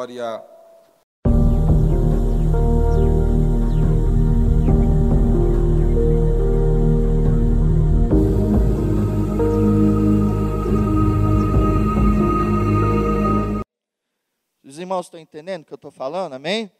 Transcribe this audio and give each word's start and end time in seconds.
Glória. 0.00 0.42
Os 14.64 14.78
irmãos 14.78 15.04
estão 15.04 15.20
entendendo 15.20 15.62
o 15.62 15.64
que 15.66 15.72
eu 15.72 15.74
estou 15.74 15.90
falando? 15.90 16.32
Amém? 16.32 16.72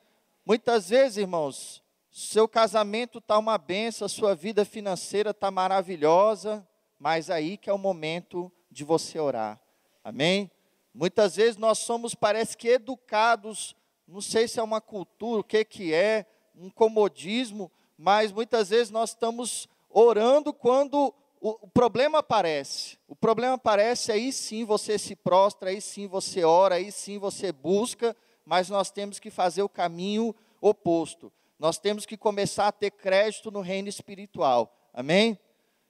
Muitas 0.46 0.88
vezes, 0.88 1.18
irmãos, 1.18 1.84
seu 2.10 2.48
casamento 2.48 3.18
está 3.18 3.36
uma 3.36 3.58
benção, 3.58 4.08
sua 4.08 4.34
vida 4.34 4.64
financeira 4.64 5.32
está 5.32 5.50
maravilhosa, 5.50 6.66
mas 6.98 7.28
aí 7.28 7.58
que 7.58 7.68
é 7.68 7.72
o 7.72 7.76
momento 7.76 8.50
de 8.70 8.82
você 8.82 9.18
orar. 9.18 9.60
Amém? 10.02 10.50
Muitas 10.92 11.36
vezes 11.36 11.56
nós 11.56 11.78
somos, 11.78 12.14
parece 12.14 12.56
que 12.56 12.68
educados, 12.68 13.76
não 14.06 14.20
sei 14.20 14.48
se 14.48 14.58
é 14.58 14.62
uma 14.62 14.80
cultura, 14.80 15.40
o 15.40 15.44
que 15.44 15.64
que 15.64 15.94
é, 15.94 16.26
um 16.54 16.68
comodismo, 16.68 17.70
mas 17.96 18.32
muitas 18.32 18.70
vezes 18.70 18.90
nós 18.90 19.10
estamos 19.10 19.68
orando 19.88 20.52
quando 20.52 21.14
o, 21.40 21.50
o 21.62 21.68
problema 21.68 22.18
aparece. 22.18 22.98
O 23.08 23.14
problema 23.14 23.54
aparece, 23.54 24.12
aí 24.12 24.32
sim 24.32 24.64
você 24.64 24.98
se 24.98 25.14
prostra, 25.14 25.70
aí 25.70 25.80
sim 25.80 26.06
você 26.06 26.44
ora, 26.44 26.74
aí 26.74 26.90
sim 26.90 27.18
você 27.18 27.52
busca, 27.52 28.16
mas 28.44 28.68
nós 28.68 28.90
temos 28.90 29.18
que 29.18 29.30
fazer 29.30 29.62
o 29.62 29.68
caminho 29.68 30.34
oposto. 30.60 31.32
Nós 31.58 31.78
temos 31.78 32.04
que 32.04 32.16
começar 32.16 32.68
a 32.68 32.72
ter 32.72 32.90
crédito 32.90 33.50
no 33.50 33.60
reino 33.60 33.88
espiritual. 33.88 34.74
Amém? 34.92 35.38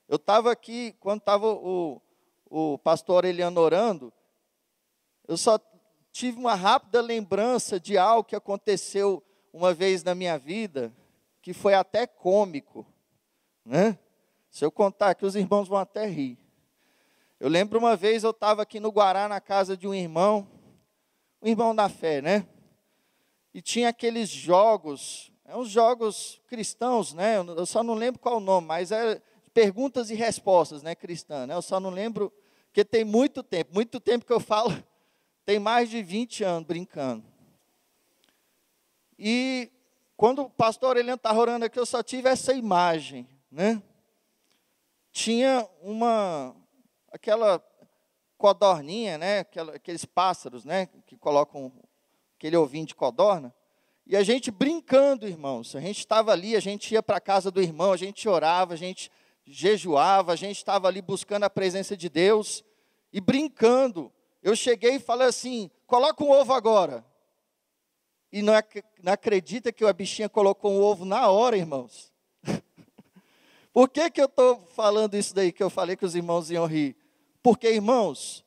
Eu 0.09 0.17
estava 0.17 0.51
aqui, 0.51 0.95
quando 1.01 1.21
estava 1.21 1.47
o, 1.47 2.03
o 2.51 2.77
pastor 2.79 3.25
Eliano 3.25 3.61
orando, 3.61 4.13
eu 5.31 5.37
só 5.37 5.61
tive 6.11 6.41
uma 6.41 6.57
rápida 6.57 7.01
lembrança 7.01 7.79
de 7.79 7.97
algo 7.97 8.25
que 8.25 8.35
aconteceu 8.35 9.23
uma 9.53 9.73
vez 9.73 10.03
na 10.03 10.13
minha 10.13 10.37
vida, 10.37 10.93
que 11.41 11.53
foi 11.53 11.73
até 11.73 12.05
cômico. 12.05 12.85
Né? 13.65 13.97
Se 14.51 14.65
eu 14.65 14.73
contar 14.73 15.11
aqui, 15.11 15.25
os 15.25 15.37
irmãos 15.37 15.69
vão 15.69 15.79
até 15.79 16.05
rir. 16.05 16.37
Eu 17.39 17.49
lembro 17.49 17.79
uma 17.79 17.95
vez 17.95 18.25
eu 18.25 18.31
estava 18.31 18.63
aqui 18.63 18.81
no 18.81 18.89
Guará, 18.89 19.29
na 19.29 19.41
casa 19.41 19.77
de 19.77 19.87
um 19.87 19.95
irmão, 19.95 20.49
um 21.41 21.47
irmão 21.47 21.77
da 21.77 21.89
fé, 21.89 22.21
né? 22.21 22.45
E 23.55 23.63
tinha 23.63 23.89
aqueles 23.89 24.29
jogos, 24.29 25.31
é 25.45 25.57
uns 25.57 25.69
jogos 25.69 26.43
cristãos, 26.49 27.15
né? 27.15 27.37
Eu 27.39 27.67
só 27.67 27.85
não 27.85 27.95
lembro 27.95 28.19
qual 28.21 28.39
o 28.39 28.41
nome, 28.41 28.67
mas 28.67 28.91
é 28.91 29.23
perguntas 29.55 30.11
e 30.11 30.15
respostas, 30.17 30.83
né, 30.83 30.97
cristã, 30.97 31.47
né? 31.47 31.55
Eu 31.55 31.63
só 31.63 31.79
não 31.79 31.91
lembro, 31.91 32.33
porque 32.67 32.85
tem 32.85 33.05
muito 33.05 33.45
tempo, 33.45 33.73
muito 33.73 34.01
tempo 34.01 34.27
que 34.27 34.33
eu 34.33 34.41
falo, 34.41 34.73
tem 35.45 35.59
mais 35.59 35.91
de 35.91 36.03
20 36.03 36.45
anos 36.45 36.67
brincando. 36.67 37.25
E 39.19 39.71
quando 40.17 40.43
o 40.43 40.51
pastor 40.51 40.97
Eliano 40.97 41.17
estava 41.17 41.39
orando 41.39 41.65
aqui, 41.65 41.79
eu 41.79 41.87
só 41.87 42.03
tive 42.03 42.29
essa 42.29 42.53
imagem, 42.53 43.29
né? 43.51 43.83
Tinha 45.13 45.69
uma, 45.83 46.55
aquela 47.11 47.63
codorninha, 48.39 49.19
né? 49.19 49.41
Aqueles 49.75 50.05
pássaros, 50.05 50.65
né? 50.65 50.89
Que 51.07 51.17
colocam 51.17 51.73
aquele 52.37 52.57
ovinho 52.57 52.87
de 52.87 52.95
codorna. 52.95 53.55
E 54.07 54.17
a 54.17 54.23
gente 54.23 54.51
brincando, 54.51 55.29
irmãos. 55.29 55.77
A 55.77 55.81
gente 55.81 55.99
estava 55.99 56.33
ali, 56.33 56.57
a 56.57 56.61
gente 56.61 56.93
ia 56.93 57.03
para 57.03 57.19
a 57.19 57.21
casa 57.21 57.51
do 57.51 57.63
irmão, 57.63 57.93
a 57.93 57.97
gente 57.97 58.29
orava, 58.29 58.75
a 58.75 58.77
gente 58.77 59.11
jejuava, 59.45 60.33
a 60.33 60.37
gente 60.37 60.57
estava 60.57 60.89
ali 60.89 61.01
buscando 61.03 61.45
a 61.45 61.51
presença 61.51 61.97
de 61.97 62.09
Deus 62.09 62.65
e 63.13 63.21
brincando. 63.21 64.13
Eu 64.43 64.57
cheguei 64.57 64.97
e 64.97 65.01
falei 65.01 65.29
assim: 65.29 65.71
coloca 65.87 66.23
um 66.25 66.31
ovo 66.31 66.53
agora. 66.53 67.05
E 68.33 68.43
não, 68.43 68.55
não 69.03 69.13
acredita 69.13 69.73
que 69.73 69.85
a 69.85 69.93
bichinha 69.93 70.29
colocou 70.29 70.73
um 70.73 70.81
ovo 70.81 71.05
na 71.05 71.29
hora, 71.29 71.57
irmãos. 71.57 72.13
Por 73.73 73.89
que, 73.89 74.11
que 74.11 74.21
eu 74.21 74.27
estou 74.27 74.67
falando 74.75 75.17
isso 75.17 75.35
daí 75.35 75.51
que 75.53 75.63
eu 75.63 75.71
falei 75.71 75.97
que 75.97 76.05
os 76.05 76.15
irmãos 76.15 76.51
iam 76.51 76.67
rir? 76.67 76.97
Porque, 77.43 77.69
irmãos, 77.69 78.45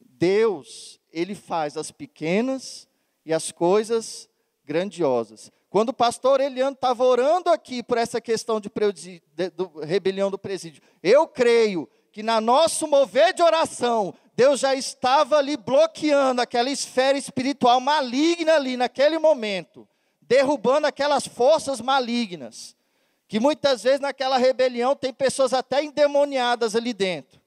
Deus, 0.00 1.00
Ele 1.12 1.34
faz 1.34 1.76
as 1.76 1.90
pequenas 1.90 2.86
e 3.24 3.32
as 3.32 3.50
coisas 3.50 4.28
grandiosas. 4.64 5.50
Quando 5.68 5.88
o 5.88 5.94
pastor 5.94 6.40
Eliano 6.40 6.74
estava 6.74 7.02
orando 7.02 7.50
aqui 7.50 7.82
por 7.82 7.98
essa 7.98 8.20
questão 8.20 8.60
de, 8.60 8.70
de, 8.94 9.22
de 9.34 9.84
rebelião 9.84 10.30
do 10.30 10.38
presídio, 10.38 10.80
eu 11.02 11.26
creio 11.26 11.88
que 12.12 12.22
na 12.22 12.40
nosso 12.40 12.86
mover 12.86 13.34
de 13.34 13.42
oração, 13.42 14.14
Deus 14.36 14.60
já 14.60 14.74
estava 14.74 15.36
ali 15.36 15.56
bloqueando 15.56 16.40
aquela 16.40 16.68
esfera 16.68 17.16
espiritual 17.16 17.80
maligna 17.80 18.54
ali 18.54 18.76
naquele 18.76 19.18
momento, 19.18 19.88
derrubando 20.20 20.86
aquelas 20.86 21.26
forças 21.26 21.80
malignas, 21.80 22.76
que 23.28 23.38
muitas 23.38 23.84
vezes 23.84 24.00
naquela 24.00 24.36
rebelião 24.36 24.96
tem 24.96 25.12
pessoas 25.12 25.52
até 25.52 25.84
endemoniadas 25.84 26.74
ali 26.74 26.92
dentro. 26.92 27.40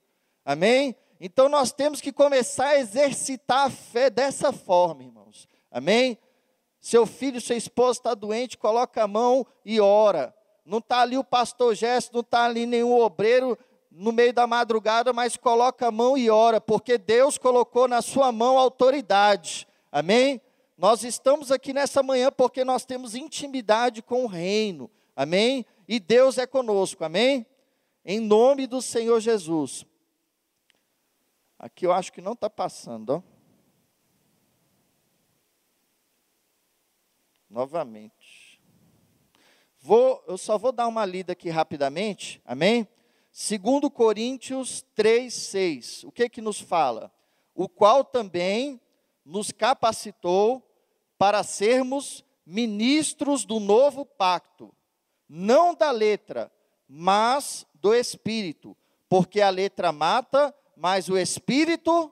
Amém? 0.46 0.96
Então 1.20 1.50
nós 1.50 1.74
temos 1.74 2.00
que 2.00 2.14
começar 2.14 2.68
a 2.68 2.80
exercitar 2.80 3.66
a 3.66 3.70
fé 3.70 4.10
dessa 4.10 4.54
forma, 4.54 5.04
irmãos. 5.04 5.48
Amém? 5.70 6.18
Seu 6.80 7.06
filho, 7.06 7.42
sua 7.42 7.56
esposa 7.56 8.00
está 8.00 8.14
doente, 8.14 8.58
coloca 8.58 9.04
a 9.04 9.08
mão 9.08 9.46
e 9.66 9.82
ora. 9.82 10.34
Não 10.66 10.78
está 10.78 11.02
ali 11.02 11.18
o 11.18 11.24
pastor 11.24 11.76
Gesto, 11.76 12.14
não 12.14 12.22
está 12.22 12.46
ali 12.46 12.66
nenhum 12.66 12.94
obreiro 12.94 13.58
no 13.98 14.12
meio 14.12 14.32
da 14.32 14.46
madrugada, 14.46 15.12
mas 15.12 15.36
coloca 15.36 15.88
a 15.88 15.92
mão 15.92 16.18
e 16.18 16.30
ora, 16.30 16.62
porque 16.62 16.98
Deus 16.98 17.38
colocou 17.38 17.88
na 17.88 18.02
sua 18.02 18.32
mão 18.32 18.58
autoridade. 18.58 19.68
Amém? 19.92 20.40
Nós 20.78 21.04
estamos 21.04 21.52
aqui 21.52 21.74
nessa 21.74 22.04
manhã 22.04 22.32
porque 22.32 22.64
nós 22.64 22.86
temos 22.86 23.16
intimidade 23.16 24.02
com 24.04 24.24
o 24.24 24.28
reino. 24.28 24.90
Amém? 25.16 25.66
E 25.88 26.00
Deus 26.00 26.38
é 26.38 26.46
conosco. 26.46 27.04
Amém? 27.04 27.46
Em 28.06 28.20
nome 28.20 28.68
do 28.68 28.82
Senhor 28.82 29.20
Jesus. 29.20 29.84
Aqui 31.58 31.88
eu 31.88 31.92
acho 31.92 32.14
que 32.14 32.22
não 32.22 32.34
está 32.34 32.50
passando, 32.50 33.10
ó. 33.10 33.38
novamente. 37.50 38.62
Vou, 39.80 40.24
eu 40.28 40.38
só 40.38 40.58
vou 40.58 40.72
dar 40.72 40.88
uma 40.88 41.06
lida 41.06 41.34
aqui 41.34 41.50
rapidamente, 41.50 42.42
amém? 42.46 42.88
Segundo 43.40 43.92
Coríntios 43.92 44.84
3, 44.96 45.32
6, 45.32 46.04
o 46.06 46.12
que 46.12 46.28
que 46.28 46.42
nos 46.42 46.60
fala? 46.60 47.14
O 47.54 47.70
qual 47.70 48.04
também 48.04 48.82
nos 49.24 49.52
capacitou 49.52 50.68
para 51.20 51.44
sermos 51.44 52.26
ministros 52.44 53.46
do 53.46 53.60
novo 53.60 54.04
pacto, 54.04 54.74
não 55.30 55.76
da 55.76 55.92
letra, 55.92 56.52
mas 56.90 57.64
do 57.76 57.94
Espírito, 57.94 58.76
porque 59.08 59.40
a 59.40 59.52
letra 59.52 59.92
mata, 59.92 60.52
mas 60.76 61.08
o 61.08 61.16
Espírito 61.16 62.12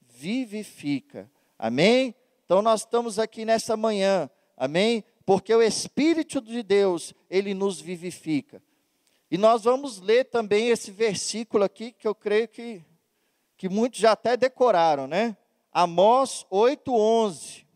vivifica. 0.00 1.30
Amém? 1.56 2.12
Então 2.44 2.62
nós 2.62 2.80
estamos 2.80 3.16
aqui 3.16 3.44
nessa 3.44 3.76
manhã 3.76 4.28
Amém? 4.58 5.04
Porque 5.24 5.54
o 5.54 5.62
Espírito 5.62 6.40
de 6.40 6.64
Deus, 6.64 7.14
ele 7.30 7.54
nos 7.54 7.80
vivifica. 7.80 8.60
E 9.30 9.36
nós 9.36 9.64
vamos 9.64 10.00
ler 10.00 10.24
também 10.24 10.68
esse 10.68 10.90
versículo 10.90 11.62
aqui, 11.64 11.92
que 11.92 12.08
eu 12.08 12.14
creio 12.14 12.48
que, 12.48 12.82
que 13.56 13.68
muitos 13.68 14.00
já 14.00 14.12
até 14.12 14.36
decoraram, 14.36 15.06
né? 15.06 15.36
Amós 15.70 16.46
8,11. 16.50 17.66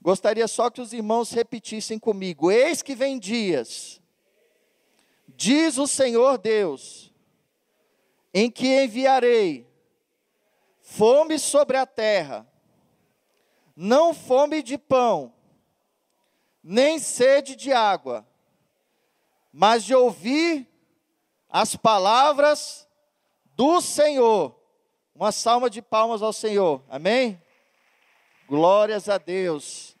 Gostaria 0.00 0.46
só 0.46 0.70
que 0.70 0.80
os 0.80 0.92
irmãos 0.92 1.32
repetissem 1.32 1.98
comigo: 1.98 2.50
Eis 2.50 2.80
que 2.80 2.94
vem 2.94 3.18
dias, 3.18 4.00
diz 5.26 5.78
o 5.78 5.86
Senhor 5.86 6.38
Deus, 6.38 7.12
em 8.32 8.48
que 8.50 8.84
enviarei 8.84 9.66
fome 10.80 11.38
sobre 11.38 11.76
a 11.76 11.84
terra, 11.84 12.46
não 13.74 14.14
fome 14.14 14.62
de 14.62 14.78
pão, 14.78 15.32
nem 16.62 17.00
sede 17.00 17.56
de 17.56 17.72
água, 17.72 18.26
mas 19.52 19.84
de 19.84 19.94
ouvir 19.94 20.66
as 21.48 21.74
palavras 21.76 22.88
do 23.44 23.80
Senhor. 23.80 24.54
Uma 25.14 25.32
salva 25.32 25.68
de 25.68 25.82
palmas 25.82 26.22
ao 26.22 26.32
Senhor, 26.32 26.82
amém? 26.88 27.42
Glórias 28.46 29.08
a 29.08 29.18
Deus, 29.18 29.96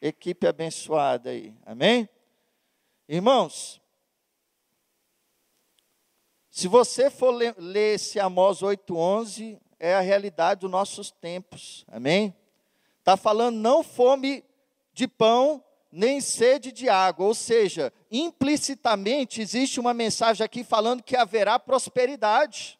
equipe 0.00 0.46
abençoada 0.46 1.30
aí, 1.30 1.54
amém? 1.64 2.08
Irmãos, 3.08 3.80
se 6.50 6.66
você 6.66 7.08
for 7.08 7.30
ler, 7.30 7.54
ler 7.56 7.94
esse 7.94 8.18
Amós 8.18 8.60
8,11, 8.60 9.60
é 9.78 9.94
a 9.94 10.00
realidade 10.00 10.62
dos 10.62 10.70
nossos 10.70 11.10
tempos, 11.10 11.84
amém? 11.86 12.34
Está 12.98 13.16
falando 13.16 13.56
não 13.56 13.84
fome 13.84 14.44
de 14.92 15.06
pão, 15.06 15.64
nem 15.90 16.20
sede 16.20 16.70
de 16.72 16.88
água. 16.88 17.26
Ou 17.26 17.34
seja, 17.34 17.92
implicitamente 18.10 19.40
existe 19.40 19.80
uma 19.80 19.94
mensagem 19.94 20.44
aqui 20.44 20.62
falando 20.62 21.02
que 21.02 21.16
haverá 21.16 21.58
prosperidade. 21.58 22.78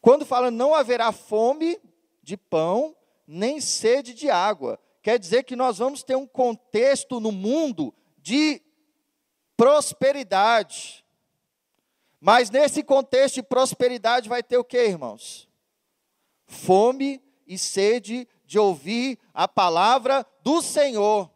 Quando 0.00 0.24
fala 0.24 0.50
não 0.50 0.74
haverá 0.74 1.10
fome 1.10 1.80
de 2.22 2.36
pão, 2.36 2.96
nem 3.26 3.60
sede 3.60 4.14
de 4.14 4.30
água, 4.30 4.78
quer 5.02 5.18
dizer 5.18 5.42
que 5.42 5.56
nós 5.56 5.78
vamos 5.78 6.04
ter 6.04 6.16
um 6.16 6.26
contexto 6.26 7.18
no 7.18 7.32
mundo 7.32 7.92
de 8.18 8.62
prosperidade. 9.56 11.04
Mas 12.20 12.50
nesse 12.50 12.82
contexto 12.82 13.36
de 13.36 13.42
prosperidade 13.42 14.28
vai 14.28 14.42
ter 14.42 14.58
o 14.58 14.64
que, 14.64 14.78
irmãos? 14.78 15.48
Fome 16.46 17.22
e 17.46 17.58
sede 17.58 18.28
de 18.46 18.58
ouvir 18.58 19.18
a 19.34 19.46
palavra 19.48 20.24
do 20.42 20.62
Senhor. 20.62 21.30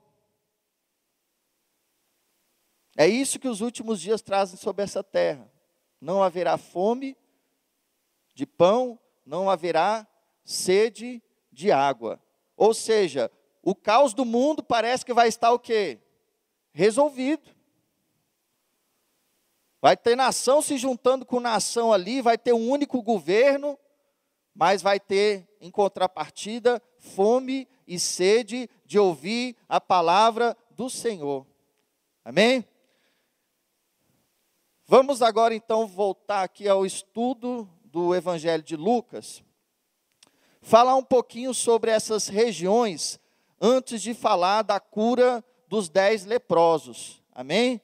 É 2.97 3.07
isso 3.07 3.39
que 3.39 3.49
os 3.49 3.61
últimos 3.61 4.01
dias 4.01 4.23
trazem 4.23 4.57
sobre 4.57 4.85
essa 4.85 5.03
terra. 5.03 5.51
Não 6.01 6.23
haverá 6.23 6.57
fome 6.57 7.17
de 8.35 8.47
pão, 8.47 8.99
não 9.27 9.51
haverá 9.51 10.07
sede 10.45 11.23
de 11.53 11.73
água. 11.73 12.23
Ou 12.57 12.73
seja, 12.73 13.31
o 13.63 13.75
caos 13.75 14.15
do 14.15 14.25
mundo 14.25 14.63
parece 14.63 15.05
que 15.05 15.13
vai 15.13 15.29
estar 15.29 15.53
o 15.53 15.59
quê? 15.59 16.01
Resolvido. 16.73 17.51
Vai 19.81 19.97
ter 19.97 20.15
nação 20.15 20.61
se 20.61 20.77
juntando 20.77 21.25
com 21.25 21.41
nação 21.41 21.93
ali, 21.93 22.21
vai 22.21 22.37
ter 22.37 22.53
um 22.53 22.69
único 22.69 23.03
governo, 23.03 23.79
mas 24.55 24.83
vai 24.83 25.01
ter, 25.01 25.49
em 25.59 25.71
contrapartida, 25.71 26.83
fome 27.01 27.67
e 27.87 27.99
sede 27.99 28.69
de 28.87 28.99
ouvir 28.99 29.57
a 29.69 29.81
palavra 29.81 30.57
do 30.71 30.89
Senhor. 30.89 31.45
Amém? 32.25 32.65
Vamos 34.87 35.23
agora 35.23 35.55
então 35.55 35.87
voltar 35.87 36.43
aqui 36.43 36.69
ao 36.69 36.85
estudo 36.85 37.69
do 37.85 38.15
Evangelho 38.15 38.63
de 38.63 38.77
Lucas, 38.77 39.43
falar 40.61 40.95
um 40.97 41.03
pouquinho 41.03 41.53
sobre 41.53 41.91
essas 41.91 42.29
regiões 42.29 43.19
antes 43.61 44.01
de 44.03 44.15
falar 44.15 44.63
da 44.63 44.79
cura 44.79 45.45
dos 45.67 45.89
dez 45.89 46.25
leprosos. 46.25 47.23
Amém? 47.33 47.81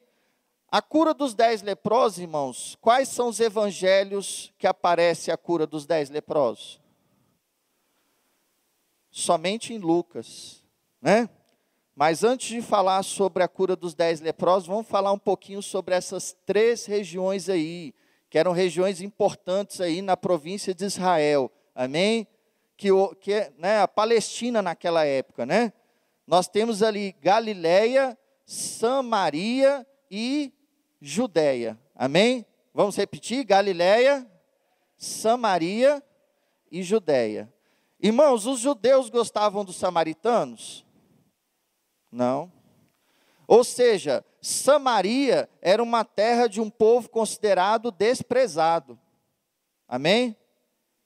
A 0.69 0.83
cura 0.83 1.15
dos 1.15 1.35
dez 1.35 1.63
leprosos, 1.63 2.19
irmãos, 2.19 2.77
quais 2.81 3.09
são 3.09 3.29
os 3.29 3.41
evangelhos 3.41 4.53
que 4.59 4.67
aparece 4.67 5.31
a 5.31 5.37
cura 5.37 5.67
dos 5.67 5.87
dez 5.87 6.11
leprosos? 6.11 6.81
Somente 9.19 9.73
em 9.73 9.79
Lucas, 9.79 10.63
né? 11.01 11.27
Mas 11.95 12.23
antes 12.23 12.49
de 12.49 12.61
falar 12.61 13.03
sobre 13.03 13.43
a 13.43 13.49
cura 13.49 13.75
dos 13.75 13.95
dez 13.95 14.21
leprosos, 14.21 14.69
vamos 14.69 14.87
falar 14.87 15.11
um 15.11 15.19
pouquinho 15.19 15.63
sobre 15.63 15.95
essas 15.95 16.37
três 16.45 16.85
regiões 16.85 17.49
aí, 17.49 17.95
que 18.29 18.39
eram 18.39 18.53
regiões 18.53 19.01
importantes 19.01 19.81
aí 19.81 20.03
na 20.03 20.19
província 20.19 20.75
de 20.75 20.85
Israel. 20.85 21.51
Amém? 21.75 22.27
Que, 22.77 22.89
que 23.19 23.51
né, 23.57 23.81
a 23.81 23.89
Palestina 23.89 24.61
naquela 24.61 25.07
época, 25.07 25.47
né? 25.47 25.73
Nós 26.27 26.47
temos 26.47 26.83
ali 26.83 27.17
Galileia, 27.23 28.19
Samaria 28.45 29.87
e 30.11 30.53
Judéia. 31.01 31.81
Amém? 31.95 32.45
Vamos 32.75 32.95
repetir? 32.97 33.47
Galileia, 33.47 34.31
Samaria 34.99 36.03
e 36.71 36.83
Judéia. 36.83 37.51
Irmãos, 37.98 38.46
os 38.46 38.60
judeus 38.60 39.08
gostavam 39.08 39.64
dos 39.64 39.76
samaritanos? 39.76 40.84
Não. 42.12 42.52
Ou 43.46 43.64
seja, 43.64 44.25
Samaria 44.40 45.48
era 45.60 45.82
uma 45.82 46.04
terra 46.04 46.46
de 46.46 46.60
um 46.60 46.69
povo 46.69 47.08
considerado 47.08 47.90
desprezado. 47.90 48.98
Amém? 49.88 50.37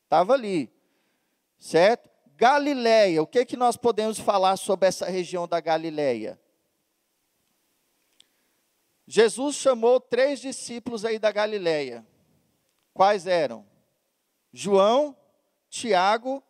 Estava 0.05 0.35
ali. 0.35 0.73
Certo? 1.59 2.09
Galileia, 2.37 3.23
o 3.23 3.27
que, 3.27 3.45
que 3.45 3.57
nós 3.57 3.77
podemos 3.77 4.19
falar 4.19 4.57
sobre 4.57 4.89
essa 4.89 5.07
região 5.07 5.47
da 5.47 5.61
Galileia? 5.61 6.41
Jesus 9.07 9.57
chamou 9.57 10.01
três 10.01 10.41
discípulos 10.41 11.05
aí 11.05 11.19
da 11.19 11.31
Galileia. 11.31 12.07
Quais 12.95 13.27
eram? 13.27 13.67
João, 14.53 15.17
Tiago 15.69 16.43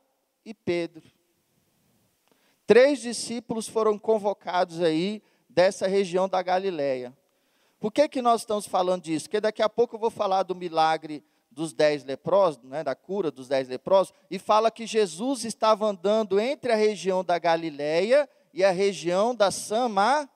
e 0.51 0.55
Pedro. 0.55 1.03
Três 2.67 3.01
discípulos 3.01 3.67
foram 3.67 3.99
convocados 3.99 4.81
aí 4.81 5.23
dessa 5.49 5.87
região 5.87 6.29
da 6.29 6.41
Galileia. 6.43 7.17
Por 7.81 7.91
que, 7.91 8.09
que 8.09 8.23
nós 8.23 8.43
estamos 8.43 8.67
falando 8.67 9.03
disso? 9.03 9.25
Porque 9.25 9.41
daqui 9.41 9.63
a 9.63 9.69
pouco 9.69 9.97
eu 9.97 10.01
vou 10.01 10.11
falar 10.11 10.43
do 10.43 10.55
milagre 10.55 11.25
dos 11.51 11.73
dez 11.73 12.05
leprosos, 12.05 12.63
né, 12.63 12.85
da 12.85 12.95
cura 12.95 13.31
dos 13.31 13.49
dez 13.49 13.69
leprosos, 13.69 14.15
e 14.31 14.39
fala 14.39 14.71
que 14.71 14.87
Jesus 14.87 15.45
estava 15.45 15.87
andando 15.87 16.39
entre 16.39 16.73
a 16.73 16.77
região 16.77 17.25
da 17.25 17.39
Galileia 17.39 18.29
e 18.55 18.63
a 18.63 18.71
região 18.71 19.35
da 19.35 19.51
Samaria. 19.51 20.29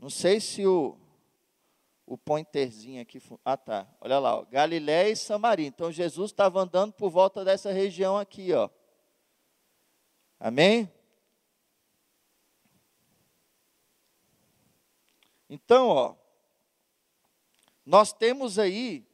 Não 0.00 0.10
sei 0.10 0.38
se 0.38 0.66
o, 0.66 0.96
o 2.06 2.18
pointerzinho 2.18 3.00
aqui. 3.00 3.22
Ah, 3.44 3.56
tá. 3.56 3.86
Olha 4.00 4.18
lá, 4.18 4.36
ó, 4.36 4.44
Galileia 4.44 5.10
e 5.10 5.16
Samaria. 5.16 5.66
Então 5.66 5.90
Jesus 5.90 6.30
estava 6.30 6.60
andando 6.60 6.92
por 6.92 7.10
volta 7.10 7.44
dessa 7.44 7.72
região 7.72 8.18
aqui, 8.18 8.52
ó. 8.52 8.68
Amém? 10.38 10.90
Então, 15.48 15.88
ó, 15.88 16.14
nós 17.84 18.12
temos 18.12 18.58
aí 18.58 19.06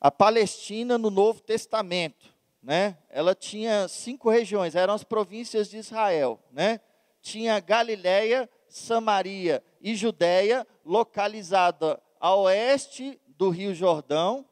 a 0.00 0.10
Palestina 0.10 0.98
no 0.98 1.10
Novo 1.10 1.40
Testamento, 1.40 2.34
né? 2.62 2.98
Ela 3.08 3.34
tinha 3.34 3.88
cinco 3.88 4.28
regiões, 4.28 4.74
eram 4.74 4.94
as 4.94 5.04
províncias 5.04 5.70
de 5.70 5.78
Israel, 5.78 6.42
né? 6.50 6.80
Tinha 7.22 7.60
Galiléia, 7.60 8.50
Samaria 8.76 9.64
e 9.80 9.94
Judéia, 9.94 10.66
localizada 10.84 12.00
a 12.20 12.34
oeste 12.36 13.18
do 13.26 13.48
Rio 13.48 13.74
Jordão. 13.74 14.44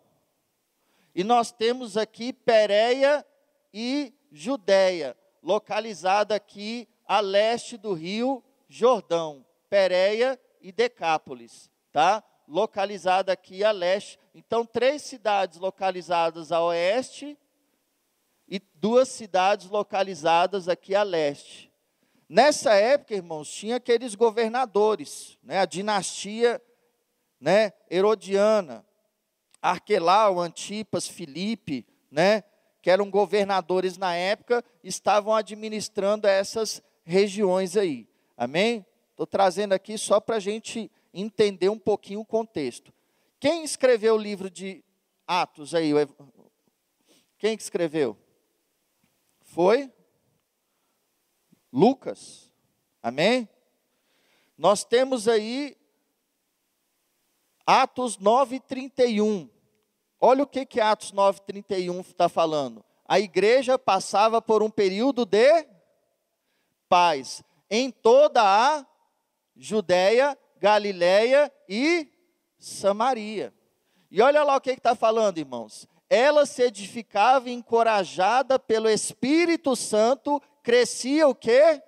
E 1.14 1.22
nós 1.22 1.52
temos 1.52 1.98
aqui 1.98 2.32
Pérea 2.32 3.24
e 3.72 4.14
Judéia, 4.32 5.14
localizada 5.42 6.34
aqui 6.34 6.88
a 7.06 7.20
leste 7.20 7.76
do 7.76 7.92
rio 7.92 8.42
Jordão, 8.66 9.44
Pérea 9.68 10.40
e 10.58 10.72
Decápolis, 10.72 11.70
tá? 11.92 12.24
Localizada 12.48 13.30
aqui 13.30 13.62
a 13.62 13.72
leste. 13.72 14.18
Então, 14.34 14.64
três 14.64 15.02
cidades 15.02 15.58
localizadas 15.58 16.50
a 16.50 16.62
oeste 16.62 17.38
e 18.48 18.58
duas 18.74 19.10
cidades 19.10 19.68
localizadas 19.68 20.66
aqui 20.66 20.94
a 20.94 21.02
leste. 21.02 21.73
Nessa 22.28 22.74
época, 22.74 23.14
irmãos, 23.14 23.50
tinha 23.50 23.76
aqueles 23.76 24.14
governadores, 24.14 25.38
né, 25.42 25.58
a 25.58 25.66
dinastia 25.66 26.60
né, 27.40 27.72
herodiana, 27.90 28.84
Arquelau, 29.60 30.40
Antipas, 30.40 31.06
Filipe, 31.06 31.86
né, 32.10 32.42
que 32.80 32.90
eram 32.90 33.10
governadores 33.10 33.96
na 33.96 34.14
época, 34.14 34.64
estavam 34.82 35.34
administrando 35.34 36.26
essas 36.26 36.82
regiões 37.04 37.76
aí. 37.76 38.08
Amém? 38.36 38.84
Estou 39.10 39.26
trazendo 39.26 39.72
aqui 39.72 39.96
só 39.96 40.20
para 40.20 40.36
a 40.36 40.40
gente 40.40 40.90
entender 41.12 41.68
um 41.68 41.78
pouquinho 41.78 42.20
o 42.20 42.26
contexto. 42.26 42.92
Quem 43.38 43.62
escreveu 43.64 44.14
o 44.14 44.18
livro 44.18 44.50
de 44.50 44.82
Atos 45.26 45.74
aí? 45.74 45.92
Quem 47.38 47.54
escreveu? 47.54 48.18
Foi 49.40 49.90
Lucas. 51.74 52.52
Amém? 53.02 53.48
Nós 54.56 54.84
temos 54.84 55.26
aí 55.26 55.76
Atos 57.66 58.16
9, 58.16 58.60
31. 58.60 59.50
Olha 60.20 60.44
o 60.44 60.46
que, 60.46 60.64
que 60.64 60.80
Atos 60.80 61.12
9,31 61.12 62.00
está 62.00 62.28
falando. 62.28 62.84
A 63.04 63.18
igreja 63.18 63.76
passava 63.76 64.40
por 64.40 64.62
um 64.62 64.70
período 64.70 65.26
de 65.26 65.66
paz 66.88 67.42
em 67.68 67.90
toda 67.90 68.40
a 68.40 68.86
Judéia, 69.56 70.38
Galiléia 70.58 71.52
e 71.68 72.08
Samaria. 72.56 73.52
E 74.12 74.22
olha 74.22 74.44
lá 74.44 74.54
o 74.54 74.60
que 74.60 74.70
está 74.70 74.94
falando, 74.94 75.38
irmãos. 75.38 75.88
Ela 76.08 76.46
se 76.46 76.62
edificava 76.62 77.50
encorajada 77.50 78.60
pelo 78.60 78.88
Espírito 78.88 79.74
Santo, 79.74 80.40
crescia 80.64 81.28
o 81.28 81.34
quê? 81.34 81.80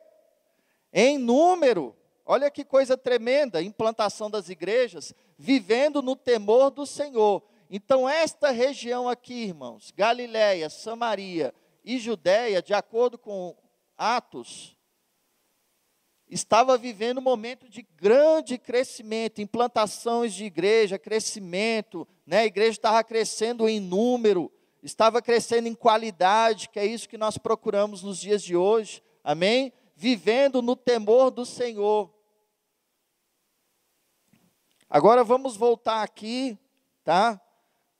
Em 0.92 1.18
número. 1.18 1.97
Olha 2.25 2.50
que 2.50 2.64
coisa 2.64 2.97
tremenda, 2.97 3.62
implantação 3.62 4.30
das 4.30 4.49
igrejas, 4.49 5.14
vivendo 5.38 6.02
no 6.02 6.14
temor 6.14 6.71
do 6.71 6.85
Senhor. 6.85 7.42
Então, 7.71 8.09
esta 8.09 8.50
região 8.50 9.09
aqui, 9.09 9.45
irmãos, 9.45 9.92
Galiléia, 9.97 10.68
Samaria 10.68 11.52
e 11.85 11.99
Judéia, 11.99 12.62
de 12.62 12.75
acordo 12.75 13.16
com 13.16 13.56
Atos, 13.97 14.76
estava 16.28 16.76
vivendo 16.76 17.18
um 17.18 17.23
momento 17.23 17.68
de 17.68 17.83
grande 17.97 18.59
crescimento, 18.59 19.40
implantações 19.40 20.35
de 20.35 20.45
igreja, 20.45 20.99
crescimento, 20.99 22.06
né? 22.26 22.40
a 22.40 22.47
igreja 22.47 22.73
estava 22.73 23.02
crescendo 23.02 23.68
em 23.68 23.80
número, 23.80 24.52
estava 24.87 25.21
crescendo 25.21 25.66
em 25.66 25.75
qualidade, 25.75 26.69
que 26.69 26.78
é 26.78 26.87
isso 26.87 27.09
que 27.09 27.19
nós 27.19 27.37
procuramos 27.37 28.02
nos 28.02 28.19
dias 28.19 28.43
de 28.43 28.57
hoje, 28.57 29.02
amém? 29.23 29.73
Vivendo 29.97 30.62
no 30.62 30.76
temor 30.76 31.31
do 31.31 31.45
Senhor. 31.45 32.11
Agora 34.88 35.25
vamos 35.25 35.57
voltar 35.57 36.02
aqui, 36.02 36.57
tá? 37.02 37.40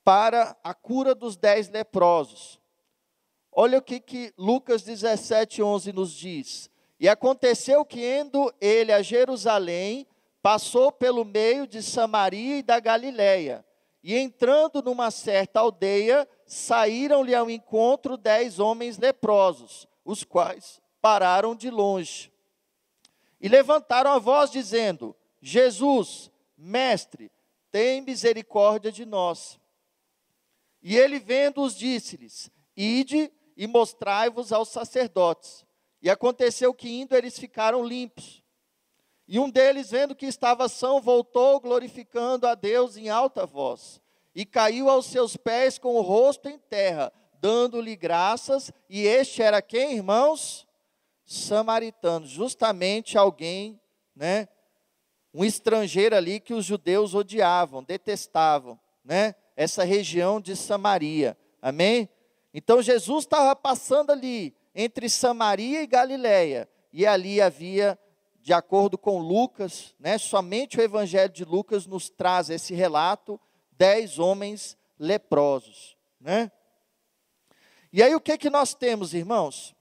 Para 0.05 0.57
a 0.63 0.73
cura 0.73 1.15
dos 1.15 1.37
dez 1.37 1.69
leprosos. 1.69 2.61
Olha 3.51 3.79
o 3.79 3.83
que, 3.83 3.99
que 3.99 4.33
Lucas 4.39 4.83
17, 4.83 5.63
11 5.63 5.93
nos 5.93 6.13
diz. 6.13 6.71
E 7.01 7.09
aconteceu 7.09 7.85
que, 7.85 8.21
indo 8.21 8.55
ele 8.61 8.93
a 8.93 9.03
Jerusalém, 9.03 10.07
passou 10.41 10.93
pelo 10.93 11.25
meio 11.25 11.67
de 11.67 11.83
Samaria 11.83 12.59
e 12.59 12.63
da 12.63 12.79
Galiléia. 12.79 13.65
E 14.03 14.15
entrando 14.15 14.81
numa 14.81 15.11
certa 15.11 15.59
aldeia, 15.59 16.29
saíram-lhe 16.47 17.35
ao 17.35 17.51
encontro 17.51 18.17
dez 18.17 18.59
homens 18.59 18.99
leprosos, 18.99 19.87
os 20.05 20.23
quais 20.23 20.81
pararam 21.01 21.55
de 21.55 21.71
longe. 21.71 22.33
E 23.41 23.49
levantaram 23.49 24.13
a 24.13 24.19
voz, 24.19 24.51
dizendo: 24.51 25.15
Jesus, 25.41 26.31
Mestre, 26.57 27.31
tem 27.71 28.01
misericórdia 28.01 28.91
de 28.91 29.05
nós. 29.05 29.59
E 30.83 30.97
ele, 30.97 31.19
vendo-os, 31.19 31.75
disse-lhes: 31.75 32.51
Ide 32.77 33.31
e 33.57 33.67
mostrai-vos 33.67 34.53
aos 34.53 34.69
sacerdotes. 34.69 35.65
E 36.01 36.09
aconteceu 36.09 36.73
que 36.73 36.89
indo 36.89 37.17
eles 37.17 37.39
ficaram 37.39 37.85
limpos. 37.85 38.43
E 39.29 39.39
um 39.41 39.51
deles, 39.51 39.91
vendo 39.91 40.15
que 40.15 40.27
estava 40.27 40.69
são, 40.69 41.01
voltou 41.01 41.59
glorificando 41.59 42.47
a 42.47 42.55
Deus 42.55 42.97
em 42.97 43.09
alta 43.09 43.45
voz. 43.45 44.01
E 44.37 44.45
caiu 44.45 44.91
aos 44.91 45.07
seus 45.07 45.35
pés 45.35 45.79
com 45.79 45.95
o 45.95 46.03
rosto 46.03 46.47
em 46.47 46.59
terra, 46.59 47.11
dando-lhe 47.41 47.97
graças. 47.97 48.71
E 48.87 49.07
este 49.07 49.41
era 49.41 49.63
quem, 49.63 49.97
irmãos? 49.97 50.67
Samaritano, 51.25 52.27
justamente 52.27 53.17
alguém, 53.17 53.81
né? 54.15 54.47
Um 55.33 55.43
estrangeiro 55.43 56.15
ali 56.15 56.39
que 56.39 56.53
os 56.53 56.67
judeus 56.67 57.15
odiavam, 57.15 57.83
detestavam, 57.83 58.79
né? 59.03 59.35
Essa 59.57 59.85
região 59.85 60.39
de 60.39 60.55
Samaria. 60.55 61.35
Amém? 61.63 62.07
Então 62.53 62.83
Jesus 62.83 63.25
estava 63.25 63.57
passando 63.57 64.11
ali, 64.11 64.55
entre 64.75 65.09
Samaria 65.09 65.81
e 65.81 65.87
Galiléia. 65.87 66.69
E 66.93 67.07
ali 67.07 67.41
havia, 67.41 67.99
de 68.43 68.53
acordo 68.53 68.99
com 68.99 69.19
Lucas, 69.19 69.95
né, 69.99 70.19
somente 70.19 70.79
o 70.79 70.83
Evangelho 70.83 71.33
de 71.33 71.43
Lucas 71.43 71.87
nos 71.87 72.11
traz 72.11 72.51
esse 72.51 72.75
relato, 72.75 73.41
dez 73.77 74.19
homens 74.19 74.77
leprosos. 74.99 75.97
Né? 76.21 76.51
E 77.93 78.03
aí 78.03 78.15
o 78.15 78.21
que, 78.21 78.37
que 78.37 78.51
nós 78.51 78.75
temos, 78.75 79.15
irmãos? 79.15 79.75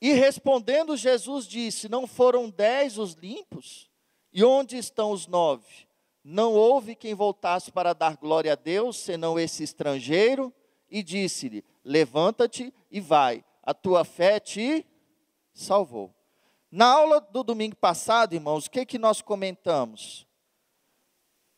E 0.00 0.12
respondendo 0.12 0.96
Jesus 0.96 1.46
disse: 1.46 1.88
Não 1.88 2.06
foram 2.06 2.48
dez 2.48 2.98
os 2.98 3.14
limpos? 3.14 3.90
E 4.32 4.44
onde 4.44 4.76
estão 4.76 5.10
os 5.10 5.26
nove? 5.26 5.88
Não 6.22 6.52
houve 6.52 6.94
quem 6.94 7.14
voltasse 7.14 7.72
para 7.72 7.94
dar 7.94 8.16
glória 8.16 8.52
a 8.52 8.56
Deus, 8.56 8.98
senão 8.98 9.38
esse 9.38 9.62
estrangeiro, 9.62 10.52
e 10.90 11.02
disse-lhe: 11.02 11.64
levanta-te 11.84 12.72
e 12.90 13.00
vai, 13.00 13.42
a 13.62 13.72
tua 13.72 14.04
fé 14.04 14.38
te 14.38 14.86
salvou. 15.54 16.14
Na 16.70 16.86
aula 16.86 17.18
do 17.18 17.42
domingo 17.42 17.76
passado, 17.76 18.34
irmãos, 18.34 18.66
o 18.66 18.70
que, 18.70 18.84
que 18.84 18.98
nós 18.98 19.22
comentamos? 19.22 20.27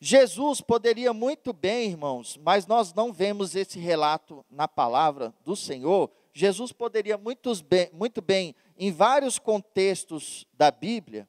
Jesus 0.00 0.60
poderia 0.60 1.12
muito 1.12 1.52
bem, 1.52 1.90
irmãos, 1.90 2.38
mas 2.42 2.66
nós 2.66 2.94
não 2.94 3.12
vemos 3.12 3.54
esse 3.54 3.78
relato 3.78 4.44
na 4.50 4.66
palavra 4.66 5.34
do 5.44 5.54
Senhor. 5.54 6.10
Jesus 6.32 6.72
poderia 6.72 7.18
muito 7.18 7.52
bem, 7.62 7.90
muito 7.92 8.22
bem 8.22 8.54
em 8.78 8.90
vários 8.90 9.38
contextos 9.38 10.46
da 10.54 10.70
Bíblia, 10.70 11.28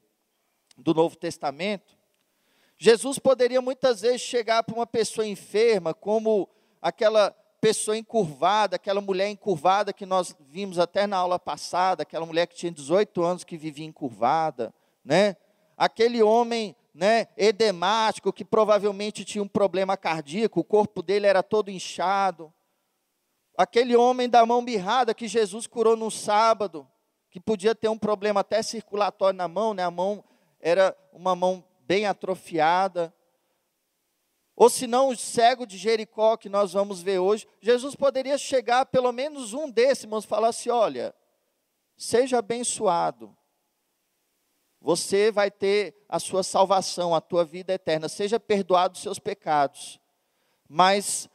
do 0.78 0.94
Novo 0.94 1.16
Testamento, 1.16 1.96
Jesus 2.84 3.20
poderia 3.20 3.62
muitas 3.62 4.02
vezes 4.02 4.22
chegar 4.22 4.64
para 4.64 4.74
uma 4.74 4.88
pessoa 4.88 5.28
enferma, 5.28 5.94
como 5.94 6.50
aquela 6.82 7.30
pessoa 7.62 7.96
encurvada, 7.96 8.76
aquela 8.76 9.00
mulher 9.00 9.30
encurvada 9.30 9.94
que 9.94 10.04
nós 10.04 10.36
vimos 10.50 10.80
até 10.80 11.06
na 11.06 11.18
aula 11.18 11.38
passada, 11.38 12.02
aquela 12.02 12.26
mulher 12.26 12.48
que 12.48 12.56
tinha 12.56 12.72
18 12.72 13.22
anos 13.22 13.44
que 13.44 13.56
vivia 13.56 13.86
encurvada, 13.86 14.74
né? 15.06 15.38
Aquele 15.78 16.24
homem, 16.24 16.76
né, 16.94 17.28
edemático 17.38 18.34
que 18.34 18.44
provavelmente 18.44 19.24
tinha 19.24 19.44
um 19.44 19.48
problema 19.48 19.96
cardíaco, 19.96 20.60
o 20.60 20.64
corpo 20.64 21.02
dele 21.02 21.26
era 21.26 21.42
todo 21.42 21.72
inchado. 21.72 22.54
Aquele 23.58 23.96
homem 23.96 24.30
da 24.30 24.46
mão 24.46 24.62
mirrada 24.62 25.14
que 25.14 25.28
Jesus 25.28 25.68
curou 25.68 25.96
no 25.96 26.10
sábado, 26.12 26.88
que 27.30 27.40
podia 27.40 27.74
ter 27.74 27.88
um 27.88 27.98
problema 27.98 28.42
até 28.42 28.62
circulatório 28.62 29.38
na 29.38 29.48
mão, 29.48 29.74
né? 29.74 29.84
A 29.84 29.92
mão 29.92 30.24
era 30.60 30.96
uma 31.14 31.36
mão 31.36 31.64
bem 31.82 32.06
atrofiada. 32.06 33.14
Ou 34.56 34.70
se 34.70 34.86
não, 34.86 35.10
o 35.10 35.18
cego 35.18 35.66
de 35.66 35.78
Jericó, 35.78 36.36
que 36.36 36.50
nós 36.50 36.74
vamos 36.74 37.02
ver 37.02 37.20
hoje, 37.20 37.48
Jesus 37.62 37.96
poderia 37.96 38.38
chegar, 38.38 38.86
pelo 38.86 39.12
menos 39.12 39.54
um 39.54 39.70
desses, 39.70 40.06
e 40.06 40.28
falar 40.28 40.50
assim: 40.50 40.70
olha, 40.70 41.16
seja 41.98 42.40
abençoado, 42.40 43.36
você 44.82 45.32
vai 45.32 45.52
ter 45.52 45.96
a 46.10 46.20
sua 46.20 46.42
salvação, 46.42 47.14
a 47.14 47.22
tua 47.22 47.46
vida 47.46 47.74
eterna, 47.74 48.10
seja 48.10 48.40
perdoado 48.40 48.96
os 48.96 49.02
seus 49.02 49.20
pecados. 49.20 50.00
Mas 50.68 51.30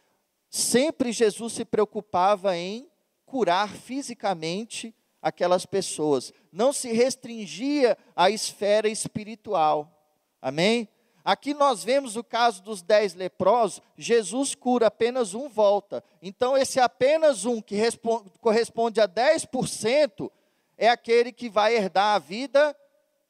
sempre 0.51 1.13
Jesus 1.13 1.53
se 1.53 1.65
preocupava 1.65 2.57
em 2.57 2.91
curar 3.25 3.69
fisicamente 3.69 4.95
aquelas 5.23 5.65
pessoas, 5.67 6.33
não 6.53 6.73
se 6.73 6.93
restringia 6.93 7.97
à 8.15 8.31
esfera 8.31 8.89
espiritual. 8.89 9.93
Amém? 10.41 10.89
Aqui 11.25 11.53
nós 11.53 11.83
vemos 11.83 12.15
o 12.15 12.23
caso 12.23 12.63
dos 12.63 12.83
dez 12.83 13.15
leprosos, 13.15 13.83
Jesus 13.97 14.55
cura 14.55 14.87
apenas 14.87 15.35
um 15.35 15.49
volta. 15.49 16.03
Então, 16.23 16.57
esse 16.57 16.79
apenas 16.79 17.45
um, 17.45 17.61
que 17.61 17.75
responde, 17.75 18.31
corresponde 18.41 19.01
a 19.01 19.09
10%, 19.09 20.31
é 20.79 20.89
aquele 20.89 21.33
que 21.33 21.51
vai 21.51 21.75
herdar 21.75 22.15
a 22.15 22.19
vida 22.21 22.77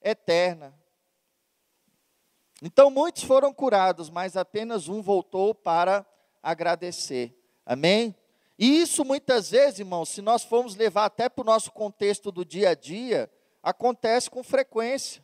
eterna. 0.03 0.75
Então, 2.63 2.91
muitos 2.91 3.23
foram 3.23 3.53
curados, 3.53 4.09
mas 4.09 4.37
apenas 4.37 4.89
um 4.89 5.03
voltou 5.03 5.55
para 5.55 6.07
agradecer. 6.43 7.37
Amém? 7.65 8.15
E 8.59 8.81
isso 8.81 9.05
muitas 9.05 9.51
vezes, 9.51 9.81
irmãos, 9.81 10.09
se 10.09 10.23
nós 10.23 10.43
formos 10.43 10.75
levar 10.75 11.05
até 11.05 11.29
para 11.29 11.43
o 11.43 11.47
nosso 11.47 11.71
contexto 11.71 12.33
do 12.33 12.45
dia 12.45 12.71
a 12.71 12.75
dia, 12.75 13.31
acontece 13.63 14.31
com 14.31 14.43
frequência. 14.43 15.23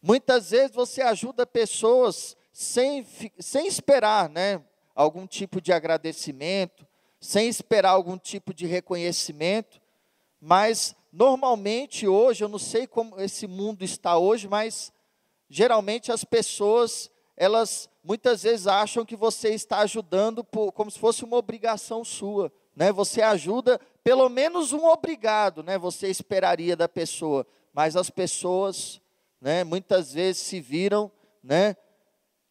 Muitas 0.00 0.50
vezes 0.50 0.74
você 0.74 1.02
ajuda 1.02 1.46
pessoas 1.46 2.36
sem, 2.52 3.06
sem 3.38 3.66
esperar 3.66 4.28
né, 4.28 4.62
algum 4.94 5.26
tipo 5.26 5.60
de 5.60 5.72
agradecimento, 5.72 6.86
sem 7.20 7.48
esperar 7.48 7.90
algum 7.90 8.16
tipo 8.16 8.54
de 8.54 8.66
reconhecimento, 8.66 9.78
mas 10.40 10.95
normalmente 11.12 12.06
hoje, 12.06 12.44
eu 12.44 12.48
não 12.48 12.58
sei 12.58 12.86
como 12.86 13.20
esse 13.20 13.46
mundo 13.46 13.84
está 13.84 14.18
hoje, 14.18 14.48
mas 14.48 14.92
geralmente 15.48 16.12
as 16.12 16.24
pessoas, 16.24 17.10
elas 17.36 17.88
muitas 18.02 18.42
vezes 18.42 18.66
acham 18.66 19.04
que 19.04 19.16
você 19.16 19.50
está 19.50 19.78
ajudando 19.78 20.44
por, 20.44 20.72
como 20.72 20.90
se 20.90 20.98
fosse 20.98 21.24
uma 21.24 21.36
obrigação 21.36 22.04
sua. 22.04 22.52
Né? 22.74 22.92
Você 22.92 23.22
ajuda, 23.22 23.80
pelo 24.04 24.28
menos 24.28 24.72
um 24.72 24.84
obrigado, 24.84 25.62
né? 25.62 25.78
você 25.78 26.08
esperaria 26.08 26.76
da 26.76 26.88
pessoa, 26.88 27.46
mas 27.72 27.96
as 27.96 28.10
pessoas 28.10 29.00
né, 29.40 29.64
muitas 29.64 30.12
vezes 30.12 30.42
se 30.42 30.60
viram, 30.60 31.10
né, 31.42 31.76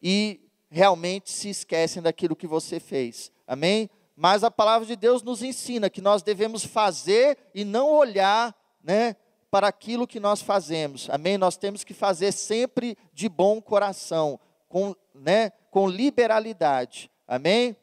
e 0.02 0.40
realmente 0.70 1.32
se 1.32 1.50
esquecem 1.50 2.02
daquilo 2.02 2.36
que 2.36 2.48
você 2.48 2.80
fez. 2.80 3.32
Amém? 3.48 3.90
Mas 4.15 4.43
a 4.43 4.51
palavra 4.51 4.88
de 4.88 4.95
Deus 4.95 5.22
nos 5.22 5.43
ensina 5.43 5.89
que 5.89 6.01
nós 6.01 6.24
devemos 6.24 6.63
fazer 6.63 7.38
e 7.53 7.65
não 7.65 7.89
olhar, 7.89 8.55
né, 8.81 9.15
para 9.51 9.67
aquilo 9.67 10.07
que 10.07 10.19
nós 10.19 10.41
fazemos. 10.41 11.10
Amém? 11.10 11.38
Nós 11.38 11.57
temos 11.57 11.84
que 11.84 11.93
fazer 11.93 12.31
sempre 12.31 12.98
de 13.13 13.27
bom 13.27 13.62
coração, 13.62 14.39
com, 14.67 14.95
né, 15.13 15.51
com 15.69 15.88
liberalidade. 15.88 17.12
Amém? 17.27 17.75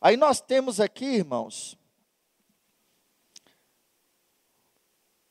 Aí 0.00 0.16
nós 0.16 0.40
temos 0.40 0.80
aqui, 0.80 1.06
irmãos, 1.06 1.78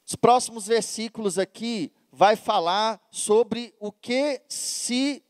Os 0.07 0.15
próximos 0.15 0.65
versículos 0.67 1.37
aqui 1.37 1.91
vai 2.09 2.37
falar 2.37 3.05
sobre 3.11 3.75
o 3.77 3.91
que 3.91 4.41
se 4.47 5.21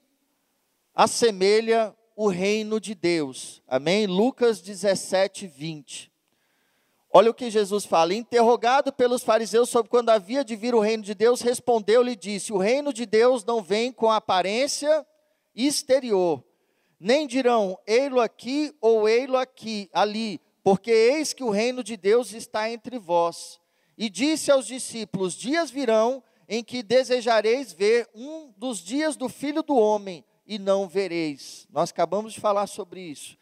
assemelha 0.94 1.98
o 2.18 2.28
reino 2.30 2.82
de 2.82 2.96
Deus. 2.96 3.62
Amém? 3.68 4.08
Lucas 4.08 4.60
17, 4.60 5.46
20. 5.46 6.12
Olha 7.14 7.30
o 7.30 7.34
que 7.34 7.52
Jesus 7.52 7.86
fala: 7.86 8.16
interrogado 8.16 8.92
pelos 8.92 9.22
fariseus 9.22 9.70
sobre 9.70 9.90
quando 9.90 10.10
havia 10.10 10.44
de 10.44 10.56
vir 10.56 10.74
o 10.74 10.80
reino 10.80 11.04
de 11.04 11.14
Deus, 11.14 11.42
respondeu-lhe 11.42 12.14
e 12.14 12.16
disse: 12.16 12.52
O 12.52 12.58
reino 12.58 12.92
de 12.92 13.06
Deus 13.06 13.46
não 13.46 13.62
vem 13.62 13.92
com 13.92 14.12
aparência 14.12 15.06
exterior, 15.56 16.44
nem 17.00 17.28
dirão, 17.28 17.78
ei-lo 17.86 18.20
aqui 18.20 18.74
ou 18.82 19.08
ei-lo 19.08 19.38
aqui, 19.38 19.88
ali, 19.94 20.42
porque 20.64 20.90
eis 20.90 21.34
que 21.34 21.44
o 21.44 21.52
reino 21.52 21.84
de 21.84 21.96
Deus 21.96 22.34
está 22.34 22.70
entre 22.70 22.98
vós. 22.98 23.60
E 23.96 24.10
disse 24.10 24.50
aos 24.50 24.66
discípulos: 24.66 25.36
Dias 25.36 25.70
virão 25.70 26.24
em 26.50 26.64
que 26.64 26.82
desejareis 26.82 27.72
ver 27.72 28.10
um 28.16 28.52
dos 28.58 28.80
dias 28.80 29.16
do 29.16 29.30
filho 29.30 29.62
do 29.62 29.76
homem, 29.76 30.26
e 30.48 30.58
não 30.58 30.88
vereis. 30.88 31.68
Nós 31.70 31.92
acabamos 31.92 32.34
de 32.34 32.40
falar 32.40 32.68
sobre 32.68 33.02
isso. 33.02 33.38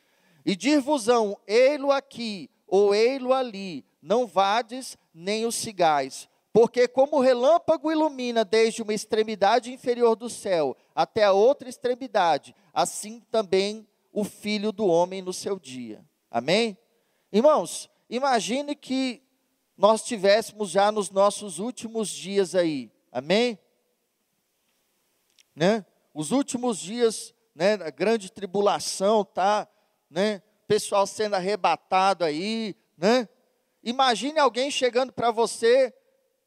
E 0.46 0.56
dir-vos-ão, 0.56 1.38
ei-lo 1.46 1.92
aqui 1.92 2.50
ou 2.68 2.94
ei-lo 2.94 3.34
ali, 3.34 3.86
não 4.02 4.26
vades 4.26 4.98
nem 5.14 5.46
os 5.46 5.56
cigais. 5.56 6.28
Porque 6.52 6.88
como 6.88 7.18
o 7.18 7.22
relâmpago 7.22 7.92
ilumina 7.92 8.46
desde 8.46 8.82
uma 8.82 8.94
extremidade 8.94 9.72
inferior 9.72 10.16
do 10.16 10.30
céu 10.30 10.76
até 10.96 11.24
a 11.24 11.34
outra 11.34 11.68
extremidade, 11.68 12.56
assim 12.74 13.20
também 13.30 13.88
o 14.12 14.24
filho 14.24 14.72
do 14.72 14.88
homem 14.88 15.22
no 15.22 15.34
seu 15.34 15.60
dia. 15.60 16.04
Amém? 16.32 16.78
Irmãos, 17.32 17.90
imagine 18.10 18.74
que 18.76 19.22
nós 19.78 20.04
tivéssemos 20.04 20.70
já 20.70 20.92
nos 20.92 21.10
nossos 21.10 21.60
últimos 21.60 22.08
dias 22.08 22.56
aí. 22.56 22.90
Amém? 23.12 23.60
Né? 25.54 25.86
Os 26.16 26.32
últimos 26.32 26.80
dias, 26.80 27.36
né, 27.54 27.74
a 27.74 27.90
grande 27.90 28.32
tribulação, 28.32 29.26
tá, 29.26 29.68
né? 30.10 30.42
Pessoal 30.66 31.06
sendo 31.06 31.36
arrebatado 31.36 32.24
aí, 32.24 32.74
né? 32.98 33.28
Imagine 33.84 34.40
alguém 34.40 34.72
chegando 34.72 35.12
para 35.12 35.30
você, 35.30 35.94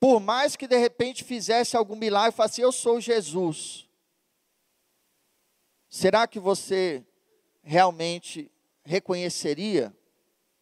por 0.01 0.21
mais 0.21 0.57
que 0.57 0.67
de 0.67 0.79
repente 0.79 1.23
fizesse 1.23 1.77
algum 1.77 1.97
milagre, 1.97 2.35
falasse, 2.35 2.55
assim, 2.55 2.63
eu 2.63 2.73
sou 2.73 2.99
Jesus. 2.99 3.87
Será 5.91 6.27
que 6.27 6.41
você 6.41 7.07
realmente 7.63 8.51
reconheceria 8.87 9.95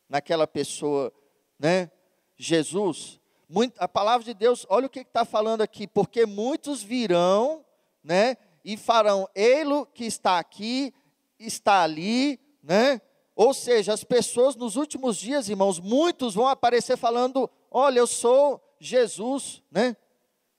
naquela 0.08 0.48
pessoa, 0.48 1.12
né? 1.56 1.92
Jesus? 2.36 3.20
Muito, 3.48 3.78
a 3.78 3.86
palavra 3.86 4.25
de 4.25 4.34
Deus, 4.34 4.66
olha 4.68 4.88
o 4.88 4.90
que 4.90 4.98
está 4.98 5.25
falando 5.25 5.60
aqui, 5.60 5.86
porque 5.86 6.26
muitos 6.26 6.82
virão, 6.82 7.64
né? 8.02 8.36
E 8.66 8.76
farão 8.76 9.28
ele 9.32 9.87
que 9.94 10.04
está 10.04 10.40
aqui, 10.40 10.92
está 11.38 11.85
ali, 11.85 12.40
né? 12.61 13.00
Ou 13.37 13.54
seja, 13.54 13.92
as 13.92 14.02
pessoas 14.02 14.56
nos 14.56 14.75
últimos 14.75 15.18
dias, 15.18 15.49
irmãos, 15.49 15.78
muitos 15.78 16.35
vão 16.35 16.49
aparecer 16.49 16.96
falando: 16.96 17.49
"Olha, 17.70 18.00
eu 18.00 18.08
sou 18.08 18.61
Jesus", 18.80 19.62
né? 19.70 19.96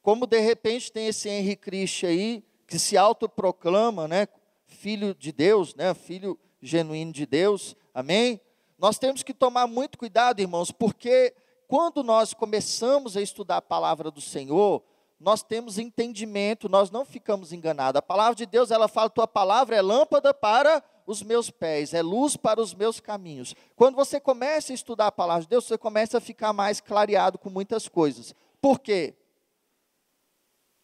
Como 0.02 0.26
de 0.26 0.40
repente 0.40 0.90
tem 0.90 1.08
esse 1.08 1.28
Henri 1.28 1.58
Cristo 1.58 2.06
aí 2.06 2.46
que 2.66 2.80
se 2.80 2.96
autoproclama, 2.96 4.08
né, 4.08 4.30
filho 4.66 5.14
de 5.14 5.34
Deus, 5.34 5.76
né, 5.76 5.94
filho 5.94 6.40
genuíno 6.62 7.12
de 7.12 7.26
Deus. 7.26 7.76
Amém? 7.94 8.40
Nós 8.78 8.98
temos 8.98 9.22
que 9.22 9.34
tomar 9.34 9.68
muito 9.68 9.98
cuidado, 9.98 10.40
irmãos, 10.40 10.72
porque 10.72 11.34
quando 11.68 12.04
nós 12.04 12.34
começamos 12.34 13.18
a 13.18 13.22
estudar 13.22 13.58
a 13.58 13.62
palavra 13.62 14.10
do 14.10 14.22
Senhor, 14.22 14.82
nós 15.20 15.42
temos 15.42 15.80
entendimento, 15.80 16.70
nós 16.70 16.92
não 16.92 17.04
ficamos 17.04 17.52
enganados. 17.52 17.98
A 17.98 18.02
palavra 18.02 18.36
de 18.36 18.46
Deus, 18.46 18.70
ela 18.70 18.88
fala: 18.88 19.10
tua 19.10 19.28
palavra 19.28 19.76
é 19.76 19.82
lâmpada 19.82 20.34
para 20.34 20.84
os 21.08 21.24
meus 21.24 21.50
pés, 21.50 21.94
é 21.94 22.02
luz 22.02 22.36
para 22.36 22.62
os 22.62 22.74
meus 22.74 23.00
caminhos. 23.00 23.56
Quando 23.76 23.96
você 23.96 24.20
começa 24.20 24.74
a 24.74 24.76
estudar 24.76 25.08
a 25.08 25.12
palavra 25.12 25.44
de 25.44 25.50
Deus, 25.50 25.66
você 25.66 25.78
começa 25.78 26.18
a 26.18 26.22
ficar 26.22 26.54
mais 26.54 26.80
clareado 26.80 27.40
com 27.40 27.50
muitas 27.50 27.88
coisas. 27.88 28.36
Por 28.62 28.80
quê? 28.80 29.16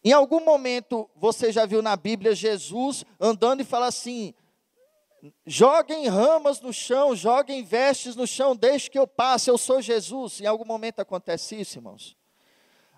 Em 0.02 0.12
algum 0.12 0.44
momento 0.44 1.08
você 1.14 1.52
já 1.52 1.64
viu 1.64 1.80
na 1.80 1.94
Bíblia 1.94 2.34
Jesus 2.34 3.04
andando 3.20 3.60
e 3.60 3.64
fala 3.64 3.86
assim: 3.86 4.34
joguem 5.46 6.08
ramas 6.08 6.60
no 6.60 6.72
chão, 6.72 7.14
joguem 7.14 7.62
vestes 7.62 8.16
no 8.16 8.26
chão, 8.26 8.56
deixe 8.56 8.90
que 8.90 8.98
eu 8.98 9.06
passe, 9.06 9.48
eu 9.48 9.56
sou 9.56 9.80
Jesus. 9.80 10.40
Em 10.40 10.46
algum 10.46 10.64
momento 10.64 10.98
acontece 10.98 11.60
isso, 11.60 11.78
irmãos? 11.78 12.16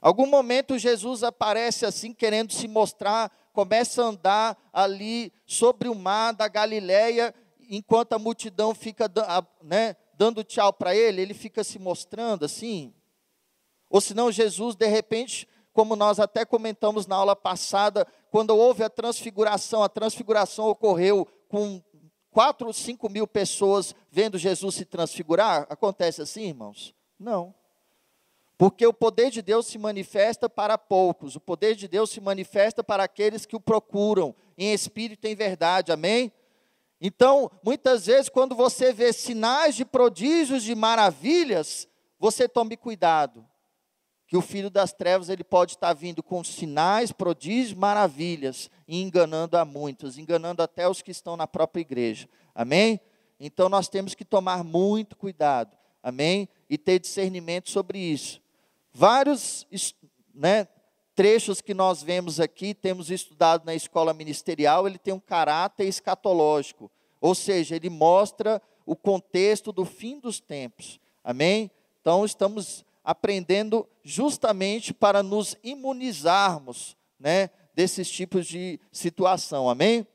Algum 0.00 0.26
momento 0.26 0.78
Jesus 0.78 1.22
aparece 1.22 1.86
assim, 1.86 2.12
querendo 2.12 2.52
se 2.52 2.68
mostrar, 2.68 3.30
começa 3.52 4.02
a 4.02 4.06
andar 4.06 4.58
ali 4.72 5.32
sobre 5.46 5.88
o 5.88 5.94
mar 5.94 6.32
da 6.32 6.46
Galileia, 6.48 7.34
enquanto 7.68 8.12
a 8.12 8.18
multidão 8.18 8.74
fica 8.74 9.10
né, 9.62 9.96
dando 10.14 10.44
tchau 10.44 10.72
para 10.72 10.94
ele, 10.94 11.22
ele 11.22 11.34
fica 11.34 11.64
se 11.64 11.78
mostrando 11.78 12.44
assim. 12.44 12.94
Ou 13.88 14.00
senão 14.00 14.30
Jesus, 14.30 14.74
de 14.74 14.86
repente, 14.86 15.48
como 15.72 15.96
nós 15.96 16.18
até 16.18 16.44
comentamos 16.44 17.06
na 17.06 17.16
aula 17.16 17.36
passada, 17.36 18.06
quando 18.30 18.56
houve 18.56 18.82
a 18.82 18.90
transfiguração, 18.90 19.82
a 19.82 19.88
transfiguração 19.88 20.68
ocorreu 20.68 21.26
com 21.48 21.82
quatro 22.30 22.66
ou 22.66 22.72
cinco 22.72 23.08
mil 23.08 23.26
pessoas 23.26 23.94
vendo 24.10 24.36
Jesus 24.36 24.74
se 24.74 24.84
transfigurar. 24.84 25.66
Acontece 25.70 26.20
assim, 26.20 26.48
irmãos? 26.48 26.94
Não. 27.18 27.54
Porque 28.58 28.86
o 28.86 28.92
poder 28.92 29.30
de 29.30 29.42
Deus 29.42 29.66
se 29.66 29.76
manifesta 29.76 30.48
para 30.48 30.78
poucos, 30.78 31.36
o 31.36 31.40
poder 31.40 31.74
de 31.74 31.86
Deus 31.86 32.10
se 32.10 32.20
manifesta 32.20 32.82
para 32.82 33.04
aqueles 33.04 33.44
que 33.44 33.54
o 33.54 33.60
procuram 33.60 34.34
em 34.56 34.72
espírito 34.72 35.26
e 35.26 35.30
em 35.32 35.34
verdade, 35.34 35.92
amém? 35.92 36.32
Então, 36.98 37.50
muitas 37.62 38.06
vezes, 38.06 38.30
quando 38.30 38.54
você 38.54 38.92
vê 38.92 39.12
sinais 39.12 39.74
de 39.74 39.84
prodígios, 39.84 40.62
de 40.62 40.74
maravilhas, 40.74 41.86
você 42.18 42.48
tome 42.48 42.78
cuidado, 42.78 43.46
que 44.26 44.38
o 44.38 44.40
filho 44.40 44.70
das 44.70 44.92
trevas 44.92 45.28
ele 45.28 45.44
pode 45.44 45.72
estar 45.72 45.92
vindo 45.92 46.22
com 46.22 46.42
sinais, 46.42 47.12
prodígios, 47.12 47.74
maravilhas, 47.74 48.70
e 48.88 49.02
enganando 49.02 49.58
a 49.58 49.66
muitos, 49.66 50.16
enganando 50.16 50.62
até 50.62 50.88
os 50.88 51.02
que 51.02 51.10
estão 51.10 51.36
na 51.36 51.46
própria 51.46 51.82
igreja, 51.82 52.26
amém? 52.54 52.98
Então, 53.38 53.68
nós 53.68 53.86
temos 53.86 54.14
que 54.14 54.24
tomar 54.24 54.64
muito 54.64 55.14
cuidado, 55.14 55.76
amém? 56.02 56.48
E 56.70 56.78
ter 56.78 56.98
discernimento 56.98 57.70
sobre 57.70 57.98
isso. 57.98 58.40
Vários 58.98 59.66
né, 60.34 60.66
trechos 61.14 61.60
que 61.60 61.74
nós 61.74 62.02
vemos 62.02 62.40
aqui, 62.40 62.72
temos 62.72 63.10
estudado 63.10 63.62
na 63.66 63.74
escola 63.74 64.14
ministerial, 64.14 64.86
ele 64.86 64.96
tem 64.96 65.12
um 65.12 65.20
caráter 65.20 65.84
escatológico, 65.84 66.90
ou 67.20 67.34
seja, 67.34 67.76
ele 67.76 67.90
mostra 67.90 68.60
o 68.86 68.96
contexto 68.96 69.70
do 69.70 69.84
fim 69.84 70.18
dos 70.18 70.40
tempos. 70.40 70.98
Amém? 71.22 71.70
Então, 72.00 72.24
estamos 72.24 72.86
aprendendo 73.04 73.86
justamente 74.02 74.94
para 74.94 75.22
nos 75.22 75.58
imunizarmos 75.62 76.96
né, 77.20 77.50
desses 77.74 78.10
tipos 78.10 78.46
de 78.46 78.80
situação. 78.90 79.68
Amém? 79.68 80.06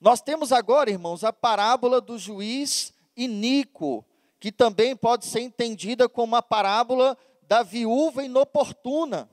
Nós 0.00 0.22
temos 0.22 0.52
agora, 0.52 0.88
irmãos, 0.88 1.22
a 1.22 1.34
parábola 1.34 2.00
do 2.00 2.16
juiz 2.16 2.94
iníquo, 3.14 4.02
que 4.40 4.50
também 4.50 4.96
pode 4.96 5.26
ser 5.26 5.40
entendida 5.40 6.08
como 6.08 6.32
uma 6.32 6.42
parábola 6.42 7.14
da 7.48 7.62
viúva 7.62 8.22
inoportuna. 8.22 9.28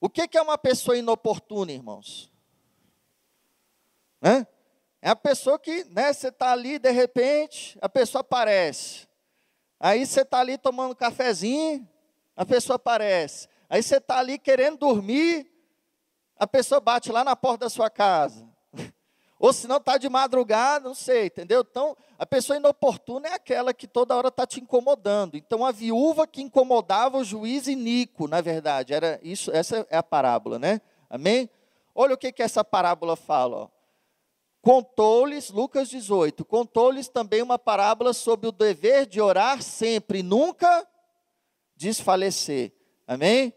O 0.00 0.10
que 0.10 0.36
é 0.36 0.42
uma 0.42 0.58
pessoa 0.58 0.98
inoportuna, 0.98 1.70
irmãos? 1.70 2.30
Né? 4.20 4.44
É 5.00 5.10
a 5.10 5.16
pessoa 5.16 5.56
que, 5.56 5.84
né, 5.84 6.12
você 6.12 6.28
está 6.28 6.50
ali, 6.50 6.80
de 6.80 6.90
repente, 6.90 7.78
a 7.80 7.88
pessoa 7.88 8.20
aparece. 8.20 9.06
Aí 9.78 10.04
você 10.04 10.22
está 10.22 10.40
ali 10.40 10.58
tomando 10.58 10.90
um 10.90 10.96
cafezinho, 10.96 11.88
a 12.36 12.44
pessoa 12.44 12.74
aparece. 12.74 13.48
Aí 13.70 13.80
você 13.80 13.98
está 13.98 14.18
ali 14.18 14.38
querendo 14.38 14.78
dormir, 14.78 15.48
a 16.36 16.46
pessoa 16.46 16.80
bate 16.80 17.12
lá 17.12 17.22
na 17.22 17.36
porta 17.36 17.66
da 17.66 17.70
sua 17.70 17.88
casa. 17.88 18.44
Ou 19.38 19.52
se 19.52 19.68
não 19.68 19.76
está 19.76 19.98
de 19.98 20.08
madrugada, 20.08 20.88
não 20.88 20.94
sei, 20.94 21.26
entendeu? 21.26 21.64
Então, 21.68 21.96
a 22.18 22.24
pessoa 22.24 22.56
inoportuna 22.56 23.28
é 23.28 23.34
aquela 23.34 23.74
que 23.74 23.86
toda 23.86 24.16
hora 24.16 24.28
está 24.28 24.46
te 24.46 24.60
incomodando. 24.60 25.36
Então, 25.36 25.64
a 25.64 25.70
viúva 25.70 26.26
que 26.26 26.40
incomodava 26.40 27.18
o 27.18 27.24
juiz 27.24 27.66
iníquo, 27.66 28.26
na 28.26 28.40
verdade, 28.40 28.94
era 28.94 29.20
isso. 29.22 29.50
Essa 29.50 29.86
é 29.90 29.96
a 29.98 30.02
parábola, 30.02 30.58
né? 30.58 30.80
Amém? 31.10 31.50
Olha 31.94 32.14
o 32.14 32.18
que, 32.18 32.32
que 32.32 32.42
essa 32.42 32.64
parábola 32.64 33.14
fala. 33.14 33.70
Contou-lhes, 34.62 35.50
Lucas 35.50 35.88
18, 35.88 36.44
contou-lhes 36.44 37.06
também 37.06 37.40
uma 37.40 37.58
parábola 37.58 38.12
sobre 38.12 38.48
o 38.48 38.52
dever 38.52 39.06
de 39.06 39.20
orar 39.20 39.62
sempre, 39.62 40.22
nunca 40.22 40.84
desfalecer. 41.76 42.72
Amém? 43.06 43.54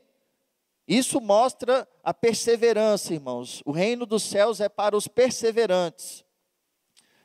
Isso 0.90 1.22
mostra 1.22 1.88
a 2.04 2.12
perseverança, 2.12 3.14
irmãos. 3.14 3.62
O 3.64 3.72
reino 3.72 4.08
dos 4.08 4.24
céus 4.24 4.60
é 4.60 4.68
para 4.68 4.98
os 4.98 5.08
perseverantes. 5.08 6.26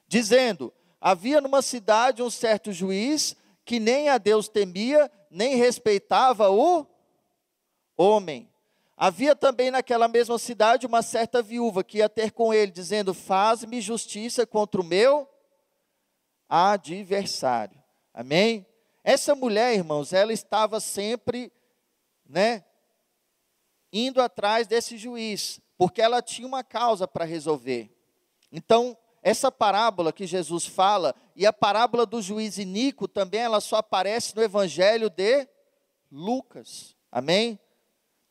Dizendo: 0.06 0.70
Havia 1.00 1.40
numa 1.40 1.62
cidade 1.62 2.22
um 2.22 2.28
certo 2.28 2.70
juiz 2.70 3.34
que 3.64 3.80
nem 3.80 4.10
a 4.10 4.18
Deus 4.18 4.48
temia, 4.48 5.10
nem 5.30 5.56
respeitava 5.56 6.50
o 6.50 6.86
homem. 7.96 8.52
Havia 8.98 9.34
também 9.34 9.70
naquela 9.70 10.08
mesma 10.08 10.38
cidade 10.38 10.84
uma 10.84 11.00
certa 11.00 11.40
viúva 11.40 11.82
que 11.82 11.98
ia 11.98 12.08
ter 12.10 12.32
com 12.32 12.52
ele, 12.52 12.70
dizendo: 12.70 13.14
Faz-me 13.14 13.80
justiça 13.80 14.46
contra 14.46 14.78
o 14.78 14.84
meu 14.84 15.26
adversário. 16.46 17.82
Amém? 18.12 18.66
Essa 19.02 19.34
mulher, 19.34 19.74
irmãos, 19.74 20.12
ela 20.12 20.34
estava 20.34 20.80
sempre, 20.80 21.50
né, 22.28 22.62
indo 23.94 24.20
atrás 24.20 24.66
desse 24.66 24.98
juiz, 24.98 25.60
porque 25.78 26.02
ela 26.02 26.20
tinha 26.20 26.48
uma 26.48 26.64
causa 26.64 27.06
para 27.06 27.24
resolver. 27.24 27.88
Então, 28.50 28.96
essa 29.22 29.50
parábola 29.50 30.12
que 30.12 30.26
Jesus 30.26 30.66
fala 30.66 31.14
e 31.36 31.46
a 31.46 31.52
parábola 31.52 32.04
do 32.04 32.20
juiz 32.20 32.58
Inico 32.58 33.06
também 33.06 33.40
ela 33.40 33.60
só 33.60 33.76
aparece 33.76 34.34
no 34.34 34.42
evangelho 34.42 35.08
de 35.08 35.48
Lucas. 36.10 36.96
Amém? 37.10 37.58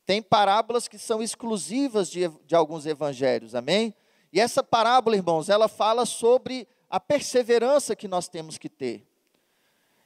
Tem 0.05 0.21
parábolas 0.21 0.87
que 0.87 0.99
são 0.99 1.23
exclusivas 1.23 2.11
de, 2.11 2.27
de 2.45 2.55
alguns 2.55 2.85
evangelhos. 2.85 3.55
Amém? 3.55 3.95
E 4.33 4.39
essa 4.39 4.61
parábola, 4.61 5.15
irmãos, 5.15 5.47
ela 5.47 5.69
fala 5.69 6.05
sobre 6.05 6.67
a 6.89 6.99
perseverança 6.99 7.95
que 7.95 8.07
nós 8.07 8.27
temos 8.27 8.57
que 8.57 8.67
ter. 8.67 9.07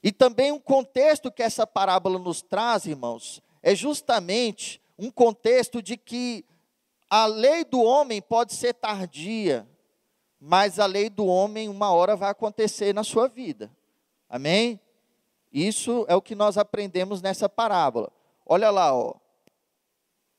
E 0.04 0.12
também 0.12 0.52
um 0.52 0.60
contexto 0.60 1.32
que 1.32 1.42
essa 1.42 1.66
parábola 1.66 2.20
nos 2.20 2.42
traz, 2.42 2.86
irmãos, 2.86 3.42
é 3.62 3.74
justamente 3.74 4.80
um 4.98 5.12
contexto 5.12 5.82
de 5.82 5.96
que 5.96 6.46
a 7.10 7.26
lei 7.26 7.64
do 7.64 7.82
homem 7.82 8.22
pode 8.22 8.54
ser 8.54 8.74
tardia, 8.74 9.68
mas 10.40 10.80
a 10.80 10.86
lei 10.86 11.10
do 11.10 11.26
homem 11.26 11.70
uma 11.70 11.92
hora 11.92 12.16
vai 12.16 12.30
acontecer 12.30 12.94
na 12.94 13.04
sua 13.04 13.28
vida. 13.28 13.72
Amém? 14.30 14.80
Isso 15.52 16.06
é 16.08 16.16
o 16.16 16.22
que 16.22 16.36
nós 16.36 16.58
aprendemos 16.58 17.22
nessa 17.22 17.48
parábola. 17.48 18.12
Olha 18.46 18.70
lá, 18.70 18.94
ó. 18.94 19.16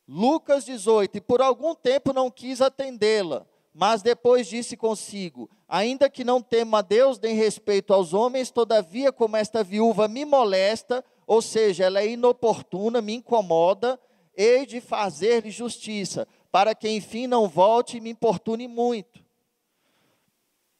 Lucas 0.06 0.64
18: 0.64 1.18
E 1.18 1.20
por 1.20 1.40
algum 1.40 1.74
tempo 1.74 2.12
não 2.12 2.30
quis 2.30 2.60
atendê-la, 2.60 3.46
mas 3.72 4.02
depois 4.02 4.46
disse 4.46 4.76
consigo: 4.76 5.48
Ainda 5.68 6.08
que 6.08 6.24
não 6.24 6.42
tema 6.42 6.78
a 6.78 6.82
Deus 6.82 7.18
nem 7.18 7.34
respeito 7.34 7.92
aos 7.92 8.12
homens, 8.14 8.50
todavia, 8.50 9.12
como 9.12 9.36
esta 9.36 9.62
viúva 9.62 10.08
me 10.08 10.24
molesta, 10.24 11.04
ou 11.26 11.42
seja, 11.42 11.84
ela 11.84 12.00
é 12.00 12.08
inoportuna, 12.08 13.02
me 13.02 13.14
incomoda, 13.14 14.00
hei 14.38 14.64
de 14.64 14.80
fazer-lhe 14.80 15.50
justiça, 15.50 16.28
para 16.52 16.74
que 16.74 16.88
enfim 16.88 17.26
não 17.26 17.48
volte 17.48 17.96
e 17.96 18.00
me 18.00 18.10
importune 18.10 18.68
muito. 18.68 19.26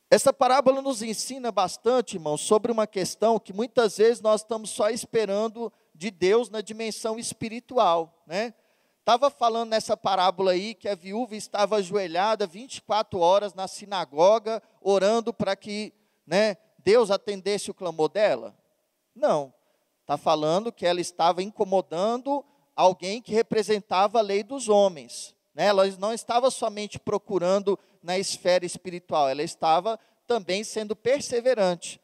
Essa 0.09 0.33
parábola 0.33 0.81
nos 0.81 1.03
ensina 1.03 1.53
bastante, 1.53 2.15
irmãos, 2.15 2.41
sobre 2.41 2.73
uma 2.73 2.87
questão 2.87 3.39
que 3.39 3.53
muitas 3.53 3.99
vezes 3.99 4.23
nós 4.23 4.41
estamos 4.41 4.71
só 4.71 4.89
esperando 4.89 5.71
de 5.95 6.11
Deus 6.11 6.49
na 6.49 6.61
dimensão 6.61 7.19
espiritual, 7.19 8.23
né? 8.27 8.55
Estava 9.01 9.31
falando 9.31 9.71
nessa 9.71 9.97
parábola 9.97 10.53
aí 10.53 10.75
que 10.75 10.87
a 10.87 10.95
viúva 10.95 11.35
estava 11.35 11.77
ajoelhada 11.77 12.47
24 12.47 13.19
horas 13.19 13.55
na 13.55 13.67
sinagoga, 13.67 14.63
orando 14.81 15.33
para 15.33 15.57
que 15.57 15.93
né, 16.27 16.57
Deus 16.79 17.11
atendesse 17.11 17.71
o 17.71 17.75
clamor 17.75 18.11
dela? 18.11 18.55
Não. 19.15 19.53
Está 20.03 20.17
falando 20.17 20.71
que 20.71 20.87
ela 20.87 21.01
estava 21.01 21.43
incomodando 21.43 22.45
alguém 22.79 23.21
que 23.21 23.33
representava 23.33 24.21
a 24.21 24.23
lei 24.23 24.45
dos 24.45 24.69
homens. 24.69 25.35
Né? 25.53 25.67
Ela 25.67 25.85
não 25.99 26.13
estava 26.13 26.49
somente 26.49 26.97
procurando 26.97 27.77
na 28.01 28.17
esfera 28.17 28.65
espiritual, 28.65 29.29
ela 29.29 29.43
estava 29.43 29.99
também 30.29 30.63
sendo 30.63 30.95
perseverante. 30.95 32.01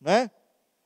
Né? 0.00 0.30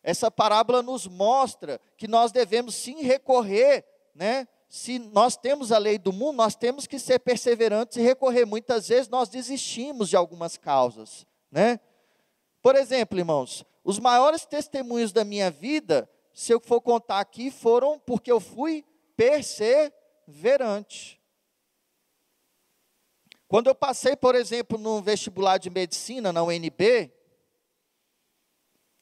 Essa 0.02 0.30
parábola 0.30 0.82
nos 0.82 1.06
mostra 1.06 1.78
que 1.98 2.08
nós 2.08 2.32
devemos 2.32 2.74
sim 2.74 3.02
recorrer 3.02 3.84
né, 4.14 4.48
se 4.70 4.98
nós 4.98 5.36
temos 5.36 5.70
a 5.70 5.76
lei 5.76 5.98
do 5.98 6.14
mundo, 6.14 6.36
nós 6.36 6.56
temos 6.56 6.86
que 6.86 6.98
ser 6.98 7.18
perseverantes 7.18 7.98
e 7.98 8.00
recorrer. 8.00 8.46
Muitas 8.46 8.88
vezes 8.88 9.08
nós 9.08 9.28
desistimos 9.28 10.08
de 10.08 10.16
algumas 10.16 10.56
causas, 10.56 11.26
né? 11.50 11.78
Por 12.62 12.74
exemplo, 12.74 13.18
irmãos, 13.18 13.64
os 13.84 13.98
maiores 13.98 14.46
testemunhos 14.46 15.12
da 15.12 15.24
minha 15.24 15.50
vida, 15.50 16.08
se 16.32 16.52
eu 16.52 16.58
for 16.58 16.80
contar 16.80 17.20
aqui, 17.20 17.50
foram 17.50 17.98
porque 17.98 18.32
eu 18.32 18.40
fui 18.40 18.82
perseverante. 19.16 21.20
Quando 23.48 23.68
eu 23.68 23.74
passei, 23.74 24.16
por 24.16 24.34
exemplo, 24.34 24.76
no 24.76 25.00
vestibular 25.00 25.58
de 25.58 25.70
medicina, 25.70 26.32
na 26.32 26.42
UNB, 26.42 27.12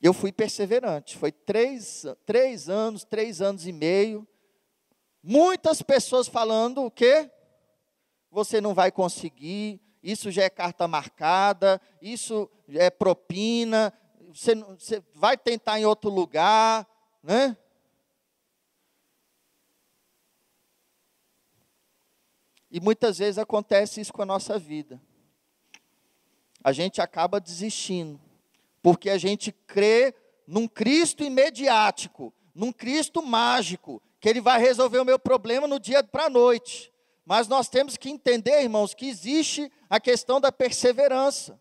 eu 0.00 0.12
fui 0.12 0.31
perseverante. 0.31 1.16
Foi 1.16 1.33
três, 1.33 2.05
três 2.27 2.68
anos, 2.68 3.05
três 3.05 3.40
anos 3.40 3.66
e 3.66 3.72
meio 3.72 4.29
Muitas 5.27 5.81
pessoas 5.81 6.29
falando 6.29 6.85
o 6.85 6.90
quê? 6.90 7.31
Você 8.31 8.61
não 8.61 8.74
vai 8.74 8.92
conseguir, 8.92 9.81
isso 10.03 10.31
já 10.31 10.42
é 10.42 10.50
carta 10.50 10.87
marcada, 10.87 11.81
isso 12.03 12.50
é 12.68 12.90
propina, 12.90 13.90
você, 14.35 14.55
você 14.55 15.03
vai 15.14 15.38
tentar 15.38 15.81
em 15.81 15.87
outro 15.87 16.11
lugar, 16.11 16.87
né? 17.22 17.57
E 22.74 22.80
muitas 22.80 23.18
vezes 23.18 23.38
acontece 23.38 24.00
isso 24.00 24.12
com 24.12 24.22
a 24.22 24.26
nossa 24.26 24.58
vida. 24.58 25.00
A 26.60 26.72
gente 26.72 27.00
acaba 27.00 27.38
desistindo, 27.38 28.20
porque 28.82 29.10
a 29.10 29.16
gente 29.16 29.52
crê 29.52 30.12
num 30.44 30.66
Cristo 30.66 31.22
imediático, 31.22 32.34
num 32.52 32.72
Cristo 32.72 33.22
mágico, 33.22 34.02
que 34.18 34.28
Ele 34.28 34.40
vai 34.40 34.58
resolver 34.58 34.98
o 34.98 35.04
meu 35.04 35.20
problema 35.20 35.68
no 35.68 35.78
dia 35.78 36.02
para 36.02 36.24
a 36.24 36.28
noite. 36.28 36.92
Mas 37.24 37.46
nós 37.46 37.68
temos 37.68 37.96
que 37.96 38.10
entender, 38.10 38.64
irmãos, 38.64 38.92
que 38.92 39.06
existe 39.06 39.70
a 39.88 40.00
questão 40.00 40.40
da 40.40 40.50
perseverança. 40.50 41.56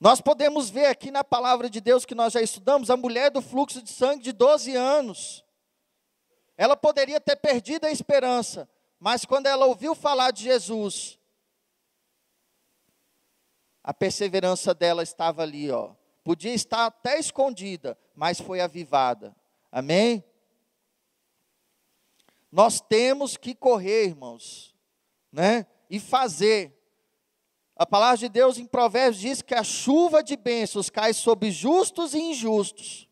Nós 0.00 0.22
podemos 0.22 0.70
ver 0.70 0.86
aqui 0.86 1.10
na 1.10 1.22
palavra 1.22 1.68
de 1.68 1.78
Deus 1.78 2.06
que 2.06 2.14
nós 2.14 2.32
já 2.32 2.40
estudamos, 2.40 2.88
a 2.88 2.96
mulher 2.96 3.30
do 3.30 3.42
fluxo 3.42 3.82
de 3.82 3.90
sangue 3.90 4.22
de 4.22 4.32
12 4.32 4.74
anos. 4.74 5.44
Ela 6.60 6.76
poderia 6.76 7.18
ter 7.18 7.36
perdido 7.36 7.86
a 7.86 7.90
esperança, 7.90 8.68
mas 8.98 9.24
quando 9.24 9.46
ela 9.46 9.64
ouviu 9.64 9.94
falar 9.94 10.30
de 10.30 10.42
Jesus, 10.42 11.18
a 13.82 13.94
perseverança 13.94 14.74
dela 14.74 15.02
estava 15.02 15.40
ali, 15.40 15.70
ó. 15.70 15.94
Podia 16.22 16.52
estar 16.52 16.84
até 16.84 17.18
escondida, 17.18 17.96
mas 18.14 18.42
foi 18.42 18.60
avivada. 18.60 19.34
Amém? 19.72 20.22
Nós 22.52 22.78
temos 22.78 23.38
que 23.38 23.54
correr, 23.54 24.08
irmãos, 24.08 24.76
né? 25.32 25.66
E 25.88 25.98
fazer. 25.98 26.78
A 27.74 27.86
palavra 27.86 28.18
de 28.18 28.28
Deus 28.28 28.58
em 28.58 28.66
Provérbios 28.66 29.18
diz 29.18 29.40
que 29.40 29.54
a 29.54 29.64
chuva 29.64 30.22
de 30.22 30.36
bênçãos 30.36 30.90
cai 30.90 31.14
sobre 31.14 31.50
justos 31.50 32.12
e 32.12 32.18
injustos. 32.18 33.08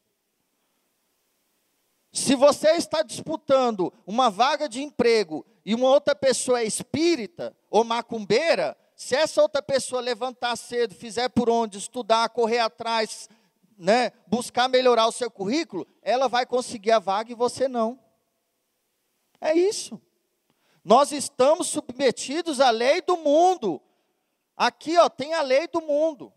Se 2.12 2.34
você 2.34 2.70
está 2.72 3.02
disputando 3.02 3.92
uma 4.06 4.30
vaga 4.30 4.68
de 4.68 4.82
emprego 4.82 5.44
e 5.64 5.74
uma 5.74 5.88
outra 5.88 6.14
pessoa 6.14 6.60
é 6.60 6.64
espírita 6.64 7.54
ou 7.70 7.84
macumbeira, 7.84 8.76
se 8.96 9.14
essa 9.14 9.42
outra 9.42 9.62
pessoa 9.62 10.00
levantar 10.00 10.56
cedo, 10.56 10.94
fizer 10.94 11.28
por 11.28 11.48
onde, 11.48 11.78
estudar, 11.78 12.28
correr 12.30 12.58
atrás, 12.58 13.28
né, 13.76 14.10
buscar 14.26 14.68
melhorar 14.68 15.06
o 15.06 15.12
seu 15.12 15.30
currículo, 15.30 15.86
ela 16.02 16.28
vai 16.28 16.44
conseguir 16.44 16.92
a 16.92 16.98
vaga 16.98 17.30
e 17.30 17.34
você 17.34 17.68
não. 17.68 17.98
É 19.40 19.54
isso. 19.54 20.00
Nós 20.82 21.12
estamos 21.12 21.68
submetidos 21.68 22.60
à 22.60 22.70
lei 22.70 23.00
do 23.02 23.16
mundo. 23.16 23.80
Aqui, 24.56 24.96
ó, 24.96 25.08
tem 25.08 25.34
a 25.34 25.42
lei 25.42 25.68
do 25.68 25.80
mundo. 25.80 26.32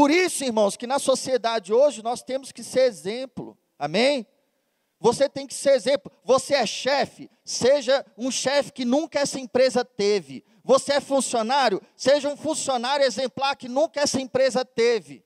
Por 0.00 0.10
isso, 0.10 0.42
irmãos, 0.42 0.78
que 0.78 0.86
na 0.86 0.98
sociedade 0.98 1.74
hoje 1.74 2.02
nós 2.02 2.22
temos 2.22 2.50
que 2.52 2.64
ser 2.64 2.86
exemplo. 2.86 3.54
Amém? 3.78 4.26
Você 4.98 5.28
tem 5.28 5.46
que 5.46 5.52
ser 5.52 5.74
exemplo. 5.74 6.10
Você 6.24 6.54
é 6.54 6.64
chefe, 6.64 7.30
seja 7.44 8.02
um 8.16 8.30
chefe 8.30 8.72
que 8.72 8.86
nunca 8.86 9.20
essa 9.20 9.38
empresa 9.38 9.84
teve. 9.84 10.42
Você 10.64 10.94
é 10.94 11.00
funcionário? 11.02 11.82
Seja 11.94 12.30
um 12.30 12.36
funcionário 12.38 13.04
exemplar 13.04 13.54
que 13.56 13.68
nunca 13.68 14.00
essa 14.00 14.18
empresa 14.18 14.64
teve. 14.64 15.22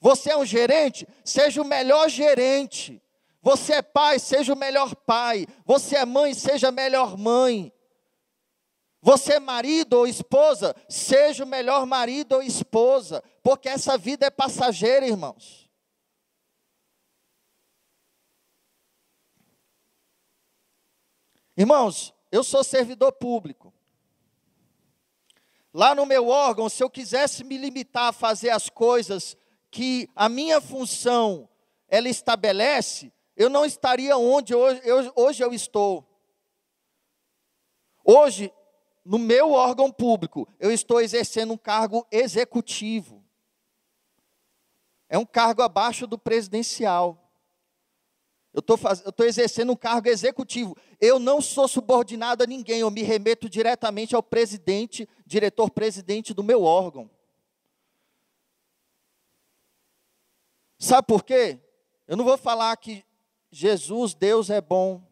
Você 0.00 0.30
é 0.30 0.36
um 0.38 0.46
gerente? 0.46 1.06
Seja 1.22 1.60
o 1.60 1.66
melhor 1.66 2.08
gerente. 2.08 3.02
Você 3.42 3.74
é 3.74 3.82
pai? 3.82 4.18
Seja 4.18 4.54
o 4.54 4.56
melhor 4.56 4.96
pai. 4.96 5.46
Você 5.66 5.96
é 5.96 6.06
mãe? 6.06 6.32
Seja 6.32 6.68
a 6.68 6.72
melhor 6.72 7.18
mãe. 7.18 7.70
Você 9.04 9.38
marido 9.38 9.98
ou 9.98 10.06
esposa? 10.06 10.74
Seja 10.88 11.44
o 11.44 11.46
melhor 11.46 11.84
marido 11.84 12.36
ou 12.36 12.42
esposa. 12.42 13.22
Porque 13.42 13.68
essa 13.68 13.98
vida 13.98 14.24
é 14.24 14.30
passageira, 14.30 15.06
irmãos. 15.06 15.68
Irmãos, 21.54 22.14
eu 22.32 22.42
sou 22.42 22.64
servidor 22.64 23.12
público. 23.12 23.74
Lá 25.70 25.94
no 25.94 26.06
meu 26.06 26.28
órgão, 26.28 26.70
se 26.70 26.82
eu 26.82 26.88
quisesse 26.88 27.44
me 27.44 27.58
limitar 27.58 28.08
a 28.08 28.12
fazer 28.12 28.48
as 28.48 28.70
coisas 28.70 29.36
que 29.70 30.08
a 30.16 30.30
minha 30.30 30.62
função 30.62 31.46
ela 31.88 32.08
estabelece, 32.08 33.12
eu 33.36 33.50
não 33.50 33.66
estaria 33.66 34.16
onde 34.16 34.54
hoje 34.54 34.80
eu, 34.82 35.12
hoje 35.14 35.44
eu 35.44 35.52
estou. 35.52 36.08
Hoje, 38.02 38.50
no 39.04 39.18
meu 39.18 39.52
órgão 39.52 39.92
público, 39.92 40.48
eu 40.58 40.72
estou 40.72 41.00
exercendo 41.00 41.52
um 41.52 41.58
cargo 41.58 42.06
executivo. 42.10 43.22
é 45.08 45.18
um 45.18 45.26
cargo 45.26 45.62
abaixo 45.62 46.06
do 46.06 46.18
presidencial. 46.18 47.20
Eu 48.52 48.60
estou 48.60 49.26
exercendo 49.26 49.72
um 49.72 49.76
cargo 49.76 50.08
executivo. 50.08 50.76
Eu 51.00 51.18
não 51.18 51.40
sou 51.40 51.68
subordinado 51.68 52.42
a 52.42 52.46
ninguém, 52.46 52.80
eu 52.80 52.90
me 52.90 53.02
remeto 53.02 53.48
diretamente 53.48 54.14
ao 54.14 54.22
presidente, 54.22 55.08
diretor-presidente 55.26 56.32
do 56.32 56.42
meu 56.42 56.62
órgão. 56.62 57.10
Sabe 60.78 61.06
por 61.06 61.24
quê? 61.24 61.60
Eu 62.06 62.16
não 62.16 62.24
vou 62.24 62.38
falar 62.38 62.76
que 62.76 63.04
Jesus, 63.50 64.14
Deus 64.14 64.50
é 64.50 64.60
bom. 64.60 65.02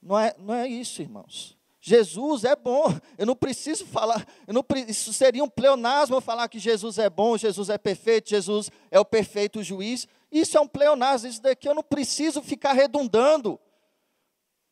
Não 0.00 0.18
é, 0.18 0.34
não 0.38 0.54
é 0.54 0.68
isso, 0.68 1.00
irmãos. 1.00 1.56
Jesus 1.84 2.44
é 2.44 2.54
bom. 2.54 2.84
Eu 3.18 3.26
não 3.26 3.34
preciso 3.34 3.84
falar, 3.84 4.24
não, 4.46 4.64
isso 4.86 5.12
seria 5.12 5.42
um 5.42 5.48
pleonasmo 5.48 6.20
falar 6.20 6.48
que 6.48 6.60
Jesus 6.60 6.96
é 6.96 7.10
bom, 7.10 7.36
Jesus 7.36 7.68
é 7.68 7.76
perfeito, 7.76 8.30
Jesus 8.30 8.70
é 8.88 9.00
o 9.00 9.04
perfeito 9.04 9.64
juiz. 9.64 10.06
Isso 10.30 10.56
é 10.56 10.60
um 10.60 10.68
pleonasmo, 10.68 11.28
isso 11.28 11.42
daqui 11.42 11.68
eu 11.68 11.74
não 11.74 11.82
preciso 11.82 12.40
ficar 12.40 12.72
redundando. 12.72 13.58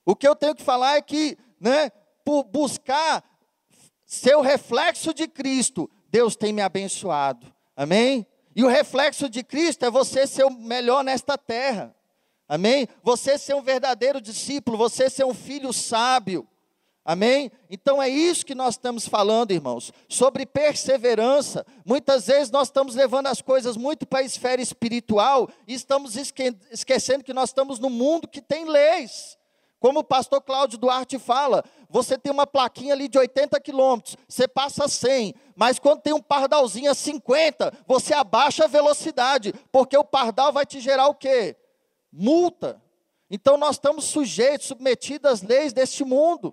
O 0.06 0.14
que 0.14 0.26
eu 0.26 0.36
tenho 0.36 0.54
que 0.54 0.62
falar 0.62 0.96
é 0.96 1.02
que, 1.02 1.36
né, 1.60 1.90
por 2.24 2.44
buscar 2.44 3.24
ser 4.06 4.36
o 4.36 4.40
reflexo 4.40 5.12
de 5.12 5.26
Cristo, 5.26 5.90
Deus 6.08 6.36
tem 6.36 6.52
me 6.52 6.62
abençoado. 6.62 7.52
Amém? 7.76 8.24
E 8.54 8.62
o 8.62 8.68
reflexo 8.68 9.28
de 9.28 9.42
Cristo 9.42 9.84
é 9.84 9.90
você 9.90 10.28
ser 10.28 10.44
o 10.44 10.50
melhor 10.50 11.02
nesta 11.02 11.36
terra. 11.36 11.92
Amém? 12.48 12.86
Você 13.02 13.36
ser 13.36 13.54
um 13.54 13.62
verdadeiro 13.62 14.20
discípulo, 14.20 14.78
você 14.78 15.10
ser 15.10 15.24
um 15.24 15.34
filho 15.34 15.72
sábio. 15.72 16.46
Amém? 17.04 17.50
Então 17.70 18.02
é 18.02 18.08
isso 18.08 18.44
que 18.44 18.54
nós 18.54 18.74
estamos 18.74 19.08
falando, 19.08 19.52
irmãos, 19.52 19.92
sobre 20.08 20.44
perseverança. 20.44 21.64
Muitas 21.84 22.26
vezes 22.26 22.50
nós 22.50 22.68
estamos 22.68 22.94
levando 22.94 23.26
as 23.28 23.40
coisas 23.40 23.76
muito 23.76 24.06
para 24.06 24.18
a 24.18 24.24
esfera 24.24 24.60
espiritual 24.60 25.48
e 25.66 25.72
estamos 25.72 26.16
esque 26.16 26.54
esquecendo 26.70 27.24
que 27.24 27.32
nós 27.32 27.50
estamos 27.50 27.78
num 27.78 27.90
mundo 27.90 28.28
que 28.28 28.42
tem 28.42 28.66
leis. 28.66 29.38
Como 29.80 30.00
o 30.00 30.04
pastor 30.04 30.42
Cláudio 30.42 30.76
Duarte 30.76 31.18
fala, 31.18 31.64
você 31.88 32.18
tem 32.18 32.30
uma 32.30 32.46
plaquinha 32.46 32.92
ali 32.92 33.08
de 33.08 33.18
80 33.18 33.58
quilômetros, 33.60 34.14
você 34.28 34.46
passa 34.46 34.86
100, 34.86 35.34
mas 35.56 35.78
quando 35.78 36.02
tem 36.02 36.12
um 36.12 36.20
pardalzinho 36.20 36.90
a 36.90 36.94
50, 36.94 37.72
você 37.86 38.12
abaixa 38.12 38.64
a 38.64 38.68
velocidade, 38.68 39.54
porque 39.72 39.96
o 39.96 40.04
pardal 40.04 40.52
vai 40.52 40.66
te 40.66 40.80
gerar 40.80 41.08
o 41.08 41.14
quê? 41.14 41.56
Multa. 42.12 42.80
Então 43.30 43.56
nós 43.56 43.76
estamos 43.76 44.04
sujeitos, 44.04 44.66
submetidos 44.66 45.30
às 45.30 45.42
leis 45.42 45.72
deste 45.72 46.04
mundo. 46.04 46.52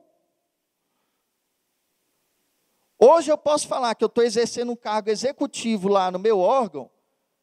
Hoje 2.99 3.31
eu 3.31 3.38
posso 3.38 3.67
falar 3.67 3.93
que 3.93 4.03
eu 4.03 4.07
estou 4.07 4.23
exercendo 4.23 4.71
um 4.71 4.75
cargo 4.75 5.10
executivo 5.10 5.88
lá 5.88 6.10
no 6.10 6.17
meu 6.17 6.39
órgão, 6.39 6.89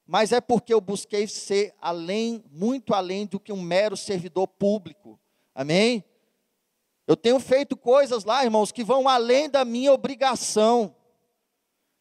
mas 0.05 0.33
é 0.33 0.41
porque 0.41 0.75
eu 0.75 0.81
busquei 0.81 1.29
ser 1.29 1.73
além, 1.81 2.45
muito 2.51 2.93
além 2.93 3.25
do 3.25 3.39
que 3.39 3.53
um 3.53 3.61
mero 3.63 3.97
servidor 3.97 4.49
público. 4.49 5.19
Amém? 5.55 6.05
Eu 7.07 7.17
tenho 7.17 7.39
feito 7.39 7.77
coisas 7.77 8.25
lá, 8.25 8.43
irmãos, 8.43 8.73
que 8.73 8.83
vão 8.83 9.09
além 9.09 9.49
da 9.49 9.65
minha 9.65 9.93
obrigação. 9.93 10.95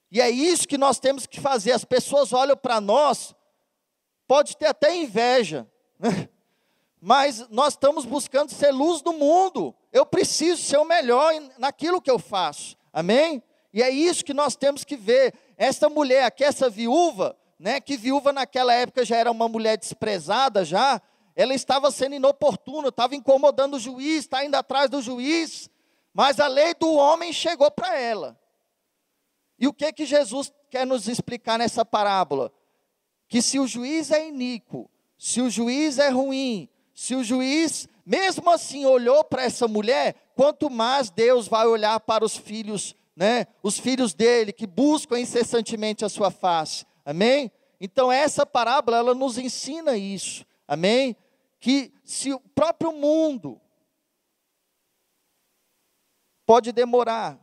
E 0.10 0.20
é 0.20 0.30
isso 0.30 0.68
que 0.68 0.78
nós 0.78 1.00
temos 1.00 1.28
que 1.28 1.39
fazer. 1.39 1.74
As 1.74 1.86
pessoas 1.86 2.34
olham 2.34 2.58
para 2.58 2.82
nós, 2.82 3.36
pode 4.28 4.58
ter 4.58 4.68
até 4.68 4.96
inveja, 4.96 5.70
né? 6.00 6.30
mas 7.00 7.50
nós 7.50 7.74
estamos 7.74 8.06
buscando 8.06 8.50
ser 8.50 8.72
luz 8.72 9.02
do 9.02 9.12
mundo. 9.12 9.76
Eu 9.92 10.06
preciso 10.06 10.63
ser 10.63 10.78
o 10.78 10.86
melhor 10.86 11.34
naquilo 11.58 12.02
que 12.02 12.10
eu 12.10 12.18
faço. 12.18 12.78
Amém? 12.94 13.42
E 13.74 13.82
é 13.82 13.90
isso 13.90 14.24
que 14.24 14.34
nós 14.34 14.56
temos 14.56 14.84
que 14.84 14.96
ver. 14.96 15.34
Essa 15.58 15.90
mulher 15.90 16.26
aqui, 16.26 16.44
essa 16.44 16.70
viúva, 16.70 17.36
né, 17.58 17.82
que 17.82 17.98
viúva 17.98 18.32
naquela 18.32 18.74
época 18.74 19.04
já 19.04 19.18
era 19.18 19.32
uma 19.32 19.50
mulher 19.50 19.78
desprezada 19.78 20.64
já, 20.64 21.02
ela 21.36 21.54
estava 21.54 21.90
sendo 21.90 22.16
inoportuna, 22.16 22.90
estava 22.90 23.16
incomodando 23.16 23.76
o 23.76 23.80
juiz, 23.80 24.20
está 24.20 24.46
indo 24.46 24.56
atrás 24.56 24.90
do 24.90 25.02
juiz, 25.02 25.70
mas 26.14 26.40
a 26.40 26.48
lei 26.48 26.76
do 26.76 26.94
homem 26.94 27.34
chegou 27.34 27.72
para 27.72 28.00
ela. 28.00 28.40
E 29.58 29.68
o 29.68 29.74
que 29.74 29.92
que 29.92 30.06
Jesus 30.06 30.52
quer 30.70 30.86
nos 30.86 31.08
explicar 31.08 31.58
nessa 31.58 31.84
parábola? 31.84 32.52
Que 33.28 33.42
se 33.42 33.60
o 33.60 33.66
juiz 33.66 34.12
é 34.12 34.28
iníquo, 34.28 34.90
se 35.18 35.42
o 35.42 35.50
juiz 35.50 35.98
é 35.98 36.10
ruim, 36.10 36.70
se 36.94 37.16
o 37.16 37.24
juiz, 37.24 37.88
mesmo 38.06 38.50
assim, 38.52 38.86
olhou 38.86 39.24
para 39.24 39.44
essa 39.44 39.68
mulher, 39.68 40.16
quanto 40.36 40.69
mais 40.69 41.10
Deus 41.10 41.48
vai 41.48 41.67
olhar 41.67 42.00
para 42.00 42.26
os 42.26 42.36
filhos, 42.36 42.96
né? 43.15 43.48
Os 43.62 43.80
filhos 43.80 44.13
dele 44.13 44.52
que 44.52 44.67
buscam 44.67 45.19
incessantemente 45.19 46.04
a 46.04 46.10
sua 46.10 46.32
face. 46.32 46.86
Amém? 47.06 47.52
Então 47.80 48.12
essa 48.12 48.46
parábola 48.46 48.98
ela 48.98 49.13
nos 49.13 49.38
ensina 49.38 49.98
isso. 49.98 50.46
Amém? 50.67 51.15
Que 51.60 51.93
se 52.04 52.34
o 52.34 52.39
próprio 52.39 52.91
mundo 52.91 53.60
pode 56.46 56.72
demorar, 56.72 57.39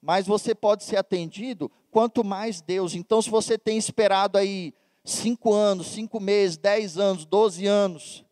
mas 0.00 0.26
você 0.26 0.54
pode 0.54 0.84
ser 0.84 0.96
atendido, 0.96 1.70
quanto 1.90 2.22
mais 2.22 2.60
Deus. 2.60 2.94
Então, 2.94 3.20
se 3.22 3.30
você 3.30 3.58
tem 3.58 3.78
esperado 3.78 4.38
aí 4.38 4.74
cinco 5.04 5.52
anos, 5.52 5.88
cinco 5.88 6.20
meses, 6.20 6.56
dez 6.56 6.98
anos, 6.98 7.24
doze 7.24 7.66
anos, 7.66 8.24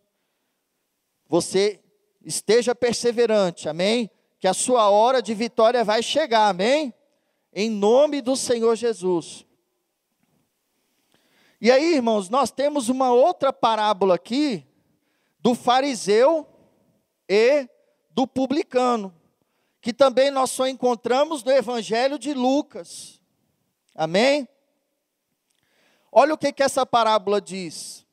você 1.28 1.80
esteja 2.24 2.74
perseverante, 2.74 3.68
amém? 3.68 4.10
Que 4.40 4.48
a 4.48 4.54
sua 4.54 4.90
hora 4.90 5.22
de 5.22 5.34
vitória 5.34 5.84
vai 5.84 6.02
chegar, 6.02 6.48
amém? 6.48 6.92
Em 7.52 7.70
nome 7.70 8.20
do 8.20 8.37
Senhor 8.37 8.74
Jesus. 8.76 9.46
E 11.60 11.70
aí, 11.70 11.94
irmãos, 11.94 12.28
nós 12.28 12.50
temos 12.50 12.88
uma 12.88 13.12
outra 13.12 13.52
parábola 13.52 14.16
aqui 14.16 14.66
do 15.38 15.54
fariseu 15.54 16.46
e 17.28 17.68
do 18.10 18.26
publicano, 18.26 19.14
que 19.80 19.92
também 19.92 20.30
nós 20.30 20.50
só 20.50 20.66
encontramos 20.66 21.42
no 21.42 21.50
Evangelho 21.50 22.18
de 22.18 22.34
Lucas. 22.34 23.20
Amém? 23.94 24.48
Olha 26.10 26.34
o 26.34 26.38
que, 26.38 26.52
que 26.52 26.62
essa 26.62 26.87
parábola 26.87 27.40
diz. 27.40 28.04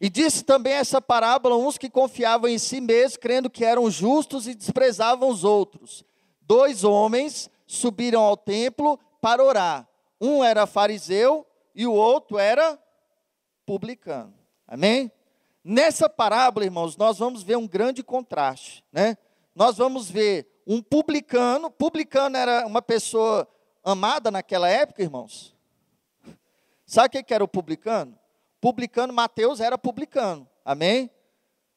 E 0.00 0.08
disse 0.08 0.44
também 0.44 0.74
essa 0.74 1.00
parábola 1.00 1.56
uns 1.56 1.76
que 1.76 1.90
confiavam 1.90 2.48
em 2.48 2.58
si 2.58 2.80
mesmos, 2.80 3.16
crendo 3.16 3.50
que 3.50 3.64
eram 3.64 3.90
justos 3.90 4.46
e 4.46 4.54
desprezavam 4.54 5.28
os 5.28 5.42
outros. 5.42 6.04
Dois 6.40 6.84
homens 6.84 7.50
subiram 7.66 8.22
ao 8.22 8.36
templo 8.36 8.98
para 9.20 9.42
orar. 9.42 9.88
Um 10.20 10.42
era 10.42 10.66
fariseu 10.66 11.46
e 11.74 11.86
o 11.86 11.92
outro 11.92 12.38
era 12.38 12.78
publicano. 13.66 14.34
Amém? 14.66 15.10
Nessa 15.64 16.08
parábola, 16.08 16.64
irmãos, 16.64 16.96
nós 16.96 17.18
vamos 17.18 17.42
ver 17.42 17.56
um 17.56 17.66
grande 17.66 18.02
contraste, 18.02 18.84
né? 18.92 19.16
Nós 19.54 19.76
vamos 19.76 20.10
ver 20.10 20.48
um 20.66 20.80
publicano, 20.80 21.70
publicano 21.70 22.36
era 22.36 22.66
uma 22.66 22.80
pessoa 22.80 23.48
amada 23.84 24.30
naquela 24.30 24.68
época, 24.68 25.02
irmãos. 25.02 25.54
Sabe 26.86 27.18
o 27.18 27.24
que 27.24 27.34
era 27.34 27.44
o 27.44 27.48
publicano? 27.48 28.17
Publicano, 28.60 29.12
Mateus 29.12 29.60
era 29.60 29.78
publicano, 29.78 30.48
amém? 30.64 31.10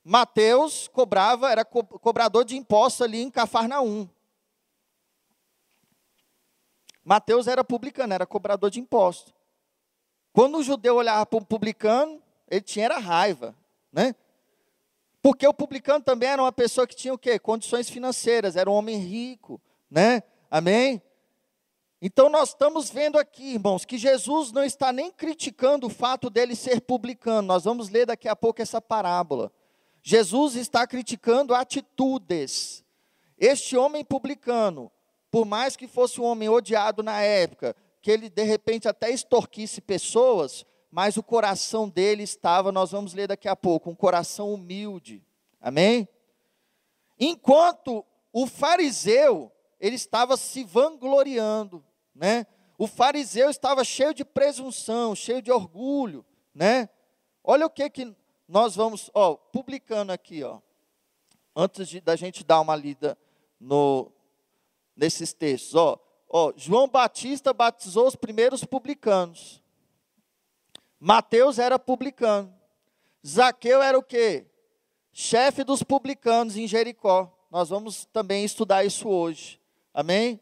Mateus 0.04 0.88
cobrava, 0.88 1.52
era 1.52 1.64
co 1.64 1.84
cobrador 1.84 2.44
de 2.44 2.58
impostos 2.58 3.02
ali 3.02 3.22
em 3.22 3.30
Cafarnaum. 3.30 4.10
Mateus 7.04 7.48
era 7.48 7.64
publicano, 7.64 8.14
era 8.14 8.26
cobrador 8.26 8.70
de 8.70 8.80
impostos. 8.80 9.34
Quando 10.34 10.58
o 10.58 10.64
judeu 10.64 10.96
olhava 10.96 11.26
para 11.26 11.40
um 11.40 11.44
publicano, 11.44 12.22
ele 12.50 12.62
tinha 12.62 12.86
era 12.86 12.98
raiva, 12.98 13.56
né? 13.92 14.16
Porque 15.22 15.48
o 15.48 15.54
publicano 15.54 16.04
também 16.04 16.30
era 16.30 16.42
uma 16.42 16.52
pessoa 16.52 16.88
que 16.88 16.96
tinha 16.96 17.14
o 17.14 17.18
quê? 17.18 17.38
Condições 17.38 17.90
financeiras, 17.90 18.56
era 18.56 18.70
um 18.70 18.74
homem 18.74 18.98
rico, 18.98 19.62
né? 19.90 20.24
Amém? 20.50 21.02
Então 22.02 22.30
nós 22.30 22.50
estamos 22.50 22.90
vendo 22.90 23.20
aqui, 23.20 23.54
irmãos, 23.54 23.86
que 23.86 23.96
Jesus 23.96 24.52
não 24.52 24.64
está 24.64 24.92
nem 24.92 25.12
criticando 25.12 25.86
o 25.86 25.90
fato 25.90 26.32
dele 26.32 26.56
ser 26.56 26.82
publicano. 26.82 27.48
Nós 27.48 27.66
vamos 27.66 27.90
ler 27.90 28.08
daqui 28.08 28.28
a 28.28 28.36
pouco 28.36 28.60
essa 28.60 28.82
parábola. 28.82 29.52
Jesus 30.02 30.56
está 30.56 30.88
criticando 30.88 31.54
atitudes. 31.54 32.84
Este 33.38 33.78
homem 33.78 34.04
publicano, 34.04 34.92
por 35.30 35.46
mais 35.46 35.76
que 35.76 35.88
fosse 35.88 36.20
um 36.20 36.24
homem 36.24 36.50
odiado 36.50 37.04
na 37.04 37.22
época, 37.22 37.76
que 38.02 38.10
ele 38.10 38.32
de 38.32 38.44
repente 38.44 38.88
até 38.88 39.12
extorquisse 39.12 39.80
pessoas, 39.80 40.66
mas 40.90 41.18
o 41.18 41.24
coração 41.24 41.88
dele 41.88 42.24
estava, 42.24 42.72
nós 42.72 42.90
vamos 42.92 43.14
ler 43.14 43.28
daqui 43.28 43.48
a 43.48 43.56
pouco, 43.56 43.92
um 43.92 43.96
coração 43.96 44.52
humilde. 44.52 45.24
Amém? 45.62 46.10
Enquanto 47.20 48.04
o 48.34 48.48
fariseu, 48.48 49.52
ele 49.80 49.96
estava 49.96 50.36
se 50.36 50.64
vangloriando 50.64 51.86
né? 52.22 52.46
O 52.78 52.86
fariseu 52.86 53.50
estava 53.50 53.84
cheio 53.84 54.14
de 54.14 54.24
presunção, 54.24 55.16
cheio 55.16 55.42
de 55.42 55.52
orgulho, 55.52 56.24
né? 56.54 56.88
Olha 57.44 57.66
o 57.66 57.70
que 57.70 57.90
que 57.90 58.16
nós 58.48 58.76
vamos, 58.76 59.10
ó, 59.12 59.34
publicando 59.34 60.12
aqui, 60.12 60.44
ó. 60.44 60.60
Antes 61.56 61.90
de, 61.90 62.00
da 62.00 62.16
gente 62.16 62.44
dar 62.44 62.62
uma 62.62 62.76
lida 62.76 63.18
no 63.60 64.12
nesses 64.96 65.34
textos, 65.34 65.74
ó, 65.74 66.00
ó, 66.30 66.54
João 66.56 66.88
Batista 66.88 67.52
batizou 67.54 68.08
os 68.08 68.16
primeiros 68.16 68.64
publicanos. 68.64 69.60
Mateus 71.00 71.58
era 71.58 71.80
publicano. 71.80 72.54
Zaqueu 73.26 73.82
era 73.82 73.98
o 73.98 74.04
quê? 74.04 74.46
Chefe 75.12 75.64
dos 75.64 75.82
publicanos 75.82 76.56
em 76.56 76.68
Jericó. 76.68 77.36
Nós 77.50 77.70
vamos 77.70 78.06
também 78.06 78.46
estudar 78.46 78.86
isso 78.86 79.10
hoje. 79.10 79.60
Amém? 79.92 80.40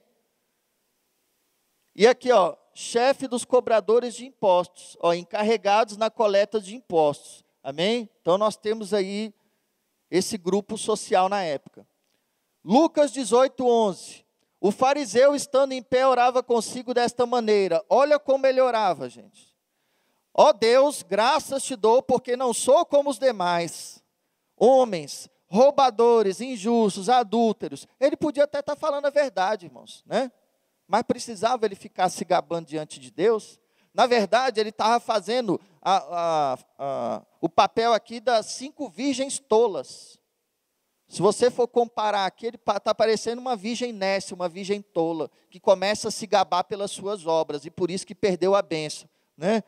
E 2.00 2.08
aqui, 2.08 2.32
ó, 2.32 2.56
chefe 2.74 3.28
dos 3.28 3.44
cobradores 3.44 4.16
de 4.16 4.26
impostos, 4.26 4.96
ó, 5.02 5.14
encarregados 5.14 5.98
na 5.98 6.10
coleta 6.10 6.62
de 6.62 6.74
impostos. 6.74 7.44
Amém? 7.62 8.10
Então 8.22 8.38
nós 8.38 8.56
temos 8.56 8.94
aí 8.94 9.34
esse 10.10 10.38
grupo 10.38 10.78
social 10.78 11.28
na 11.28 11.44
época. 11.44 11.86
Lucas 12.64 13.12
18, 13.12 13.68
11. 13.68 14.26
O 14.62 14.72
fariseu, 14.72 15.36
estando 15.36 15.74
em 15.74 15.84
pé, 15.84 16.08
orava 16.08 16.42
consigo 16.42 16.94
desta 16.94 17.26
maneira. 17.26 17.84
Olha 17.90 18.18
como 18.18 18.48
ele 18.48 18.62
orava, 18.62 19.10
gente. 19.10 19.54
Ó 20.34 20.54
Deus, 20.54 21.04
graças 21.04 21.64
te 21.64 21.76
dou, 21.76 22.02
porque 22.02 22.38
não 22.38 22.54
sou 22.54 22.86
como 22.86 23.10
os 23.10 23.20
demais, 23.20 24.02
homens, 24.56 25.30
roubadores, 25.48 26.40
injustos, 26.40 27.10
adúlteros. 27.10 27.86
Ele 28.00 28.16
podia 28.16 28.46
até 28.46 28.60
estar 28.60 28.78
falando 28.78 29.08
a 29.08 29.10
verdade, 29.10 29.66
irmãos, 29.66 30.02
né? 30.06 30.32
Mas 30.90 31.04
precisava 31.04 31.68
ele 31.68 31.76
ficar 31.76 32.10
se 32.10 32.26
gabando 32.26 32.66
diante 32.66 33.00
de 33.00 33.12
Deus? 33.12 33.60
Na 33.94 34.08
verdade, 34.08 34.60
ele 34.60 34.70
estava 34.70 35.00
fazendo 35.00 35.62
a, 35.80 35.98
a, 35.98 36.58
a, 36.80 37.22
o 37.40 37.48
papel 37.48 37.94
aqui 37.94 38.20
das 38.20 38.48
cinco 38.48 38.90
virgens 38.90 39.38
tolas. 39.38 40.18
Se 41.08 41.22
você 41.22 41.52
for 41.52 41.68
comparar 41.68 42.26
aqui, 42.26 42.48
ele 42.48 42.58
está 42.58 42.96
parecendo 42.96 43.40
uma 43.40 43.56
virgem 43.56 43.94
nécia, 43.94 44.34
uma 44.34 44.50
virgem 44.50 44.82
tola, 44.82 45.30
que 45.52 45.60
começa 45.60 46.08
a 46.08 46.12
se 46.12 46.26
gabar 46.26 46.64
pelas 46.64 46.90
suas 46.90 47.28
obras, 47.28 47.66
e 47.66 47.70
por 47.70 47.92
isso 47.92 48.06
que 48.06 48.16
perdeu 48.16 48.56
a 48.56 48.62
benção. 48.64 49.08
Né? 49.38 49.64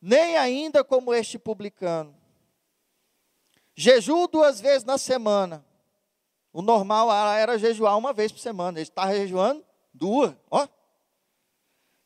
Nem 0.00 0.36
ainda 0.36 0.84
como 0.84 1.12
este 1.12 1.40
publicano. 1.40 2.14
Jejuo 3.74 4.28
duas 4.28 4.60
vezes 4.60 4.84
na 4.84 4.96
semana. 4.96 5.64
O 6.52 6.62
normal 6.62 7.12
era 7.34 7.58
jejuar 7.58 7.98
uma 7.98 8.12
vez 8.12 8.30
por 8.30 8.38
semana. 8.38 8.78
Ele 8.78 8.88
estava 8.88 9.12
jejuando 9.12 9.64
duas. 9.92 10.34
Ó. 10.50 10.66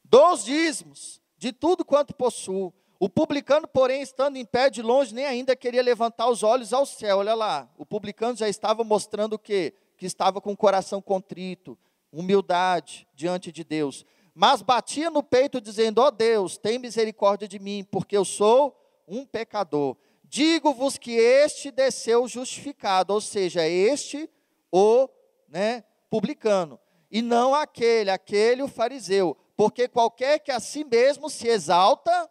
Dois 0.05 0.45
dízimos 0.45 1.21
de 1.37 1.53
tudo 1.53 1.85
quanto 1.85 2.15
possuo. 2.15 2.73
O 2.99 3.09
publicano, 3.09 3.69
porém, 3.69 4.01
estando 4.01 4.37
em 4.37 4.45
pé 4.45 4.71
de 4.71 4.81
longe, 4.81 5.15
nem 5.15 5.27
ainda 5.27 5.55
queria 5.55 5.83
levantar 5.83 6.29
os 6.29 6.43
olhos 6.43 6.73
ao 6.73 6.87
céu. 6.87 7.19
Olha 7.19 7.35
lá, 7.35 7.71
o 7.77 7.85
publicano 7.85 8.37
já 8.37 8.49
estava 8.49 8.83
mostrando 8.83 9.35
o 9.35 9.39
quê? 9.39 9.75
Que 9.99 10.07
estava 10.07 10.41
com 10.41 10.53
o 10.53 10.57
coração 10.57 11.03
contrito, 11.03 11.79
humildade 12.11 13.07
diante 13.15 13.53
de 13.53 13.63
Deus. 13.63 14.05
Mas 14.35 14.63
batia 14.63 15.11
no 15.11 15.23
peito, 15.23 15.61
dizendo: 15.61 16.01
Ó 16.01 16.07
oh 16.07 16.11
Deus, 16.11 16.57
tem 16.57 16.79
misericórdia 16.79 17.47
de 17.47 17.59
mim, 17.59 17.87
porque 17.91 18.17
eu 18.17 18.25
sou 18.25 18.75
um 19.07 19.27
pecador. 19.27 19.97
Digo-vos 20.25 20.99
que 20.99 21.13
este 21.13 21.71
desceu 21.71 22.27
justificado, 22.27 23.13
ou 23.13 23.21
seja, 23.21 23.67
este 23.67 24.29
o 24.73 25.09
né, 25.49 25.85
publicano, 26.11 26.79
e 27.11 27.23
não 27.23 27.55
aquele, 27.55 28.11
aquele 28.11 28.63
o 28.63 28.69
fariseu. 28.69 29.37
Porque 29.57 29.89
qualquer 29.89 30.39
que 30.39 30.51
a 30.51 30.61
si 30.61 30.85
mesmo 30.85 31.31
se 31.31 31.49
exalta, 31.49 32.31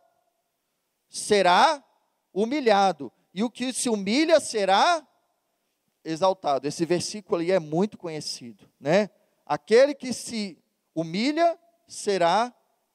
será 1.09 1.83
humilhado, 2.33 3.11
e 3.33 3.43
o 3.43 3.49
que 3.49 3.71
se 3.71 3.89
humilha 3.89 4.39
será 4.39 5.05
exaltado. 6.03 6.67
Esse 6.67 6.85
versículo 6.85 7.41
aí 7.41 7.51
é 7.51 7.59
muito 7.59 7.97
conhecido, 7.97 8.69
né? 8.79 9.09
Aquele 9.45 9.95
que 9.95 10.13
se 10.13 10.61
humilha 10.93 11.57
será 11.87 12.53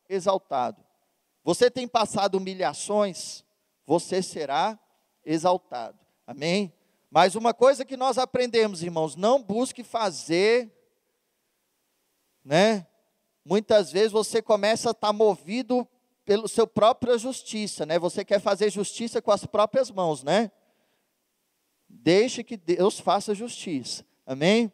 exaltado. 0.08 0.84
Você 1.42 1.70
tem 1.70 1.88
passado 1.88 2.36
humilhações, 2.36 3.44
você 3.86 4.22
será 4.22 4.78
exaltado. 5.24 5.98
Amém? 6.26 6.72
Mas 7.10 7.34
uma 7.34 7.52
coisa 7.52 7.84
que 7.84 7.96
nós 7.96 8.18
aprendemos, 8.18 8.82
irmãos, 8.82 9.16
não 9.16 9.42
busque 9.42 9.82
fazer, 9.82 10.70
né? 12.44 12.87
Muitas 13.44 13.90
vezes 13.90 14.12
você 14.12 14.42
começa 14.42 14.90
a 14.90 14.92
estar 14.92 15.12
movido 15.12 15.87
pela 16.24 16.46
sua 16.46 16.66
própria 16.66 17.18
justiça, 17.18 17.85
né? 17.87 17.98
Você 17.98 18.24
quer 18.24 18.40
fazer 18.40 18.70
justiça 18.70 19.20
com 19.20 19.31
as 19.31 19.44
próprias 19.46 19.90
mãos, 19.90 20.22
né? 20.22 20.50
Deixe 21.88 22.44
que 22.44 22.57
Deus 22.57 23.00
faça 23.00 23.35
justiça. 23.35 24.05
Amém? 24.24 24.72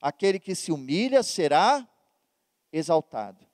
Aquele 0.00 0.38
que 0.38 0.54
se 0.54 0.72
humilha 0.72 1.22
será 1.22 1.86
exaltado. 2.72 3.44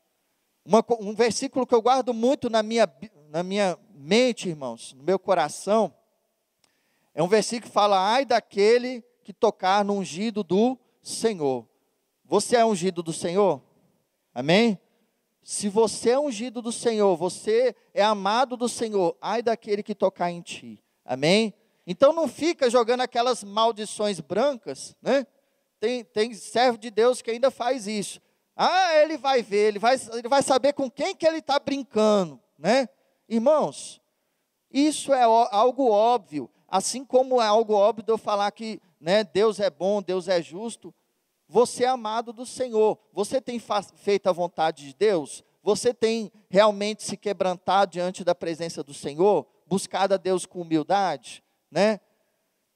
Uma, 0.64 0.84
um 1.00 1.14
versículo 1.14 1.66
que 1.66 1.74
eu 1.74 1.82
guardo 1.82 2.14
muito 2.14 2.48
na 2.48 2.62
minha, 2.62 2.88
na 3.28 3.42
minha 3.42 3.78
mente, 3.92 4.48
irmãos, 4.48 4.92
no 4.92 5.02
meu 5.02 5.18
coração, 5.18 5.92
é 7.14 7.22
um 7.22 7.28
versículo 7.28 7.68
que 7.68 7.74
fala: 7.74 7.98
ai 7.98 8.24
daquele 8.24 9.02
que 9.24 9.32
tocar 9.32 9.84
no 9.84 9.94
ungido 9.94 10.42
do 10.42 10.78
Senhor. 11.02 11.69
Você 12.30 12.54
é 12.54 12.64
ungido 12.64 13.02
do 13.02 13.12
Senhor? 13.12 13.60
Amém? 14.32 14.78
Se 15.42 15.68
você 15.68 16.10
é 16.10 16.18
ungido 16.20 16.62
do 16.62 16.70
Senhor, 16.70 17.16
você 17.16 17.74
é 17.92 18.04
amado 18.04 18.56
do 18.56 18.68
Senhor, 18.68 19.16
ai 19.20 19.42
daquele 19.42 19.82
que 19.82 19.96
tocar 19.96 20.30
em 20.30 20.40
ti. 20.40 20.80
Amém? 21.04 21.52
Então 21.84 22.12
não 22.12 22.28
fica 22.28 22.70
jogando 22.70 23.00
aquelas 23.00 23.42
maldições 23.42 24.20
brancas, 24.20 24.94
né? 25.02 25.26
Tem, 25.80 26.04
tem 26.04 26.32
servo 26.32 26.78
de 26.78 26.88
Deus 26.88 27.20
que 27.20 27.32
ainda 27.32 27.50
faz 27.50 27.88
isso. 27.88 28.20
Ah, 28.54 28.94
ele 28.94 29.18
vai 29.18 29.42
ver, 29.42 29.66
ele 29.66 29.80
vai, 29.80 29.96
ele 30.12 30.28
vai 30.28 30.44
saber 30.44 30.72
com 30.72 30.88
quem 30.88 31.16
que 31.16 31.26
ele 31.26 31.38
está 31.38 31.58
brincando, 31.58 32.40
né? 32.56 32.88
Irmãos, 33.28 34.00
isso 34.70 35.12
é 35.12 35.24
algo 35.24 35.90
óbvio. 35.90 36.48
Assim 36.68 37.04
como 37.04 37.42
é 37.42 37.46
algo 37.48 37.72
óbvio 37.72 38.04
de 38.04 38.12
eu 38.12 38.18
falar 38.18 38.52
que 38.52 38.80
né, 39.00 39.24
Deus 39.24 39.58
é 39.58 39.68
bom, 39.68 40.00
Deus 40.00 40.28
é 40.28 40.40
justo, 40.40 40.94
você 41.50 41.82
é 41.82 41.88
amado 41.88 42.32
do 42.32 42.46
Senhor. 42.46 42.96
Você 43.12 43.40
tem 43.40 43.60
feito 43.96 44.28
a 44.28 44.32
vontade 44.32 44.86
de 44.86 44.94
Deus? 44.94 45.42
Você 45.64 45.92
tem 45.92 46.30
realmente 46.48 47.02
se 47.02 47.16
quebrantado 47.16 47.90
diante 47.90 48.22
da 48.22 48.36
presença 48.36 48.84
do 48.84 48.94
Senhor? 48.94 49.44
Buscado 49.66 50.14
a 50.14 50.16
Deus 50.16 50.46
com 50.46 50.60
humildade? 50.60 51.42
Né? 51.68 51.98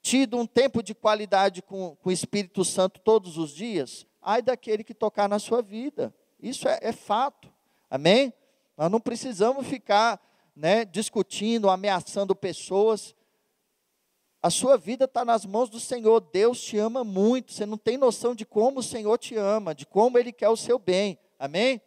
Tido 0.01 0.37
um 0.37 0.45
tempo 0.45 0.83
de 0.83 0.93
qualidade 0.93 1.61
com, 1.61 1.95
com 1.95 2.09
o 2.09 2.11
Espírito 2.11 2.65
Santo 2.65 2.99
todos 2.99 3.37
os 3.37 3.51
dias? 3.51 4.05
Ai 4.21 4.41
daquele 4.41 4.83
que 4.83 4.93
tocar 4.93 5.29
na 5.29 5.39
sua 5.39 5.61
vida. 5.61 6.13
Isso 6.37 6.67
é, 6.67 6.77
é 6.81 6.91
fato. 6.91 7.49
Amém? 7.89 8.33
Nós 8.75 8.91
não 8.91 8.99
precisamos 8.99 9.65
ficar 9.67 10.19
né, 10.53 10.83
discutindo, 10.83 11.69
ameaçando 11.69 12.35
pessoas. 12.35 13.15
A 14.45 14.51
sua 14.51 14.77
vida 14.77 15.05
está 15.05 15.25
nas 15.25 15.43
mãos 15.43 15.71
do 15.71 15.79
Senhor. 15.79 16.19
Deus 16.19 16.61
te 16.61 16.77
ama 16.77 17.03
muito. 17.03 17.51
Você 17.51 17.65
não 17.65 17.79
tem 17.79 17.97
noção 17.97 18.35
de 18.35 18.45
como 18.45 18.79
o 18.79 18.83
Senhor 18.83 19.17
te 19.17 19.35
ama, 19.35 19.73
de 19.73 19.87
como 19.87 20.19
Ele 20.19 20.31
quer 20.31 20.49
o 20.49 20.55
seu 20.55 20.77
bem. 20.77 21.17
Amém? 21.39 21.81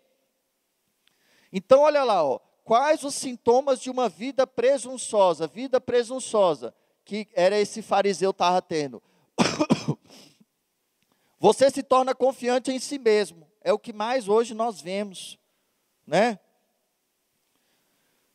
Então, 1.53 1.83
olha 1.83 2.03
lá, 2.03 2.25
ó. 2.25 2.41
quais 2.65 3.05
os 3.05 3.15
sintomas 3.15 3.79
de 3.79 3.89
uma 3.91 4.09
vida 4.09 4.45
presunçosa? 4.45 5.47
Vida 5.47 5.81
presunçosa, 5.81 6.75
que 7.05 7.29
era 7.33 7.57
esse 7.61 7.81
fariseu 7.81 8.31
estava 8.31 8.61
tendo. 8.61 9.01
Você 11.39 11.71
se 11.71 11.85
torna 11.85 12.13
confiante 12.13 12.73
em 12.73 12.81
si 12.81 12.99
mesmo. 12.99 13.49
É 13.61 13.73
o 13.73 13.79
que 13.79 13.93
mais 13.93 14.27
hoje 14.27 14.53
nós 14.53 14.81
vemos, 14.81 15.39
né? 16.05 16.41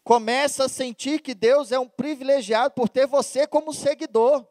Começa 0.04 0.66
a 0.66 0.70
sentir 0.70 1.22
que 1.22 1.34
Deus 1.34 1.72
é 1.72 1.80
um 1.80 1.88
privilegiado 1.88 2.74
por 2.74 2.90
ter 2.90 3.08
você 3.08 3.48
como 3.48 3.74
seguidor. 3.74 4.46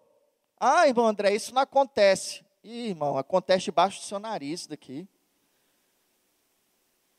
Ah, 0.58 0.88
irmão 0.88 1.06
André, 1.06 1.34
isso 1.34 1.54
não 1.54 1.62
acontece. 1.62 2.44
Ih, 2.64 2.88
irmão, 2.88 3.18
acontece 3.18 3.66
debaixo 3.66 4.00
do 4.00 4.04
seu 4.04 4.18
nariz 4.18 4.66
daqui. 4.66 5.06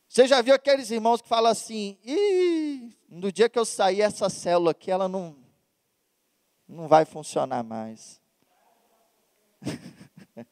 Você 0.08 0.28
já 0.28 0.42
viu 0.42 0.54
aqueles 0.54 0.92
irmãos 0.92 1.22
que 1.22 1.28
falam 1.28 1.52
assim, 1.52 1.98
Ih, 2.04 2.96
no 3.10 3.32
dia 3.32 3.50
que 3.50 3.60
eu 3.60 3.66
sair 3.66 4.02
essa 4.02 4.30
célula 4.30 4.72
aqui, 4.72 4.90
ela 4.90 5.08
não, 5.08 5.36
não 6.68 6.88
vai 6.88 7.04
funcionar 7.04 7.64
mais. 7.64 8.22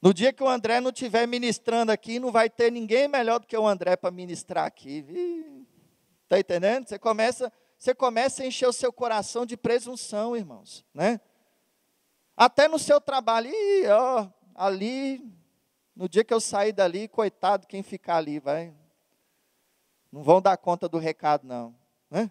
no 0.00 0.14
dia 0.14 0.32
que 0.32 0.42
o 0.42 0.48
André 0.48 0.80
não 0.80 0.90
estiver 0.90 1.26
ministrando 1.26 1.90
aqui, 1.90 2.18
não 2.18 2.30
vai 2.30 2.48
ter 2.48 2.70
ninguém 2.70 3.08
melhor 3.08 3.40
do 3.40 3.46
que 3.46 3.56
o 3.56 3.66
André 3.66 3.96
para 3.96 4.10
ministrar 4.10 4.66
aqui. 4.66 5.04
Ih, 5.08 5.66
Está 6.30 6.38
entendendo? 6.38 6.86
Você 6.86 6.96
começa, 6.96 7.52
você 7.76 7.92
começa 7.92 8.44
a 8.44 8.46
encher 8.46 8.68
o 8.68 8.72
seu 8.72 8.92
coração 8.92 9.44
de 9.44 9.56
presunção, 9.56 10.36
irmãos, 10.36 10.86
né? 10.94 11.20
Até 12.36 12.68
no 12.68 12.78
seu 12.78 13.00
trabalho, 13.00 13.50
Ih, 13.50 13.88
ó, 13.88 14.28
ali, 14.54 15.28
no 15.92 16.08
dia 16.08 16.22
que 16.22 16.32
eu 16.32 16.40
sair 16.40 16.70
dali, 16.70 17.08
coitado 17.08 17.66
quem 17.66 17.82
ficar 17.82 18.18
ali, 18.18 18.38
vai. 18.38 18.72
Não 20.12 20.22
vão 20.22 20.40
dar 20.40 20.56
conta 20.56 20.88
do 20.88 20.98
recado, 20.98 21.44
não. 21.44 21.74
Né? 22.08 22.30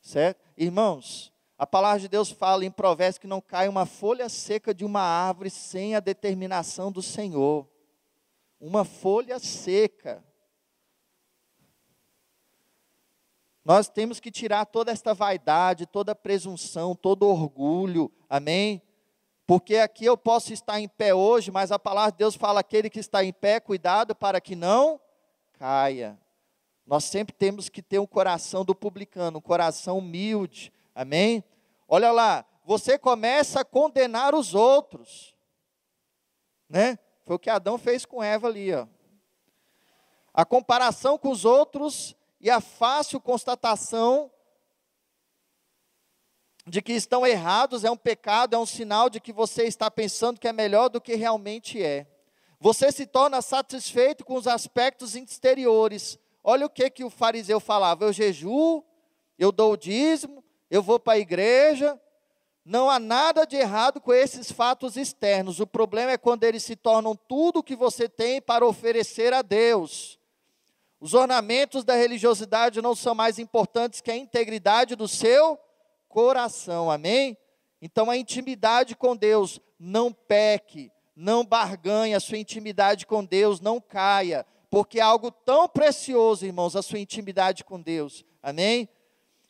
Certo? 0.00 0.40
Irmãos, 0.56 1.32
a 1.58 1.66
palavra 1.66 1.98
de 1.98 2.08
Deus 2.08 2.30
fala 2.30 2.64
em 2.64 2.70
Provérbios 2.70 3.18
que 3.18 3.26
não 3.26 3.40
cai 3.40 3.68
uma 3.68 3.84
folha 3.84 4.28
seca 4.28 4.72
de 4.72 4.84
uma 4.84 5.02
árvore 5.02 5.50
sem 5.50 5.96
a 5.96 6.00
determinação 6.00 6.92
do 6.92 7.02
Senhor. 7.02 7.68
Uma 8.60 8.84
folha 8.84 9.40
seca. 9.40 10.24
Nós 13.64 13.88
temos 13.88 14.18
que 14.18 14.30
tirar 14.30 14.66
toda 14.66 14.90
esta 14.90 15.14
vaidade, 15.14 15.86
toda 15.86 16.14
presunção, 16.14 16.96
todo 16.96 17.28
orgulho, 17.28 18.10
amém? 18.28 18.82
Porque 19.46 19.76
aqui 19.76 20.04
eu 20.04 20.16
posso 20.16 20.52
estar 20.52 20.80
em 20.80 20.88
pé 20.88 21.14
hoje, 21.14 21.50
mas 21.50 21.70
a 21.70 21.78
palavra 21.78 22.12
de 22.12 22.18
Deus 22.18 22.34
fala: 22.34 22.60
aquele 22.60 22.90
que 22.90 22.98
está 22.98 23.22
em 23.22 23.32
pé, 23.32 23.60
cuidado 23.60 24.14
para 24.14 24.40
que 24.40 24.56
não 24.56 25.00
caia. 25.52 26.18
Nós 26.84 27.04
sempre 27.04 27.32
temos 27.32 27.68
que 27.68 27.80
ter 27.80 28.00
um 28.00 28.06
coração 28.06 28.64
do 28.64 28.74
publicano, 28.74 29.38
um 29.38 29.42
coração 29.42 29.98
humilde, 29.98 30.72
amém? 30.94 31.44
Olha 31.86 32.10
lá, 32.10 32.44
você 32.64 32.98
começa 32.98 33.60
a 33.60 33.64
condenar 33.64 34.34
os 34.34 34.54
outros, 34.54 35.36
né? 36.68 36.98
Foi 37.24 37.36
o 37.36 37.38
que 37.38 37.48
Adão 37.50 37.78
fez 37.78 38.04
com 38.04 38.22
Eva 38.22 38.48
ali, 38.48 38.74
ó. 38.74 38.86
A 40.34 40.44
comparação 40.44 41.16
com 41.16 41.30
os 41.30 41.44
outros 41.44 42.16
e 42.42 42.50
a 42.50 42.60
fácil 42.60 43.20
constatação 43.20 44.28
de 46.66 46.82
que 46.82 46.92
estão 46.92 47.24
errados 47.24 47.84
é 47.84 47.90
um 47.90 47.96
pecado, 47.96 48.54
é 48.54 48.58
um 48.58 48.66
sinal 48.66 49.08
de 49.08 49.20
que 49.20 49.32
você 49.32 49.62
está 49.62 49.88
pensando 49.88 50.40
que 50.40 50.48
é 50.48 50.52
melhor 50.52 50.88
do 50.88 51.00
que 51.00 51.14
realmente 51.14 51.80
é. 51.80 52.06
Você 52.58 52.90
se 52.90 53.06
torna 53.06 53.40
satisfeito 53.40 54.24
com 54.24 54.34
os 54.34 54.48
aspectos 54.48 55.14
exteriores. 55.14 56.18
Olha 56.42 56.66
o 56.66 56.70
que, 56.70 56.90
que 56.90 57.04
o 57.04 57.10
fariseu 57.10 57.60
falava: 57.60 58.04
eu 58.04 58.12
jejuo, 58.12 58.84
eu 59.38 59.52
dou 59.52 59.72
o 59.72 59.76
dízimo, 59.76 60.44
eu 60.68 60.82
vou 60.82 60.98
para 60.98 61.14
a 61.14 61.18
igreja. 61.18 62.00
Não 62.64 62.88
há 62.88 62.98
nada 62.98 63.44
de 63.44 63.56
errado 63.56 64.00
com 64.00 64.12
esses 64.12 64.52
fatos 64.52 64.96
externos. 64.96 65.58
O 65.58 65.66
problema 65.66 66.12
é 66.12 66.18
quando 66.18 66.44
eles 66.44 66.62
se 66.62 66.76
tornam 66.76 67.16
tudo 67.16 67.58
o 67.58 67.62
que 67.62 67.74
você 67.74 68.08
tem 68.08 68.40
para 68.40 68.64
oferecer 68.64 69.32
a 69.32 69.42
Deus. 69.42 70.18
Os 71.02 71.14
ornamentos 71.14 71.82
da 71.82 71.96
religiosidade 71.96 72.80
não 72.80 72.94
são 72.94 73.12
mais 73.12 73.36
importantes 73.40 74.00
que 74.00 74.08
a 74.08 74.16
integridade 74.16 74.94
do 74.94 75.08
seu 75.08 75.58
coração, 76.08 76.88
amém? 76.88 77.36
Então 77.80 78.08
a 78.08 78.16
intimidade 78.16 78.94
com 78.94 79.16
Deus, 79.16 79.58
não 79.80 80.12
peque, 80.12 80.92
não 81.16 81.44
barganhe 81.44 82.14
a 82.14 82.20
sua 82.20 82.38
intimidade 82.38 83.04
com 83.04 83.24
Deus, 83.24 83.60
não 83.60 83.80
caia, 83.80 84.46
porque 84.70 85.00
é 85.00 85.02
algo 85.02 85.32
tão 85.32 85.68
precioso, 85.68 86.46
irmãos, 86.46 86.76
a 86.76 86.82
sua 86.82 87.00
intimidade 87.00 87.64
com 87.64 87.82
Deus, 87.82 88.24
amém? 88.40 88.88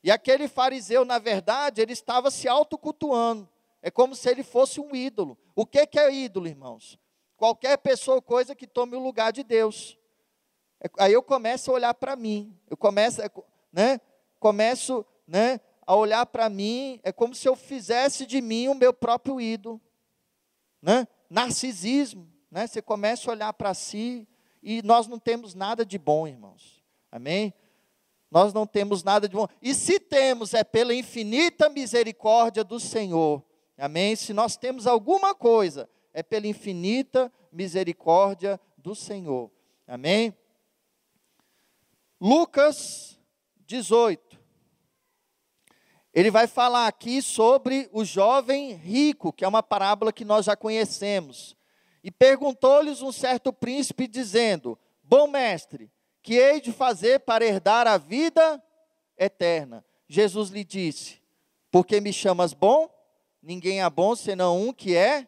E 0.03 0.11
aquele 0.11 0.49
fariseu, 0.49 1.05
na 1.05 1.19
verdade, 1.19 1.83
ele 1.83 1.93
estava 1.93 2.31
se 2.31 2.49
autocultuando, 2.49 3.47
é 3.83 3.91
como 3.91 4.17
se 4.17 4.27
ele 4.31 4.43
fosse 4.43 4.81
um 4.81 4.97
ídolo. 4.97 5.37
O 5.55 5.67
que, 5.67 5.87
que 5.87 5.99
é 5.99 6.11
ídolo, 6.15 6.47
irmãos? 6.47 6.99
Qualquer 7.37 7.77
pessoa 7.77 8.15
ou 8.15 8.23
coisa 8.23 8.55
que 8.55 8.67
tome 8.67 8.97
o 8.97 9.03
lugar 9.05 9.35
de 9.35 9.43
Deus. 9.43 9.99
É, 10.83 10.91
aí 10.99 11.13
eu 11.13 11.23
começo 11.23 11.71
a 11.71 11.75
olhar 11.75 11.95
para 11.95 12.17
mim, 12.17 12.59
eu 12.69 12.77
começo, 12.77 13.23
é, 13.23 13.31
né? 13.73 14.01
Começo, 14.41 15.07
né? 15.27 15.61
A 15.87 15.95
olhar 15.95 16.27
para 16.27 16.49
mim, 16.49 16.99
é 17.05 17.13
como 17.13 17.35
se 17.35 17.49
eu 17.49 17.55
fizesse 17.55 18.27
de 18.27 18.41
mim 18.41 18.67
o 18.67 18.75
meu 18.75 18.93
próprio 18.93 19.41
ídolo, 19.41 19.81
né? 20.83 21.07
Narcisismo, 21.31 22.29
né? 22.51 22.67
Você 22.67 22.83
começa 22.83 23.31
a 23.31 23.33
olhar 23.33 23.53
para 23.53 23.73
si 23.75 24.27
e 24.61 24.83
nós 24.83 25.07
não 25.07 25.21
temos 25.21 25.55
nada 25.55 25.87
de 25.87 25.99
bom, 25.99 26.27
irmãos. 26.27 26.83
Amém? 27.11 27.55
Nós 28.29 28.53
não 28.53 28.67
temos 28.67 29.05
nada 29.05 29.29
de 29.29 29.37
bom. 29.37 29.47
E 29.61 29.75
se 29.75 30.01
temos, 30.01 30.55
é 30.55 30.65
pela 30.65 30.95
infinita 30.95 31.69
misericórdia 31.69 32.65
do 32.65 32.81
Senhor. 32.81 33.45
Amém? 33.79 34.17
Se 34.17 34.33
nós 34.33 34.57
temos 34.57 34.87
alguma 34.87 35.35
coisa, 35.35 35.89
é 36.13 36.23
pela 36.23 36.47
infinita 36.47 37.33
misericórdia 37.53 38.59
do 38.79 38.95
Senhor. 38.95 39.51
Amém? 39.87 40.35
Lucas 42.25 43.19
18. 43.67 44.41
Ele 46.15 46.31
vai 46.31 46.47
falar 46.47 46.87
aqui 46.87 47.21
sobre 47.21 47.89
o 47.93 48.05
jovem 48.05 48.75
rico, 48.75 49.33
que 49.33 49.45
é 49.45 49.49
uma 49.49 49.61
parábola 49.61 50.13
que 50.13 50.25
nós 50.25 50.47
já 50.47 50.55
conhecemos. 50.55 51.57
E 52.01 52.13
perguntou-lhes 52.13 53.03
um 53.03 53.11
certo 53.11 53.53
príncipe, 53.53 54.07
dizendo: 54.07 54.79
Bom 55.03 55.27
mestre, 55.27 55.91
que 56.23 56.35
hei 56.35 56.61
de 56.61 56.71
fazer 56.71 57.19
para 57.19 57.45
herdar 57.45 57.89
a 57.89 57.99
vida 57.99 58.63
eterna? 59.19 59.85
Jesus 60.09 60.51
lhe 60.51 60.63
disse: 60.63 61.21
Por 61.73 61.85
que 61.85 62.01
me 62.01 62.13
chamas 62.13 62.55
bom? 62.55 62.89
Ninguém 63.43 63.83
é 63.83 63.91
bom 63.91 64.15
senão 64.15 64.63
um 64.63 64.73
que 64.73 64.95
é 64.95 65.27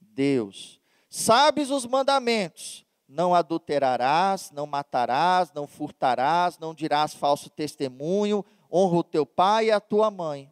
Deus. 0.00 0.80
Sabes 1.10 1.68
os 1.68 1.84
mandamentos: 1.84 2.83
não 3.08 3.34
adulterarás, 3.34 4.50
não 4.50 4.66
matarás, 4.66 5.52
não 5.52 5.66
furtarás, 5.66 6.58
não 6.58 6.74
dirás 6.74 7.14
falso 7.14 7.50
testemunho, 7.50 8.44
honra 8.72 8.96
o 8.96 9.04
teu 9.04 9.26
pai 9.26 9.66
e 9.66 9.72
a 9.72 9.80
tua 9.80 10.10
mãe. 10.10 10.50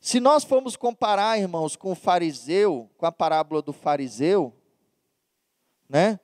Se 0.00 0.18
nós 0.18 0.44
formos 0.44 0.76
comparar, 0.76 1.38
irmãos, 1.38 1.76
com 1.76 1.92
o 1.92 1.94
fariseu, 1.94 2.90
com 2.96 3.04
a 3.04 3.12
parábola 3.12 3.60
do 3.60 3.72
fariseu, 3.72 4.56
né? 5.88 6.18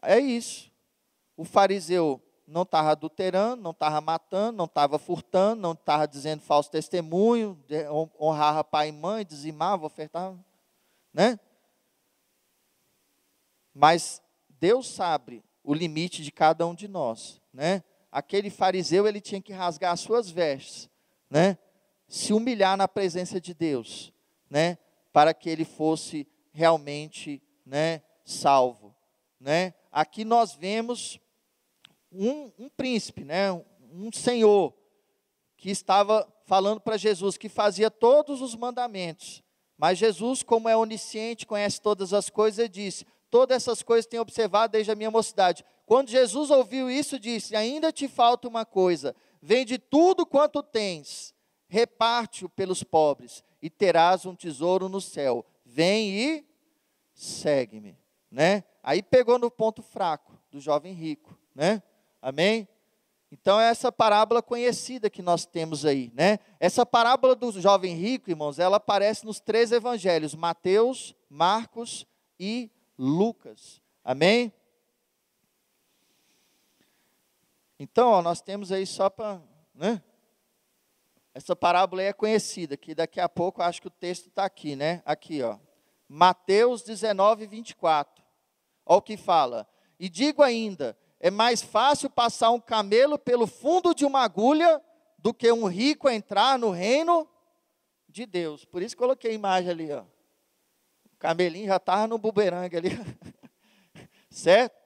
É 0.00 0.18
isso. 0.18 0.70
O 1.36 1.44
fariseu 1.44 2.22
não 2.46 2.62
estava 2.62 2.90
adulterando, 2.90 3.62
não 3.62 3.72
estava 3.72 4.00
matando, 4.00 4.56
não 4.56 4.66
estava 4.66 4.98
furtando, 4.98 5.60
não 5.60 5.72
estava 5.72 6.06
dizendo 6.06 6.42
falso 6.42 6.70
testemunho, 6.70 7.58
honrava 8.20 8.62
pai 8.62 8.90
e 8.90 8.92
mãe, 8.92 9.24
dizimava, 9.24 9.86
ofertava, 9.86 10.38
né? 11.12 11.40
Mas 13.74 14.22
Deus 14.60 14.88
sabe 14.88 15.44
o 15.62 15.74
limite 15.74 16.22
de 16.22 16.30
cada 16.30 16.66
um 16.66 16.74
de 16.74 16.86
nós, 16.86 17.40
né? 17.52 17.82
Aquele 18.12 18.48
fariseu, 18.48 19.08
ele 19.08 19.20
tinha 19.20 19.40
que 19.40 19.52
rasgar 19.52 19.92
as 19.92 20.00
suas 20.00 20.30
vestes, 20.30 20.88
né? 21.28 21.58
Se 22.06 22.32
humilhar 22.32 22.76
na 22.76 22.86
presença 22.86 23.40
de 23.40 23.52
Deus, 23.52 24.12
né? 24.48 24.78
Para 25.12 25.34
que 25.34 25.50
ele 25.50 25.64
fosse 25.64 26.28
realmente, 26.52 27.42
né, 27.66 28.02
salvo, 28.24 28.94
né? 29.40 29.74
Aqui 29.90 30.24
nós 30.24 30.54
vemos 30.54 31.18
um, 32.12 32.52
um 32.58 32.68
príncipe, 32.68 33.24
né? 33.24 33.52
Um, 33.52 34.10
senhor 34.12 34.72
que 35.56 35.70
estava 35.70 36.26
falando 36.46 36.80
para 36.80 36.96
Jesus 36.96 37.36
que 37.36 37.48
fazia 37.48 37.90
todos 37.90 38.40
os 38.40 38.54
mandamentos. 38.54 39.42
Mas 39.76 39.98
Jesus, 39.98 40.42
como 40.42 40.68
é 40.68 40.76
onisciente, 40.76 41.46
conhece 41.46 41.80
todas 41.80 42.12
as 42.12 42.30
coisas, 42.30 42.70
disse: 42.70 43.04
Todas 43.34 43.56
essas 43.56 43.82
coisas 43.82 44.06
tenho 44.06 44.22
observado 44.22 44.70
desde 44.70 44.92
a 44.92 44.94
minha 44.94 45.10
mocidade. 45.10 45.64
Quando 45.86 46.08
Jesus 46.08 46.52
ouviu 46.52 46.88
isso, 46.88 47.18
disse: 47.18 47.56
Ainda 47.56 47.90
te 47.90 48.06
falta 48.06 48.46
uma 48.46 48.64
coisa. 48.64 49.12
Vende 49.42 49.76
tudo 49.76 50.24
quanto 50.24 50.62
tens, 50.62 51.34
reparte-o 51.66 52.48
pelos 52.48 52.84
pobres, 52.84 53.42
e 53.60 53.68
terás 53.68 54.24
um 54.24 54.36
tesouro 54.36 54.88
no 54.88 55.00
céu. 55.00 55.44
Vem 55.64 56.10
e 56.10 56.46
segue-me. 57.12 57.98
Né? 58.30 58.62
Aí 58.80 59.02
pegou 59.02 59.36
no 59.36 59.50
ponto 59.50 59.82
fraco 59.82 60.38
do 60.48 60.60
jovem 60.60 60.92
rico. 60.92 61.36
Né? 61.56 61.82
Amém? 62.22 62.68
Então, 63.32 63.60
é 63.60 63.68
essa 63.68 63.90
parábola 63.90 64.42
conhecida 64.42 65.10
que 65.10 65.22
nós 65.22 65.44
temos 65.44 65.84
aí, 65.84 66.12
né? 66.14 66.38
Essa 66.60 66.86
parábola 66.86 67.34
do 67.34 67.50
jovem 67.60 67.96
rico, 67.96 68.30
irmãos, 68.30 68.60
ela 68.60 68.76
aparece 68.76 69.26
nos 69.26 69.40
três 69.40 69.72
evangelhos: 69.72 70.36
Mateus, 70.36 71.16
Marcos 71.28 72.06
e 72.38 72.70
Lucas. 72.98 73.80
Amém? 74.02 74.52
Então, 77.78 78.08
ó, 78.08 78.22
nós 78.22 78.40
temos 78.40 78.70
aí 78.70 78.86
só 78.86 79.10
para. 79.10 79.42
Né? 79.74 80.02
Essa 81.34 81.56
parábola 81.56 82.02
é 82.02 82.12
conhecida, 82.12 82.76
que 82.76 82.94
daqui 82.94 83.18
a 83.18 83.28
pouco 83.28 83.60
acho 83.60 83.80
que 83.80 83.88
o 83.88 83.90
texto 83.90 84.28
está 84.28 84.44
aqui, 84.44 84.76
né? 84.76 85.02
Aqui, 85.04 85.42
ó. 85.42 85.58
Mateus 86.08 86.82
19, 86.82 87.46
24. 87.46 88.24
Olha 88.86 88.98
o 88.98 89.02
que 89.02 89.16
fala. 89.16 89.66
E 89.98 90.08
digo 90.08 90.42
ainda: 90.42 90.96
é 91.18 91.30
mais 91.30 91.60
fácil 91.60 92.08
passar 92.08 92.50
um 92.50 92.60
camelo 92.60 93.18
pelo 93.18 93.46
fundo 93.46 93.94
de 93.94 94.04
uma 94.04 94.20
agulha 94.20 94.80
do 95.18 95.34
que 95.34 95.50
um 95.50 95.66
rico 95.66 96.08
entrar 96.08 96.58
no 96.58 96.70
reino 96.70 97.28
de 98.08 98.26
Deus. 98.26 98.64
Por 98.64 98.82
isso 98.82 98.96
coloquei 98.96 99.32
a 99.32 99.34
imagem 99.34 99.70
ali, 99.70 99.92
ó. 99.92 100.04
Camelinho 101.18 101.66
já 101.66 101.76
estava 101.76 102.06
no 102.06 102.18
bumerangue 102.18 102.76
ali. 102.76 102.90
certo? 104.30 104.84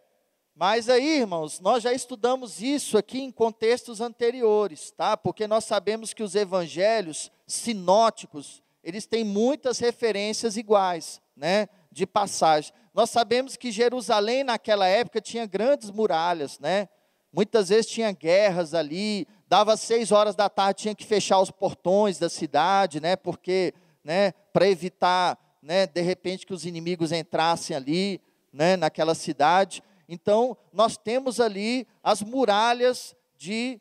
Mas 0.55 0.89
aí, 0.89 1.21
irmãos, 1.21 1.61
nós 1.61 1.85
já 1.85 1.93
estudamos 1.93 2.61
isso 2.61 2.99
aqui 2.99 3.21
em 3.21 3.31
contextos 3.31 4.01
anteriores, 4.01 4.91
tá? 4.91 5.17
Porque 5.17 5.47
nós 5.47 5.65
sabemos 5.65 6.13
que 6.13 6.23
os 6.23 6.35
evangelhos 6.35 7.31
sinóticos, 7.47 8.61
eles 8.83 9.07
têm 9.07 9.23
muitas 9.23 9.79
referências 9.79 10.57
iguais, 10.57 11.21
né? 11.37 11.69
De 11.93 12.05
passagem. 12.05 12.73
Nós 12.93 13.11
sabemos 13.11 13.57
que 13.57 13.71
Jerusalém 13.71 14.43
naquela 14.43 14.89
época 14.89 15.21
tinha 15.21 15.47
grandes 15.47 15.91
muralhas, 15.91 16.59
né? 16.59 16.89
Muitas 17.33 17.69
vezes 17.69 17.87
tinha 17.87 18.11
guerras 18.11 18.75
ali, 18.75 19.29
dava 19.47 19.77
seis 19.77 20.11
horas 20.11 20.35
da 20.35 20.49
tarde, 20.49 20.83
tinha 20.83 20.95
que 20.95 21.07
fechar 21.07 21.39
os 21.39 21.53
portões 21.53 22.19
da 22.19 22.29
cidade, 22.29 23.01
né? 23.01 23.15
Porque, 23.15 23.73
né? 24.03 24.33
Para 24.53 24.69
evitar 24.69 25.39
né, 25.69 25.87
de 25.87 26.01
repente 26.01 26.47
que 26.47 26.55
os 26.55 26.65
inimigos 26.65 27.13
entrassem 27.13 27.77
ali, 27.77 28.23
né, 28.51 28.75
naquela 28.75 29.15
cidade. 29.15 29.83
Então, 30.09 30.57
nós 30.73 30.97
temos 30.97 31.41
ali 31.41 31.87
as 32.03 32.23
muralhas 32.23 33.15
de 33.37 33.79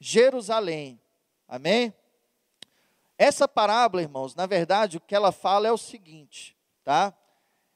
Jerusalém. 0.00 1.00
Amém? 1.46 1.94
Essa 3.16 3.46
parábola, 3.46 4.02
irmãos, 4.02 4.34
na 4.34 4.44
verdade, 4.44 4.96
o 4.96 5.00
que 5.00 5.14
ela 5.14 5.30
fala 5.30 5.68
é 5.68 5.70
o 5.70 5.78
seguinte, 5.78 6.56
tá? 6.82 7.14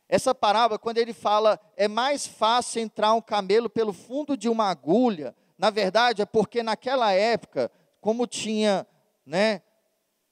Essa 0.08 0.34
parábola, 0.34 0.76
quando 0.76 0.98
ele 0.98 1.12
fala, 1.12 1.60
é 1.76 1.86
mais 1.86 2.26
fácil 2.26 2.82
entrar 2.82 3.14
um 3.14 3.20
camelo 3.20 3.70
pelo 3.70 3.92
fundo 3.92 4.36
de 4.36 4.48
uma 4.48 4.64
agulha, 4.64 5.32
na 5.56 5.70
verdade 5.70 6.22
é 6.22 6.26
porque 6.26 6.60
naquela 6.60 7.12
época, 7.12 7.70
como 8.00 8.26
tinha, 8.26 8.84
né, 9.24 9.62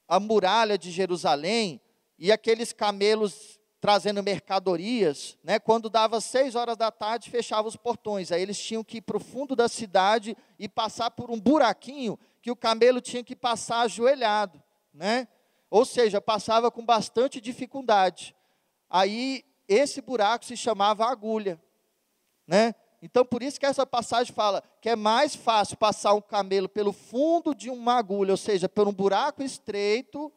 a 0.08 0.18
muralha 0.18 0.76
de 0.76 0.90
Jerusalém 0.90 1.80
e 2.18 2.32
aqueles 2.32 2.72
camelos 2.72 3.58
trazendo 3.80 4.22
mercadorias, 4.22 5.38
né, 5.44 5.58
quando 5.58 5.88
dava 5.88 6.20
seis 6.20 6.54
horas 6.54 6.76
da 6.76 6.90
tarde, 6.90 7.30
fechava 7.30 7.68
os 7.68 7.76
portões, 7.76 8.32
aí 8.32 8.42
eles 8.42 8.58
tinham 8.58 8.82
que 8.82 8.96
ir 8.98 9.00
para 9.02 9.16
o 9.16 9.20
fundo 9.20 9.54
da 9.54 9.68
cidade 9.68 10.36
e 10.58 10.68
passar 10.68 11.10
por 11.10 11.30
um 11.30 11.38
buraquinho 11.38 12.18
que 12.42 12.50
o 12.50 12.56
camelo 12.56 13.00
tinha 13.00 13.22
que 13.22 13.36
passar 13.36 13.82
ajoelhado, 13.82 14.62
né? 14.92 15.28
Ou 15.70 15.84
seja, 15.84 16.20
passava 16.20 16.70
com 16.70 16.84
bastante 16.84 17.40
dificuldade. 17.40 18.34
Aí 18.88 19.44
esse 19.68 20.00
buraco 20.00 20.44
se 20.44 20.56
chamava 20.56 21.04
agulha, 21.04 21.60
né? 22.46 22.74
Então 23.02 23.24
por 23.24 23.42
isso 23.42 23.60
que 23.60 23.66
essa 23.66 23.86
passagem 23.86 24.34
fala 24.34 24.62
que 24.80 24.88
é 24.88 24.96
mais 24.96 25.34
fácil 25.34 25.76
passar 25.76 26.14
um 26.14 26.20
camelo 26.20 26.68
pelo 26.68 26.92
fundo 26.92 27.54
de 27.54 27.68
uma 27.68 27.94
agulha, 27.94 28.32
ou 28.32 28.36
seja, 28.36 28.68
por 28.68 28.88
um 28.88 28.92
buraco 28.92 29.42
estreito, 29.42 30.32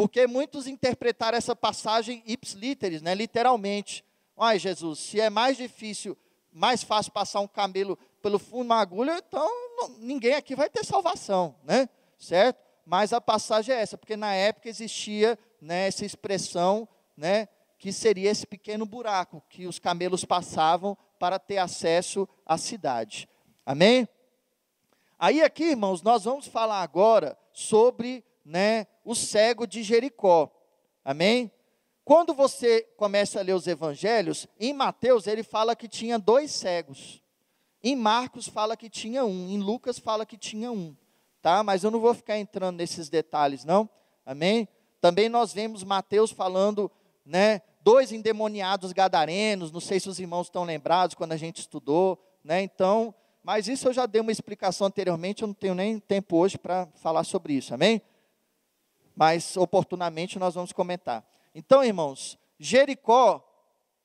porque 0.00 0.26
muitos 0.26 0.66
interpretaram 0.66 1.36
essa 1.36 1.54
passagem 1.54 2.22
ipsiliteris, 2.24 3.02
né, 3.02 3.14
literalmente. 3.14 4.02
Ai, 4.34 4.58
Jesus, 4.58 4.98
se 4.98 5.20
é 5.20 5.28
mais 5.28 5.58
difícil, 5.58 6.16
mais 6.50 6.82
fácil 6.82 7.12
passar 7.12 7.40
um 7.40 7.46
camelo 7.46 7.98
pelo 8.22 8.38
fundo 8.38 8.62
de 8.62 8.66
uma 8.68 8.80
agulha, 8.80 9.18
então 9.18 9.46
não, 9.76 9.90
ninguém 9.98 10.32
aqui 10.32 10.56
vai 10.56 10.70
ter 10.70 10.86
salvação, 10.86 11.54
né? 11.64 11.86
Certo? 12.18 12.64
Mas 12.86 13.12
a 13.12 13.20
passagem 13.20 13.74
é 13.74 13.78
essa, 13.82 13.98
porque 13.98 14.16
na 14.16 14.32
época 14.32 14.70
existia 14.70 15.38
né, 15.60 15.88
essa 15.88 16.06
expressão, 16.06 16.88
né, 17.14 17.46
que 17.78 17.92
seria 17.92 18.30
esse 18.30 18.46
pequeno 18.46 18.86
buraco 18.86 19.42
que 19.50 19.66
os 19.66 19.78
camelos 19.78 20.24
passavam 20.24 20.96
para 21.18 21.38
ter 21.38 21.58
acesso 21.58 22.26
à 22.46 22.56
cidade. 22.56 23.28
Amém? 23.66 24.08
Aí 25.18 25.42
aqui, 25.42 25.64
irmãos, 25.64 26.00
nós 26.00 26.24
vamos 26.24 26.46
falar 26.46 26.80
agora 26.80 27.36
sobre, 27.52 28.24
né, 28.42 28.86
o 29.10 29.14
cego 29.14 29.66
de 29.66 29.82
Jericó. 29.82 30.48
Amém? 31.04 31.50
Quando 32.04 32.32
você 32.32 32.82
começa 32.96 33.40
a 33.40 33.42
ler 33.42 33.54
os 33.54 33.66
evangelhos, 33.66 34.46
em 34.58 34.72
Mateus 34.72 35.26
ele 35.26 35.42
fala 35.42 35.74
que 35.74 35.88
tinha 35.88 36.16
dois 36.16 36.52
cegos. 36.52 37.20
Em 37.82 37.96
Marcos 37.96 38.46
fala 38.46 38.76
que 38.76 38.88
tinha 38.88 39.24
um, 39.24 39.48
em 39.48 39.58
Lucas 39.58 39.98
fala 39.98 40.24
que 40.24 40.36
tinha 40.36 40.70
um, 40.70 40.94
tá? 41.42 41.64
Mas 41.64 41.82
eu 41.82 41.90
não 41.90 41.98
vou 41.98 42.14
ficar 42.14 42.38
entrando 42.38 42.76
nesses 42.76 43.08
detalhes, 43.08 43.64
não. 43.64 43.88
Amém? 44.24 44.68
Também 45.00 45.28
nós 45.28 45.52
vemos 45.52 45.82
Mateus 45.82 46.30
falando, 46.30 46.88
né, 47.24 47.62
dois 47.82 48.12
endemoniados 48.12 48.92
gadarenos, 48.92 49.72
não 49.72 49.80
sei 49.80 49.98
se 49.98 50.08
os 50.08 50.20
irmãos 50.20 50.46
estão 50.46 50.62
lembrados 50.62 51.16
quando 51.16 51.32
a 51.32 51.36
gente 51.36 51.58
estudou, 51.58 52.22
né? 52.44 52.62
Então, 52.62 53.12
mas 53.42 53.66
isso 53.66 53.88
eu 53.88 53.92
já 53.92 54.06
dei 54.06 54.20
uma 54.20 54.30
explicação 54.30 54.86
anteriormente, 54.86 55.42
eu 55.42 55.48
não 55.48 55.54
tenho 55.54 55.74
nem 55.74 55.98
tempo 55.98 56.36
hoje 56.36 56.56
para 56.58 56.86
falar 56.94 57.24
sobre 57.24 57.54
isso, 57.54 57.74
amém? 57.74 58.02
Mas 59.20 59.54
oportunamente 59.58 60.38
nós 60.38 60.54
vamos 60.54 60.72
comentar. 60.72 61.22
Então, 61.54 61.84
irmãos, 61.84 62.38
Jericó 62.58 63.46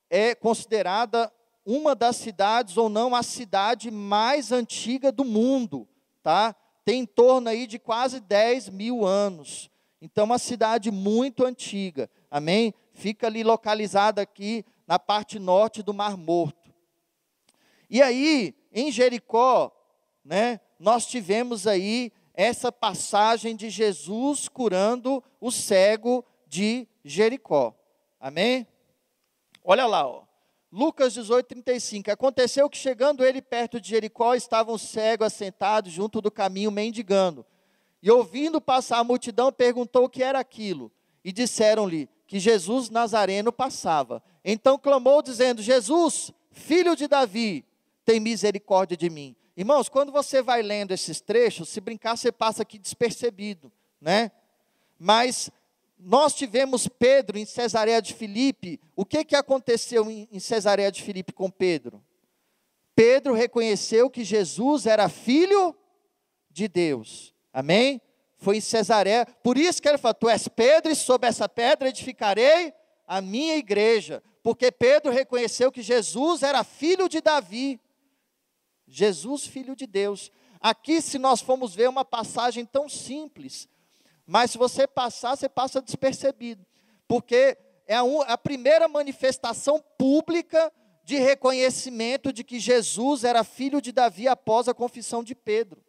é 0.10 0.36
considerada 0.36 1.32
uma 1.66 1.96
das 1.96 2.18
cidades, 2.18 2.76
ou 2.76 2.90
não 2.90 3.16
a 3.16 3.24
cidade 3.24 3.90
mais 3.90 4.52
antiga 4.52 5.14
do 5.14 5.24
mundo, 5.24 5.88
tá? 6.22 6.54
Tem 6.84 7.00
em 7.04 7.06
torno 7.06 7.48
aí 7.48 7.66
de 7.66 7.80
quase 7.80 8.20
10 8.20 8.68
mil 8.68 9.06
anos. 9.06 9.72
Então, 10.02 10.26
uma 10.26 10.38
cidade 10.38 10.92
muito 10.92 11.46
antiga, 11.46 12.10
amém? 12.30 12.74
Fica 12.92 13.28
ali 13.28 13.42
localizada 13.42 14.22
aqui 14.22 14.66
na 14.86 15.00
parte 15.00 15.40
norte 15.40 15.82
do 15.82 15.94
Mar 15.94 16.18
Morto. 16.18 16.74
E 17.90 18.02
aí, 18.02 18.54
em 18.70 18.92
Jericó, 18.92 19.72
né, 20.26 20.60
nós 20.78 21.06
tivemos 21.06 21.66
aí 21.68 22.12
essa 22.36 22.72
passagem 22.72 23.56
de 23.56 23.70
Jesus 23.70 24.48
curando 24.48 25.24
o 25.40 25.52
cego 25.52 26.24
de 26.48 26.88
Jericó. 27.04 27.74
Amém? 28.20 28.68
Olha 29.64 29.86
lá, 29.86 30.06
ó. 30.08 30.24
Lucas 30.72 31.14
18, 31.14 31.48
35. 31.48 32.12
Aconteceu 32.12 32.70
que 32.70 32.78
chegando 32.78 33.24
ele 33.24 33.42
perto 33.42 33.80
de 33.80 33.90
Jericó, 33.90 34.36
estava 34.36 34.72
um 34.72 34.78
cego 34.78 35.24
assentado 35.24 35.90
junto 35.90 36.22
do 36.22 36.30
caminho 36.30 36.70
mendigando. 36.70 37.46
E 38.04 38.12
ouvindo 38.12 38.60
passar 38.60 39.00
a 39.00 39.04
multidão, 39.04 39.52
perguntou 39.52 40.04
o 40.04 40.10
que 40.10 40.22
era 40.22 40.38
aquilo. 40.38 40.92
E 41.24 41.32
disseram-lhe 41.32 42.10
que 42.28 42.40
Jesus 42.40 42.90
Nazareno 42.90 43.52
passava. 43.52 44.22
Então 44.44 44.78
clamou, 44.78 45.22
dizendo: 45.22 45.62
Jesus, 45.62 46.32
filho 46.52 46.96
de 46.96 47.08
Davi, 47.08 47.66
tem 48.04 48.20
misericórdia 48.20 48.98
de 48.98 49.10
mim. 49.10 49.36
Irmãos, 49.58 49.88
quando 49.88 50.12
você 50.12 50.42
vai 50.42 50.62
lendo 50.62 50.92
esses 50.92 51.22
trechos, 51.22 51.70
se 51.70 51.80
brincar, 51.80 52.18
você 52.18 52.32
passa 52.32 52.64
aqui 52.64 52.78
despercebido, 52.78 53.72
né? 54.02 54.32
Mas 55.00 55.50
nós 55.98 56.34
tivemos 56.34 56.88
Pedro 56.88 57.38
em 57.38 57.46
Cesareia 57.46 58.02
de 58.02 58.14
Filipe. 58.14 58.80
O 58.96 59.06
que, 59.06 59.24
que 59.24 59.36
aconteceu 59.36 60.10
em 60.12 60.40
Cesareia 60.40 60.92
de 60.92 61.02
Filipe 61.02 61.32
com 61.32 61.50
Pedro? 61.50 62.04
Pedro 62.96 63.34
reconheceu 63.34 64.10
que 64.10 64.24
Jesus 64.24 64.86
era 64.86 65.10
filho 65.10 65.76
de 66.50 66.68
Deus. 66.68 67.34
Amém? 67.54 68.02
Foi 68.38 68.58
em 68.58 68.62
Cesareia. 68.62 69.26
Por 69.44 69.58
isso 69.58 69.82
que 69.82 69.88
ele 69.88 69.98
falou: 69.98 70.14
Tu 70.14 70.30
és 70.30 70.48
Pedro, 70.48 70.92
e 70.92 70.96
sob 70.96 71.28
essa 71.28 71.48
pedra 71.48 71.90
edificarei 71.90 72.74
a 73.08 73.22
minha 73.22 73.56
igreja. 73.56 74.22
Porque 74.44 74.72
Pedro 74.72 75.12
reconheceu 75.12 75.72
que 75.72 75.82
Jesus 75.82 76.44
era 76.44 76.64
filho 76.64 77.10
de 77.10 77.22
Davi. 77.22 77.80
Jesus, 78.88 79.46
filho 79.46 79.76
de 79.76 79.88
Deus. 79.88 80.32
Aqui, 80.60 81.02
se 81.02 81.18
nós 81.18 81.42
formos 81.42 81.76
ver 81.76 81.90
uma 81.90 82.06
passagem 82.06 82.66
tão 82.66 82.90
simples, 82.90 83.68
mas 84.26 84.52
se 84.52 84.58
você 84.58 84.88
passar, 84.88 85.36
você 85.36 85.48
passa 85.48 85.82
despercebido, 85.82 86.66
porque 87.08 87.58
é 87.88 87.96
a, 87.96 88.04
a 88.28 88.38
primeira 88.38 88.88
manifestação 88.88 89.84
pública 89.98 90.72
de 91.04 91.18
reconhecimento 91.18 92.34
de 92.34 92.44
que 92.44 92.60
Jesus 92.60 93.24
era 93.24 93.44
filho 93.44 93.80
de 93.80 93.92
Davi 93.92 94.28
após 94.28 94.68
a 94.68 94.74
confissão 94.74 95.24
de 95.24 95.36
Pedro. 95.36 95.84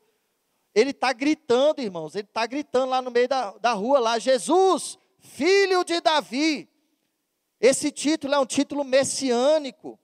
Ele 0.74 0.90
está 0.90 1.10
gritando, 1.14 1.80
irmãos, 1.80 2.14
ele 2.14 2.26
está 2.28 2.44
gritando 2.46 2.90
lá 2.90 3.00
no 3.00 3.10
meio 3.10 3.26
da, 3.26 3.52
da 3.52 3.72
rua, 3.72 3.98
lá, 3.98 4.18
Jesus, 4.18 4.98
filho 5.18 5.82
de 5.84 6.02
Davi. 6.02 6.68
Esse 7.58 7.90
título 7.90 8.34
é 8.34 8.38
um 8.38 8.44
título 8.44 8.84
messiânico. 8.84 9.98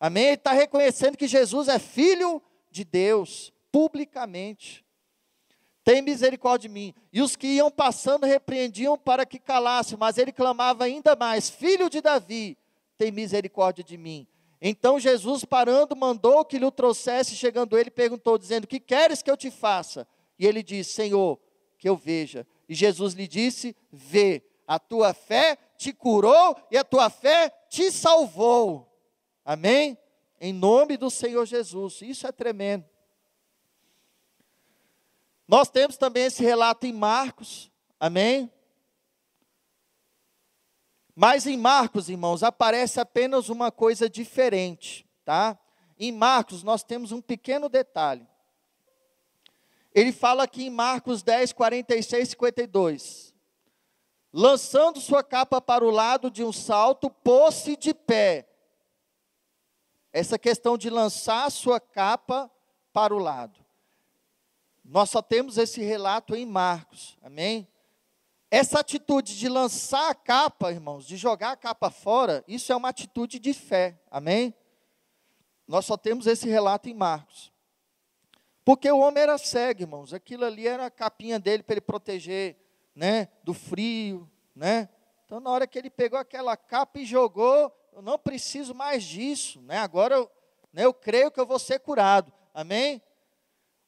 Amém? 0.00 0.26
Ele 0.26 0.34
está 0.34 0.52
reconhecendo 0.52 1.16
que 1.16 1.26
Jesus 1.26 1.68
é 1.68 1.78
filho 1.78 2.42
de 2.70 2.84
Deus, 2.84 3.52
publicamente 3.72 4.84
tem 5.88 6.02
misericórdia 6.02 6.68
de 6.68 6.74
mim. 6.74 6.94
E 7.10 7.22
os 7.22 7.34
que 7.34 7.46
iam 7.46 7.70
passando 7.70 8.26
repreendiam 8.26 8.98
para 8.98 9.24
que 9.24 9.38
calasse, 9.38 9.96
mas 9.96 10.18
ele 10.18 10.30
clamava 10.30 10.84
ainda 10.84 11.16
mais: 11.16 11.48
Filho 11.48 11.88
de 11.88 12.02
Davi, 12.02 12.58
tem 12.98 13.10
misericórdia 13.10 13.82
de 13.82 13.96
mim. 13.96 14.28
Então 14.60 15.00
Jesus, 15.00 15.46
parando, 15.46 15.96
mandou 15.96 16.44
que 16.44 16.58
lhe 16.58 16.70
trouxesse, 16.70 17.34
chegando 17.34 17.78
ele, 17.78 17.90
perguntou, 17.90 18.36
dizendo: 18.36 18.66
Que 18.66 18.78
queres 18.78 19.22
que 19.22 19.30
eu 19.30 19.36
te 19.36 19.50
faça? 19.50 20.06
E 20.38 20.46
ele 20.46 20.62
disse: 20.62 20.92
Senhor, 20.92 21.40
que 21.78 21.88
eu 21.88 21.96
veja. 21.96 22.46
E 22.68 22.74
Jesus 22.74 23.14
lhe 23.14 23.26
disse: 23.26 23.74
Vê, 23.90 24.42
a 24.66 24.78
tua 24.78 25.14
fé 25.14 25.56
te 25.78 25.94
curou 25.94 26.54
e 26.70 26.76
a 26.76 26.84
tua 26.84 27.08
fé 27.08 27.50
te 27.70 27.90
salvou. 27.90 28.87
Amém? 29.48 29.96
Em 30.38 30.52
nome 30.52 30.98
do 30.98 31.08
Senhor 31.08 31.46
Jesus. 31.46 32.02
Isso 32.02 32.26
é 32.26 32.30
tremendo. 32.30 32.84
Nós 35.48 35.70
temos 35.70 35.96
também 35.96 36.24
esse 36.24 36.42
relato 36.42 36.84
em 36.86 36.92
Marcos, 36.92 37.72
amém? 37.98 38.52
Mas 41.16 41.46
em 41.46 41.56
Marcos, 41.56 42.10
irmãos, 42.10 42.42
aparece 42.42 43.00
apenas 43.00 43.48
uma 43.48 43.72
coisa 43.72 44.06
diferente, 44.06 45.08
tá? 45.24 45.58
Em 45.98 46.12
Marcos, 46.12 46.62
nós 46.62 46.82
temos 46.82 47.10
um 47.10 47.22
pequeno 47.22 47.70
detalhe. 47.70 48.28
Ele 49.94 50.12
fala 50.12 50.42
aqui 50.42 50.64
em 50.64 50.70
Marcos 50.70 51.22
10, 51.22 51.54
46 51.54 52.22
e 52.22 52.30
52. 52.32 53.34
Lançando 54.30 55.00
sua 55.00 55.24
capa 55.24 55.58
para 55.58 55.86
o 55.86 55.90
lado 55.90 56.30
de 56.30 56.44
um 56.44 56.52
salto, 56.52 57.08
pôs-se 57.08 57.78
de 57.78 57.94
pé. 57.94 58.47
Essa 60.18 60.36
questão 60.36 60.76
de 60.76 60.90
lançar 60.90 61.48
sua 61.48 61.78
capa 61.78 62.50
para 62.92 63.14
o 63.14 63.18
lado. 63.18 63.64
Nós 64.84 65.10
só 65.10 65.22
temos 65.22 65.56
esse 65.56 65.80
relato 65.80 66.34
em 66.34 66.44
Marcos, 66.44 67.16
amém? 67.22 67.68
Essa 68.50 68.80
atitude 68.80 69.38
de 69.38 69.48
lançar 69.48 70.10
a 70.10 70.14
capa, 70.16 70.72
irmãos, 70.72 71.06
de 71.06 71.16
jogar 71.16 71.52
a 71.52 71.56
capa 71.56 71.88
fora, 71.88 72.42
isso 72.48 72.72
é 72.72 72.74
uma 72.74 72.88
atitude 72.88 73.38
de 73.38 73.54
fé, 73.54 73.96
amém? 74.10 74.52
Nós 75.68 75.84
só 75.84 75.96
temos 75.96 76.26
esse 76.26 76.48
relato 76.48 76.88
em 76.88 76.94
Marcos. 76.94 77.52
Porque 78.64 78.90
o 78.90 78.98
homem 78.98 79.22
era 79.22 79.38
cego, 79.38 79.82
irmãos. 79.82 80.12
Aquilo 80.12 80.44
ali 80.44 80.66
era 80.66 80.86
a 80.86 80.90
capinha 80.90 81.38
dele 81.38 81.62
para 81.62 81.74
ele 81.74 81.80
proteger, 81.80 82.56
né, 82.92 83.28
do 83.44 83.54
frio, 83.54 84.28
né? 84.52 84.88
Então, 85.24 85.38
na 85.38 85.50
hora 85.50 85.64
que 85.64 85.78
ele 85.78 85.90
pegou 85.90 86.18
aquela 86.18 86.56
capa 86.56 86.98
e 86.98 87.06
jogou, 87.06 87.72
eu 87.98 88.02
não 88.02 88.16
preciso 88.16 88.76
mais 88.76 89.02
disso, 89.02 89.60
né? 89.62 89.78
Agora 89.78 90.14
eu, 90.14 90.30
né, 90.72 90.84
eu 90.84 90.94
creio 90.94 91.32
que 91.32 91.40
eu 91.40 91.46
vou 91.46 91.58
ser 91.58 91.80
curado. 91.80 92.32
Amém? 92.54 93.02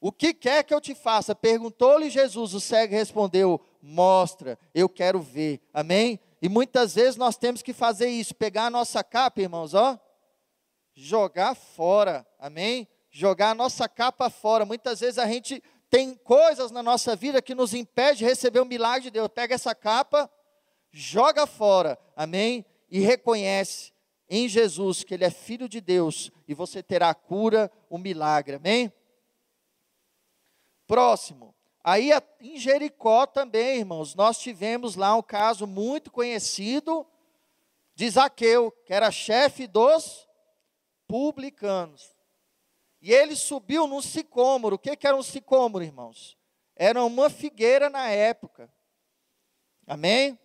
O 0.00 0.10
que 0.10 0.34
quer 0.34 0.64
que 0.64 0.74
eu 0.74 0.80
te 0.80 0.96
faça? 0.96 1.32
Perguntou-lhe 1.32 2.10
Jesus. 2.10 2.52
O 2.52 2.58
cego 2.58 2.92
respondeu: 2.92 3.60
Mostra, 3.80 4.58
eu 4.74 4.88
quero 4.88 5.20
ver. 5.20 5.60
Amém? 5.72 6.18
E 6.42 6.48
muitas 6.48 6.96
vezes 6.96 7.14
nós 7.14 7.36
temos 7.36 7.62
que 7.62 7.72
fazer 7.72 8.08
isso, 8.08 8.34
pegar 8.34 8.66
a 8.66 8.70
nossa 8.70 9.04
capa, 9.04 9.42
irmãos, 9.42 9.74
ó, 9.74 9.96
jogar 10.92 11.54
fora. 11.54 12.26
Amém? 12.36 12.88
Jogar 13.12 13.50
a 13.50 13.54
nossa 13.54 13.88
capa 13.88 14.28
fora. 14.28 14.66
Muitas 14.66 14.98
vezes 14.98 15.18
a 15.18 15.26
gente 15.28 15.62
tem 15.88 16.16
coisas 16.16 16.72
na 16.72 16.82
nossa 16.82 17.14
vida 17.14 17.40
que 17.40 17.54
nos 17.54 17.74
impede 17.74 18.18
de 18.18 18.24
receber 18.24 18.58
o 18.58 18.66
milagre 18.66 19.02
de 19.02 19.10
Deus. 19.12 19.28
Pega 19.28 19.54
essa 19.54 19.72
capa, 19.72 20.28
joga 20.90 21.46
fora. 21.46 21.96
Amém? 22.16 22.66
E 22.90 22.98
reconhece 22.98 23.89
em 24.30 24.48
Jesus 24.48 25.02
que 25.02 25.12
ele 25.12 25.24
é 25.24 25.30
filho 25.30 25.68
de 25.68 25.80
Deus 25.80 26.30
e 26.46 26.54
você 26.54 26.80
terá 26.80 27.10
a 27.10 27.14
cura, 27.14 27.70
o 27.90 27.98
milagre. 27.98 28.54
Amém? 28.54 28.92
Próximo. 30.86 31.52
Aí 31.82 32.10
em 32.40 32.56
Jericó 32.56 33.26
também, 33.26 33.78
irmãos, 33.78 34.14
nós 34.14 34.38
tivemos 34.38 34.94
lá 34.94 35.16
um 35.16 35.22
caso 35.22 35.66
muito 35.66 36.12
conhecido 36.12 37.04
de 37.94 38.08
Zaqueu, 38.08 38.70
que 38.86 38.94
era 38.94 39.10
chefe 39.10 39.66
dos 39.66 40.28
publicanos. 41.08 42.14
E 43.02 43.12
ele 43.12 43.34
subiu 43.34 43.88
num 43.88 44.00
sicômoro. 44.00 44.76
O 44.76 44.78
que, 44.78 44.94
que 44.94 45.06
era 45.06 45.16
um 45.16 45.22
sicômoro, 45.22 45.82
irmãos? 45.82 46.38
Era 46.76 47.02
uma 47.02 47.28
figueira 47.28 47.90
na 47.90 48.08
época. 48.08 48.72
Amém? 49.86 50.38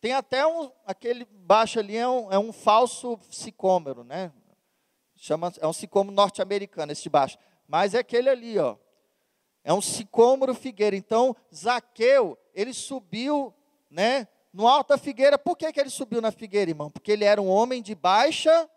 Tem 0.00 0.12
até 0.12 0.46
um, 0.46 0.70
aquele 0.86 1.24
baixo 1.24 1.78
ali 1.78 1.96
é 1.96 2.08
um, 2.08 2.32
é 2.32 2.38
um 2.38 2.52
falso 2.52 3.18
sicômoro, 3.30 4.04
né? 4.04 4.32
Chama, 5.16 5.52
é 5.58 5.66
um 5.66 5.72
sicômoro 5.72 6.14
norte-americano, 6.14 6.92
esse 6.92 7.08
baixo. 7.08 7.36
Mas 7.66 7.94
é 7.94 7.98
aquele 7.98 8.28
ali, 8.28 8.58
ó. 8.58 8.76
É 9.64 9.74
um 9.74 9.82
sicômoro 9.82 10.54
figueira. 10.54 10.94
Então, 10.94 11.34
Zaqueu, 11.52 12.38
ele 12.54 12.72
subiu, 12.72 13.52
né, 13.90 14.28
no 14.52 14.68
alto 14.68 14.90
da 14.90 14.98
figueira. 14.98 15.36
Por 15.36 15.56
que, 15.56 15.70
que 15.72 15.80
ele 15.80 15.90
subiu 15.90 16.20
na 16.20 16.30
figueira, 16.30 16.70
irmão? 16.70 16.90
Porque 16.90 17.10
ele 17.10 17.24
era 17.24 17.42
um 17.42 17.48
homem 17.48 17.82
de 17.82 17.94
baixa 17.94 18.70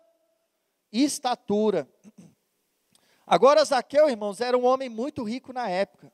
estatura. 0.92 1.88
Agora, 3.24 3.64
Zaqueu, 3.64 4.10
irmãos, 4.10 4.40
era 4.40 4.58
um 4.58 4.66
homem 4.66 4.88
muito 4.88 5.22
rico 5.22 5.52
na 5.52 5.68
época. 5.68 6.12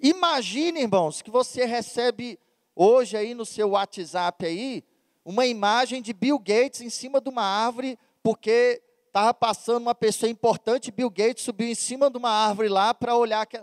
Imagine, 0.00 0.80
irmãos, 0.80 1.22
que 1.22 1.30
você 1.30 1.64
recebe 1.64 2.38
hoje 2.82 3.14
aí 3.14 3.34
no 3.34 3.44
seu 3.44 3.70
WhatsApp 3.70 4.46
aí 4.46 4.82
uma 5.22 5.44
imagem 5.44 6.00
de 6.00 6.14
Bill 6.14 6.38
Gates 6.38 6.80
em 6.80 6.88
cima 6.88 7.20
de 7.20 7.28
uma 7.28 7.42
árvore, 7.42 7.98
porque 8.22 8.82
estava 9.06 9.34
passando 9.34 9.82
uma 9.82 9.94
pessoa 9.94 10.30
importante, 10.30 10.90
Bill 10.90 11.10
Gates 11.10 11.44
subiu 11.44 11.68
em 11.68 11.74
cima 11.74 12.10
de 12.10 12.16
uma 12.16 12.30
árvore 12.30 12.68
lá 12.68 12.94
para 12.94 13.14
olhar. 13.14 13.44
Que... 13.44 13.60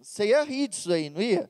Você 0.00 0.26
ia 0.26 0.42
rir 0.42 0.66
disso 0.66 0.92
aí, 0.92 1.08
não 1.08 1.22
ia? 1.22 1.48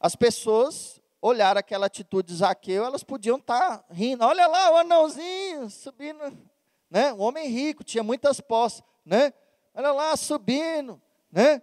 As 0.00 0.16
pessoas 0.16 1.00
olharam 1.22 1.60
aquela 1.60 1.86
atitude 1.86 2.28
de 2.28 2.38
Zaqueu, 2.38 2.84
elas 2.84 3.04
podiam 3.04 3.36
estar 3.36 3.78
tá 3.78 3.84
rindo. 3.90 4.24
Olha 4.24 4.46
lá 4.48 4.72
o 4.72 4.76
anãozinho 4.78 5.70
subindo, 5.70 6.36
né? 6.90 7.12
Um 7.12 7.20
homem 7.20 7.48
rico, 7.48 7.84
tinha 7.84 8.02
muitas 8.02 8.40
posses, 8.40 8.82
né? 9.04 9.32
Olha 9.72 9.92
lá 9.92 10.16
subindo, 10.16 11.00
né? 11.30 11.62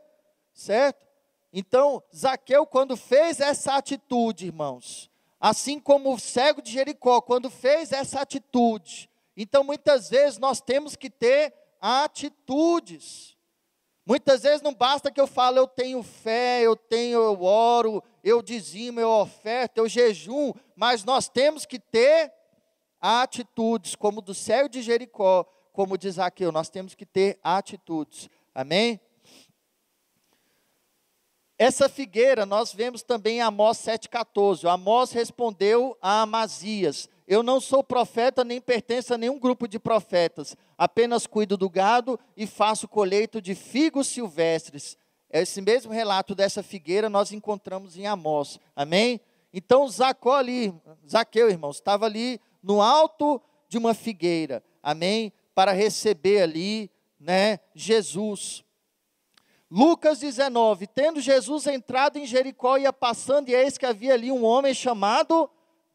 Certo? 0.54 1.05
Então, 1.58 2.04
Zaqueu, 2.14 2.66
quando 2.66 2.98
fez 2.98 3.40
essa 3.40 3.78
atitude, 3.78 4.48
irmãos, 4.48 5.10
assim 5.40 5.80
como 5.80 6.14
o 6.14 6.20
cego 6.20 6.62
de 6.62 6.70
Jericó, 6.70 7.22
quando 7.22 7.50
fez 7.50 7.94
essa 7.94 8.20
atitude, 8.20 9.10
então, 9.38 9.64
muitas 9.64 10.10
vezes 10.10 10.38
nós 10.38 10.60
temos 10.60 10.98
que 10.98 11.10
ter 11.10 11.54
atitudes. 11.80 13.38
Muitas 14.06 14.44
vezes 14.44 14.62
não 14.62 14.74
basta 14.74 15.10
que 15.10 15.20
eu 15.20 15.28
fale, 15.28 15.58
eu 15.58 15.68
tenho 15.68 16.04
fé, 16.04 16.62
eu 16.62 16.76
tenho, 16.76 17.22
eu 17.22 17.42
oro, 17.42 18.04
eu 18.22 18.42
dizimo, 18.42 19.00
eu 19.00 19.10
oferto, 19.10 19.78
eu 19.78 19.88
jejum, 19.88 20.54
mas 20.76 21.06
nós 21.06 21.30
temos 21.30 21.66
que 21.66 21.80
ter 21.80 22.34
atitudes, 23.00 23.96
como 23.96 24.22
do 24.22 24.34
céu 24.34 24.68
de 24.68 24.82
Jericó, 24.82 25.46
como 25.72 25.98
diz 25.98 26.16
Zaqueu, 26.16 26.52
nós 26.52 26.70
temos 26.70 26.96
que 26.96 27.06
ter 27.06 27.40
atitudes. 27.42 28.30
Amém? 28.54 29.00
Essa 31.58 31.88
figueira 31.88 32.46
nós 32.46 32.74
vemos 32.74 33.02
também 33.02 33.38
em 33.38 33.42
Amós 33.42 33.78
7,14. 33.78 34.70
Amós 34.70 35.12
respondeu 35.12 35.98
a 36.02 36.22
Amazias: 36.22 37.10
eu 37.28 37.42
não 37.42 37.60
sou 37.60 37.84
profeta, 37.84 38.44
nem 38.44 38.62
pertenço 38.62 39.14
a 39.14 39.18
nenhum 39.18 39.40
grupo 39.40 39.68
de 39.68 39.80
profetas. 39.80 40.56
Apenas 40.78 41.26
cuido 41.26 41.58
do 41.58 41.70
gado 41.70 42.20
e 42.38 42.46
faço 42.46 42.88
colheito 42.88 43.42
de 43.42 43.56
figos 43.56 44.08
silvestres. 44.08 44.98
Esse 45.32 45.60
mesmo 45.60 45.92
relato 45.92 46.36
dessa 46.36 46.62
figueira 46.62 47.10
nós 47.10 47.32
encontramos 47.32 47.98
em 47.98 48.06
Amós. 48.06 48.60
Amém? 48.76 49.20
Então 49.52 49.88
Zacó 49.88 50.36
ali, 50.36 50.74
Zaqueu, 51.10 51.50
irmãos, 51.50 51.78
estava 51.78 52.06
ali 52.06 52.40
no 52.62 52.82
alto 52.82 53.42
de 53.68 53.78
uma 53.78 53.94
figueira. 53.94 54.64
Amém? 54.84 55.34
Para 55.56 55.72
receber 55.72 56.42
ali, 56.42 56.92
né, 57.20 57.60
Jesus. 57.74 58.65
Lucas 59.70 60.20
19, 60.20 60.88
tendo 60.88 61.20
Jesus 61.20 61.68
entrado 61.68 62.18
em 62.18 62.26
Jericó, 62.26 62.78
ia 62.78 62.94
passando, 62.94 63.50
e 63.50 63.56
eis 63.56 63.78
que 63.78 63.86
havia 63.86 64.14
ali 64.14 64.32
um 64.32 64.44
homem 64.44 64.74
chamado 64.74 65.50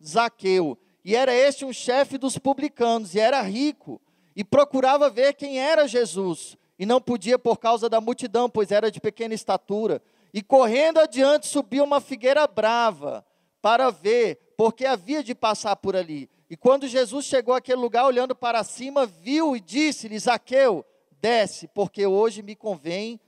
Zaqueu 0.05 0.77
e 1.05 1.17
era 1.17 1.35
este 1.35 1.65
um 1.65 1.73
chefe 1.73 2.19
dos 2.19 2.39
publicanos, 2.39 3.15
e 3.15 3.21
era 3.21 3.41
rico, 3.41 4.01
e 4.37 4.45
procurava 4.45 5.09
ver 5.09 5.35
quem 5.35 5.59
era 5.59 5.89
Jesus, 5.89 6.57
e 6.79 6.87
não 6.87 7.01
podia 7.01 7.39
por 7.39 7.59
causa 7.59 7.89
da 7.89 8.01
multidão, 8.01 8.49
pois 8.49 8.71
era 8.71 8.91
de 8.91 9.01
pequena 9.01 9.35
estatura. 9.35 10.03
E 10.33 10.43
correndo 10.43 10.99
adiante 10.99 11.47
subiu 11.47 11.85
uma 11.85 12.01
figueira 12.01 12.47
brava 12.47 13.25
para 13.61 13.91
ver, 13.91 14.55
porque 14.57 14.87
havia 14.87 15.23
de 15.23 15.35
passar 15.35 15.77
por 15.77 15.97
ali. 15.97 16.31
E 16.49 16.57
quando 16.57 16.89
Jesus 16.89 17.27
chegou 17.27 17.55
àquele 17.55 17.81
lugar, 17.81 18.07
olhando 18.07 18.35
para 18.35 18.65
cima, 18.65 19.05
viu 19.05 19.57
e 19.57 19.61
disse-lhe: 19.61 20.19
Zaqueu, 20.19 20.85
desce, 21.21 21.69
porque 21.69 22.07
hoje 22.07 22.43
me 22.43 22.55
convém 22.57 23.21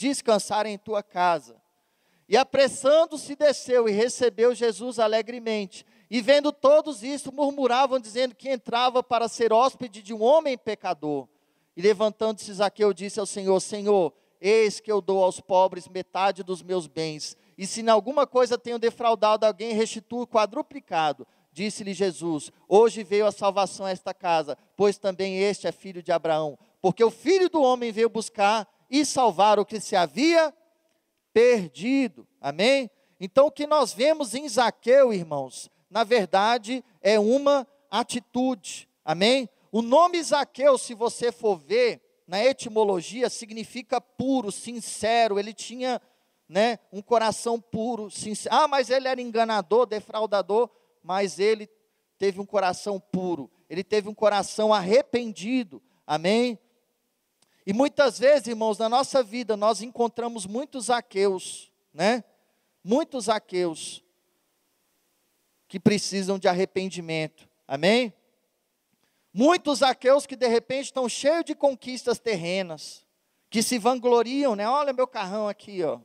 descansar 0.00 0.64
em 0.64 0.78
tua 0.78 1.02
casa. 1.02 1.60
E 2.28 2.36
apressando-se, 2.36 3.36
desceu 3.36 3.88
e 3.88 3.92
recebeu 3.92 4.54
Jesus 4.54 4.98
alegremente. 4.98 5.84
E 6.10 6.20
vendo 6.22 6.52
todos 6.52 7.02
isso, 7.02 7.32
murmuravam, 7.32 8.00
dizendo 8.00 8.34
que 8.34 8.48
entrava 8.48 9.02
para 9.02 9.28
ser 9.28 9.52
hóspede 9.52 10.02
de 10.02 10.14
um 10.14 10.22
homem 10.22 10.56
pecador. 10.56 11.28
E 11.76 11.82
levantando-se, 11.82 12.52
Zaqueu 12.52 12.92
disse 12.92 13.20
ao 13.20 13.26
Senhor: 13.26 13.60
Senhor, 13.60 14.12
eis 14.40 14.80
que 14.80 14.90
eu 14.90 15.00
dou 15.00 15.22
aos 15.22 15.40
pobres 15.40 15.86
metade 15.86 16.42
dos 16.42 16.62
meus 16.62 16.86
bens. 16.86 17.36
E 17.58 17.66
se 17.66 17.82
em 17.82 17.88
alguma 17.88 18.26
coisa 18.26 18.56
tenho 18.56 18.78
defraudado 18.78 19.44
alguém, 19.44 19.74
restituo 19.74 20.26
quadruplicado. 20.26 21.26
Disse-lhe 21.52 21.92
Jesus: 21.92 22.50
Hoje 22.68 23.04
veio 23.04 23.26
a 23.26 23.32
salvação 23.32 23.86
a 23.86 23.90
esta 23.90 24.14
casa, 24.14 24.56
pois 24.76 24.98
também 24.98 25.38
este 25.38 25.66
é 25.66 25.72
filho 25.72 26.02
de 26.02 26.12
Abraão. 26.12 26.58
Porque 26.80 27.04
o 27.04 27.10
filho 27.10 27.50
do 27.50 27.60
homem 27.60 27.92
veio 27.92 28.08
buscar 28.08 28.66
e 28.90 29.04
salvar 29.04 29.58
o 29.58 29.64
que 29.64 29.80
se 29.80 29.94
havia 29.94 30.52
perdido. 31.32 32.26
Amém? 32.40 32.90
Então, 33.20 33.46
o 33.46 33.50
que 33.50 33.66
nós 33.66 33.92
vemos 33.92 34.34
em 34.34 34.48
Zaqueu, 34.48 35.12
irmãos, 35.12 35.70
na 35.90 36.04
verdade, 36.04 36.84
é 37.00 37.18
uma 37.18 37.66
atitude. 37.90 38.88
Amém? 39.04 39.48
O 39.70 39.82
nome 39.82 40.22
Zaqueu, 40.22 40.76
se 40.76 40.94
você 40.94 41.30
for 41.30 41.56
ver, 41.56 42.00
na 42.26 42.44
etimologia, 42.44 43.28
significa 43.28 44.00
puro, 44.00 44.52
sincero. 44.52 45.38
Ele 45.38 45.52
tinha 45.52 46.00
né, 46.48 46.78
um 46.92 47.02
coração 47.02 47.60
puro, 47.60 48.10
sincero. 48.10 48.54
Ah, 48.54 48.68
mas 48.68 48.88
ele 48.88 49.08
era 49.08 49.20
enganador, 49.20 49.84
defraudador, 49.84 50.70
mas 51.02 51.38
ele 51.38 51.68
teve 52.18 52.40
um 52.40 52.46
coração 52.46 53.00
puro. 53.00 53.50
Ele 53.68 53.82
teve 53.82 54.08
um 54.08 54.14
coração 54.14 54.72
arrependido. 54.72 55.82
Amém? 56.06 56.58
E 57.70 57.72
muitas 57.72 58.18
vezes, 58.18 58.48
irmãos, 58.48 58.78
na 58.78 58.88
nossa 58.88 59.22
vida, 59.22 59.56
nós 59.56 59.80
encontramos 59.80 60.44
muitos 60.44 60.86
Zaqueus, 60.86 61.70
né? 61.94 62.24
Muitos 62.82 63.26
Zaqueus 63.26 64.02
que 65.68 65.78
precisam 65.78 66.36
de 66.36 66.48
arrependimento. 66.48 67.48
Amém? 67.68 68.12
Muitos 69.32 69.84
aqueus 69.84 70.26
que 70.26 70.34
de 70.34 70.48
repente 70.48 70.86
estão 70.86 71.08
cheios 71.08 71.44
de 71.44 71.54
conquistas 71.54 72.18
terrenas, 72.18 73.06
que 73.48 73.62
se 73.62 73.78
vangloriam, 73.78 74.56
né? 74.56 74.68
Olha 74.68 74.92
meu 74.92 75.06
carrão 75.06 75.46
aqui, 75.46 75.84
ó. 75.84 76.00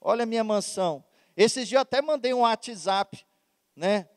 Olha 0.00 0.26
minha 0.26 0.42
mansão. 0.42 1.04
Esses 1.36 1.68
dias 1.68 1.78
eu 1.78 1.82
até 1.82 2.02
mandei 2.02 2.34
um 2.34 2.40
WhatsApp, 2.40 3.24
né? 3.76 4.08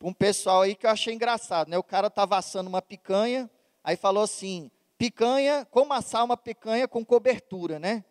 um 0.00 0.14
pessoal 0.14 0.62
aí 0.62 0.76
que 0.76 0.86
eu 0.86 0.90
achei 0.90 1.12
engraçado, 1.12 1.68
né? 1.68 1.76
O 1.76 1.82
cara 1.82 2.06
estava 2.06 2.36
assando 2.38 2.68
uma 2.68 2.80
picanha, 2.80 3.50
aí 3.82 3.96
falou 3.96 4.22
assim: 4.22 4.70
picanha, 5.00 5.66
como 5.70 5.94
assar 5.94 6.22
uma 6.22 6.36
picanha 6.36 6.86
com 6.86 7.02
cobertura, 7.02 7.78
né? 7.78 8.04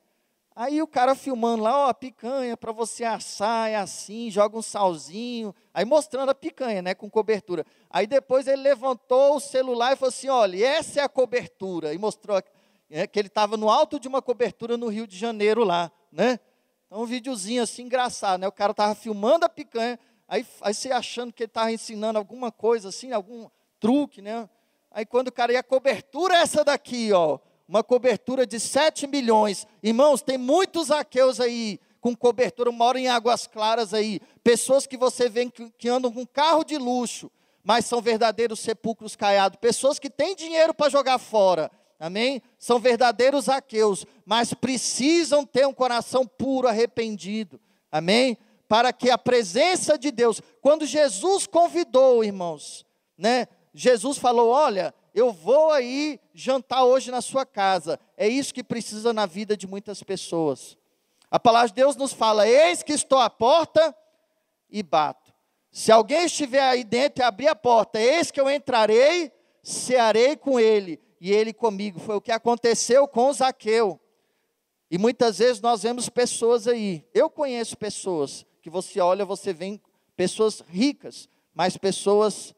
Aí 0.56 0.82
o 0.82 0.88
cara 0.88 1.14
filmando 1.14 1.62
lá, 1.62 1.86
ó, 1.86 1.90
a 1.90 1.94
picanha 1.94 2.58
para 2.58 2.72
você 2.72 3.04
assar 3.04 3.70
é 3.70 3.76
assim, 3.76 4.32
joga 4.32 4.58
um 4.58 4.62
salzinho, 4.64 5.54
aí 5.72 5.86
mostrando 5.86 6.30
a 6.30 6.34
picanha, 6.34 6.82
né, 6.82 6.96
com 6.96 7.08
cobertura. 7.08 7.64
Aí 7.92 8.08
depois 8.08 8.48
ele 8.48 8.64
levantou 8.64 9.36
o 9.36 9.40
celular 9.40 9.94
e 9.94 9.98
falou 9.98 10.10
assim, 10.10 10.30
olha, 10.30 10.66
essa 10.66 11.00
é 11.00 11.04
a 11.04 11.08
cobertura, 11.08 11.94
e 11.94 11.98
mostrou 12.00 12.42
é, 12.90 13.06
que 13.06 13.20
ele 13.20 13.28
estava 13.28 13.56
no 13.56 13.70
alto 13.70 14.00
de 14.00 14.08
uma 14.08 14.20
cobertura 14.20 14.76
no 14.76 14.88
Rio 14.88 15.06
de 15.06 15.16
Janeiro 15.16 15.64
lá, 15.64 15.92
né? 16.12 16.40
Então 16.88 17.04
um 17.04 17.06
videozinho 17.06 17.62
assim 17.62 17.84
engraçado, 17.84 18.42
né? 18.42 18.48
O 18.48 18.52
cara 18.52 18.72
estava 18.72 18.96
filmando 18.96 19.46
a 19.46 19.50
picanha, 19.50 20.00
aí, 20.28 20.44
aí 20.60 20.74
você 20.74 20.92
achando 20.92 21.32
que 21.32 21.44
ele 21.44 21.50
estava 21.52 21.72
ensinando 21.72 22.18
alguma 22.18 22.52
coisa 22.52 22.90
assim, 22.90 23.12
algum 23.12 23.48
truque, 23.80 24.24
né? 24.24 24.50
Aí 24.92 25.06
quando 25.06 25.28
o 25.28 25.32
cara 25.32 25.54
ia, 25.54 25.60
a 25.60 25.64
cobertura 25.64 26.36
é 26.36 26.42
essa 26.42 26.64
daqui, 26.64 27.12
ó, 27.14 27.40
uma 27.68 27.84
cobertura 27.84 28.46
de 28.46 28.60
7 28.60 29.06
milhões. 29.06 29.68
Irmãos, 29.84 30.22
tem 30.22 30.38
muitos 30.38 30.90
aqueus 30.90 31.40
aí 31.40 31.80
com 32.02 32.16
cobertura, 32.16 32.72
moram 32.72 33.00
em 33.00 33.08
águas 33.08 33.46
claras 33.46 33.94
aí. 33.94 34.20
Pessoas 34.44 34.88
que 34.88 34.98
você 34.98 35.30
vê 35.30 35.50
que, 35.50 35.70
que 35.78 35.90
andam 35.90 36.12
com 36.12 36.26
carro 36.26 36.64
de 36.64 36.78
luxo, 36.78 37.30
mas 37.64 37.86
são 37.86 38.02
verdadeiros 38.02 38.60
sepulcros 38.60 39.16
caiados. 39.16 39.60
Pessoas 39.60 40.00
que 40.00 40.10
têm 40.10 40.36
dinheiro 40.36 40.74
para 40.74 40.90
jogar 40.90 41.20
fora. 41.20 41.70
Amém? 42.00 42.42
São 42.58 42.80
verdadeiros 42.80 43.50
aqueus, 43.50 44.06
mas 44.26 44.54
precisam 44.54 45.46
ter 45.46 45.68
um 45.68 45.74
coração 45.74 46.26
puro, 46.26 46.68
arrependido. 46.68 47.60
Amém? 47.92 48.38
Para 48.68 48.94
que 48.94 49.10
a 49.10 49.18
presença 49.18 49.98
de 49.98 50.10
Deus, 50.10 50.42
quando 50.62 50.86
Jesus 50.86 51.46
convidou, 51.46 52.24
irmãos, 52.24 52.86
né? 53.18 53.48
Jesus 53.80 54.18
falou: 54.18 54.50
"Olha, 54.50 54.94
eu 55.14 55.32
vou 55.32 55.72
aí 55.72 56.20
jantar 56.34 56.84
hoje 56.84 57.12
na 57.12 57.22
sua 57.22 57.46
casa. 57.46 58.00
É 58.18 58.28
isso 58.28 58.54
que 58.54 58.64
precisa 58.64 59.14
na 59.14 59.26
vida 59.26 59.56
de 59.56 59.68
muitas 59.68 60.04
pessoas. 60.04 60.78
A 61.32 61.40
palavra 61.40 61.70
de 61.70 61.76
Deus 61.76 61.96
nos 61.96 62.14
fala: 62.14 62.48
Eis 62.48 62.84
que 62.84 62.94
estou 62.94 63.20
à 63.20 63.30
porta 63.30 63.96
e 64.70 64.84
bato. 64.84 65.34
Se 65.72 65.92
alguém 65.92 66.26
estiver 66.26 66.62
aí 66.62 66.84
dentro 66.84 67.22
e 67.22 67.26
abrir 67.26 67.48
a 67.48 67.56
porta, 67.56 68.00
eis 68.00 68.32
que 68.32 68.42
eu 68.42 68.50
entrarei, 68.50 69.32
cearei 69.62 70.36
com 70.36 70.60
ele 70.60 71.00
e 71.22 71.32
ele 71.32 71.54
comigo. 71.54 72.00
Foi 72.00 72.16
o 72.16 72.22
que 72.22 72.32
aconteceu 72.32 73.08
com 73.08 73.32
Zaqueu. 73.32 74.00
E 74.92 74.98
muitas 74.98 75.38
vezes 75.38 75.62
nós 75.62 75.84
vemos 75.84 76.10
pessoas 76.10 76.68
aí. 76.68 77.06
Eu 77.14 77.30
conheço 77.30 77.78
pessoas 77.78 78.46
que 78.62 78.70
você 78.70 79.00
olha, 79.00 79.24
você 79.24 79.54
vê 79.54 79.80
pessoas 80.16 80.62
ricas, 80.68 81.30
mas 81.54 81.78
pessoas 81.78 82.56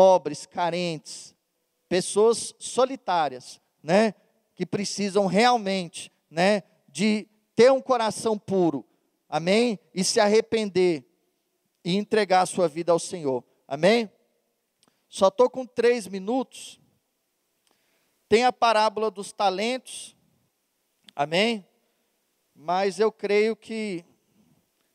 pobres, 0.00 0.46
carentes, 0.46 1.36
pessoas 1.86 2.54
solitárias, 2.58 3.60
né, 3.82 4.14
que 4.54 4.64
precisam 4.64 5.26
realmente, 5.26 6.10
né, 6.30 6.62
de 6.88 7.28
ter 7.54 7.70
um 7.70 7.82
coração 7.82 8.38
puro, 8.38 8.82
amém? 9.28 9.78
E 9.94 10.02
se 10.02 10.18
arrepender 10.18 11.04
e 11.84 11.98
entregar 11.98 12.40
a 12.40 12.46
sua 12.46 12.66
vida 12.66 12.92
ao 12.92 12.98
Senhor, 12.98 13.44
amém? 13.68 14.10
Só 15.06 15.28
estou 15.28 15.50
com 15.50 15.66
três 15.66 16.06
minutos. 16.06 16.80
Tem 18.26 18.46
a 18.46 18.52
parábola 18.54 19.10
dos 19.10 19.32
talentos, 19.32 20.16
amém? 21.14 21.68
Mas 22.54 22.98
eu 22.98 23.12
creio 23.12 23.54
que 23.54 24.02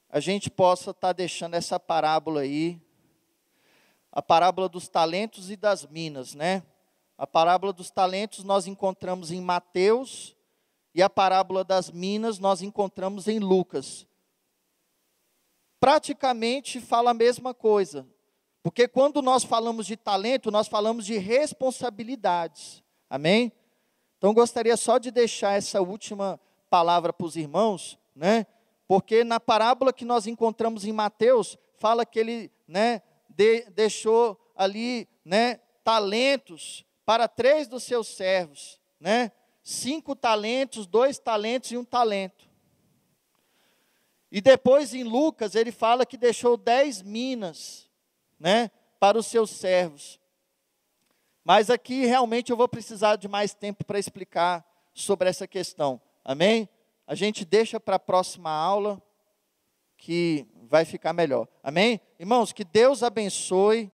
a 0.09 0.19
gente 0.19 0.49
possa 0.49 0.89
estar 0.89 1.09
tá 1.09 1.13
deixando 1.13 1.53
essa 1.53 1.79
parábola 1.79 2.41
aí, 2.41 2.81
a 4.15 4.21
parábola 4.21 4.69
dos 4.69 4.87
talentos 4.87 5.51
e 5.51 5.57
das 5.57 5.85
minas, 5.85 6.33
né? 6.33 6.63
A 7.17 7.27
parábola 7.27 7.73
dos 7.73 7.91
talentos 7.91 8.45
nós 8.45 8.65
encontramos 8.65 9.29
em 9.29 9.41
Mateus 9.41 10.33
e 10.93 11.03
a 11.03 11.09
parábola 11.09 11.65
das 11.65 11.91
minas 11.91 12.39
nós 12.39 12.61
encontramos 12.61 13.27
em 13.27 13.39
Lucas. 13.39 14.07
Praticamente 15.81 16.79
fala 16.79 17.11
a 17.11 17.13
mesma 17.13 17.53
coisa, 17.53 18.07
porque 18.63 18.87
quando 18.87 19.21
nós 19.21 19.43
falamos 19.43 19.85
de 19.85 19.97
talento, 19.97 20.49
nós 20.49 20.69
falamos 20.69 21.05
de 21.05 21.17
responsabilidades. 21.17 22.81
Amém? 23.09 23.51
Então 24.17 24.33
gostaria 24.33 24.77
só 24.77 24.97
de 24.97 25.11
deixar 25.11 25.57
essa 25.57 25.81
última 25.81 26.39
palavra 26.69 27.11
para 27.11 27.27
os 27.27 27.35
irmãos, 27.35 27.99
né? 28.15 28.47
Porque 28.87 29.25
na 29.25 29.41
parábola 29.41 29.91
que 29.91 30.05
nós 30.05 30.25
encontramos 30.25 30.85
em 30.85 30.93
Mateus, 30.93 31.57
fala 31.75 32.05
que 32.05 32.17
ele, 32.17 32.51
né, 32.65 33.01
de, 33.35 33.69
deixou 33.71 34.39
ali, 34.55 35.07
né, 35.23 35.59
talentos 35.83 36.85
para 37.05 37.27
três 37.27 37.67
dos 37.67 37.83
seus 37.83 38.07
servos, 38.07 38.79
né? 38.99 39.31
Cinco 39.61 40.15
talentos, 40.15 40.87
dois 40.87 41.19
talentos 41.19 41.71
e 41.71 41.77
um 41.77 41.83
talento. 41.83 42.49
E 44.31 44.41
depois 44.41 44.93
em 44.93 45.03
Lucas 45.03 45.55
ele 45.55 45.71
fala 45.71 46.05
que 46.05 46.17
deixou 46.17 46.57
dez 46.57 47.01
minas, 47.01 47.89
né? 48.39 48.71
Para 48.99 49.17
os 49.17 49.27
seus 49.27 49.51
servos. 49.51 50.19
Mas 51.43 51.69
aqui 51.69 52.05
realmente 52.05 52.51
eu 52.51 52.57
vou 52.57 52.67
precisar 52.67 53.17
de 53.17 53.27
mais 53.27 53.53
tempo 53.53 53.83
para 53.83 53.99
explicar 53.99 54.65
sobre 54.93 55.29
essa 55.29 55.47
questão. 55.47 56.01
Amém? 56.23 56.67
A 57.05 57.13
gente 57.13 57.45
deixa 57.45 57.79
para 57.79 57.97
a 57.97 57.99
próxima 57.99 58.49
aula 58.49 59.01
que 59.97 60.47
vai 60.69 60.85
ficar 60.85 61.13
melhor. 61.13 61.47
Amém? 61.63 61.99
Irmãos, 62.19 62.51
que 62.51 62.63
Deus 62.63 63.03
abençoe 63.03 63.91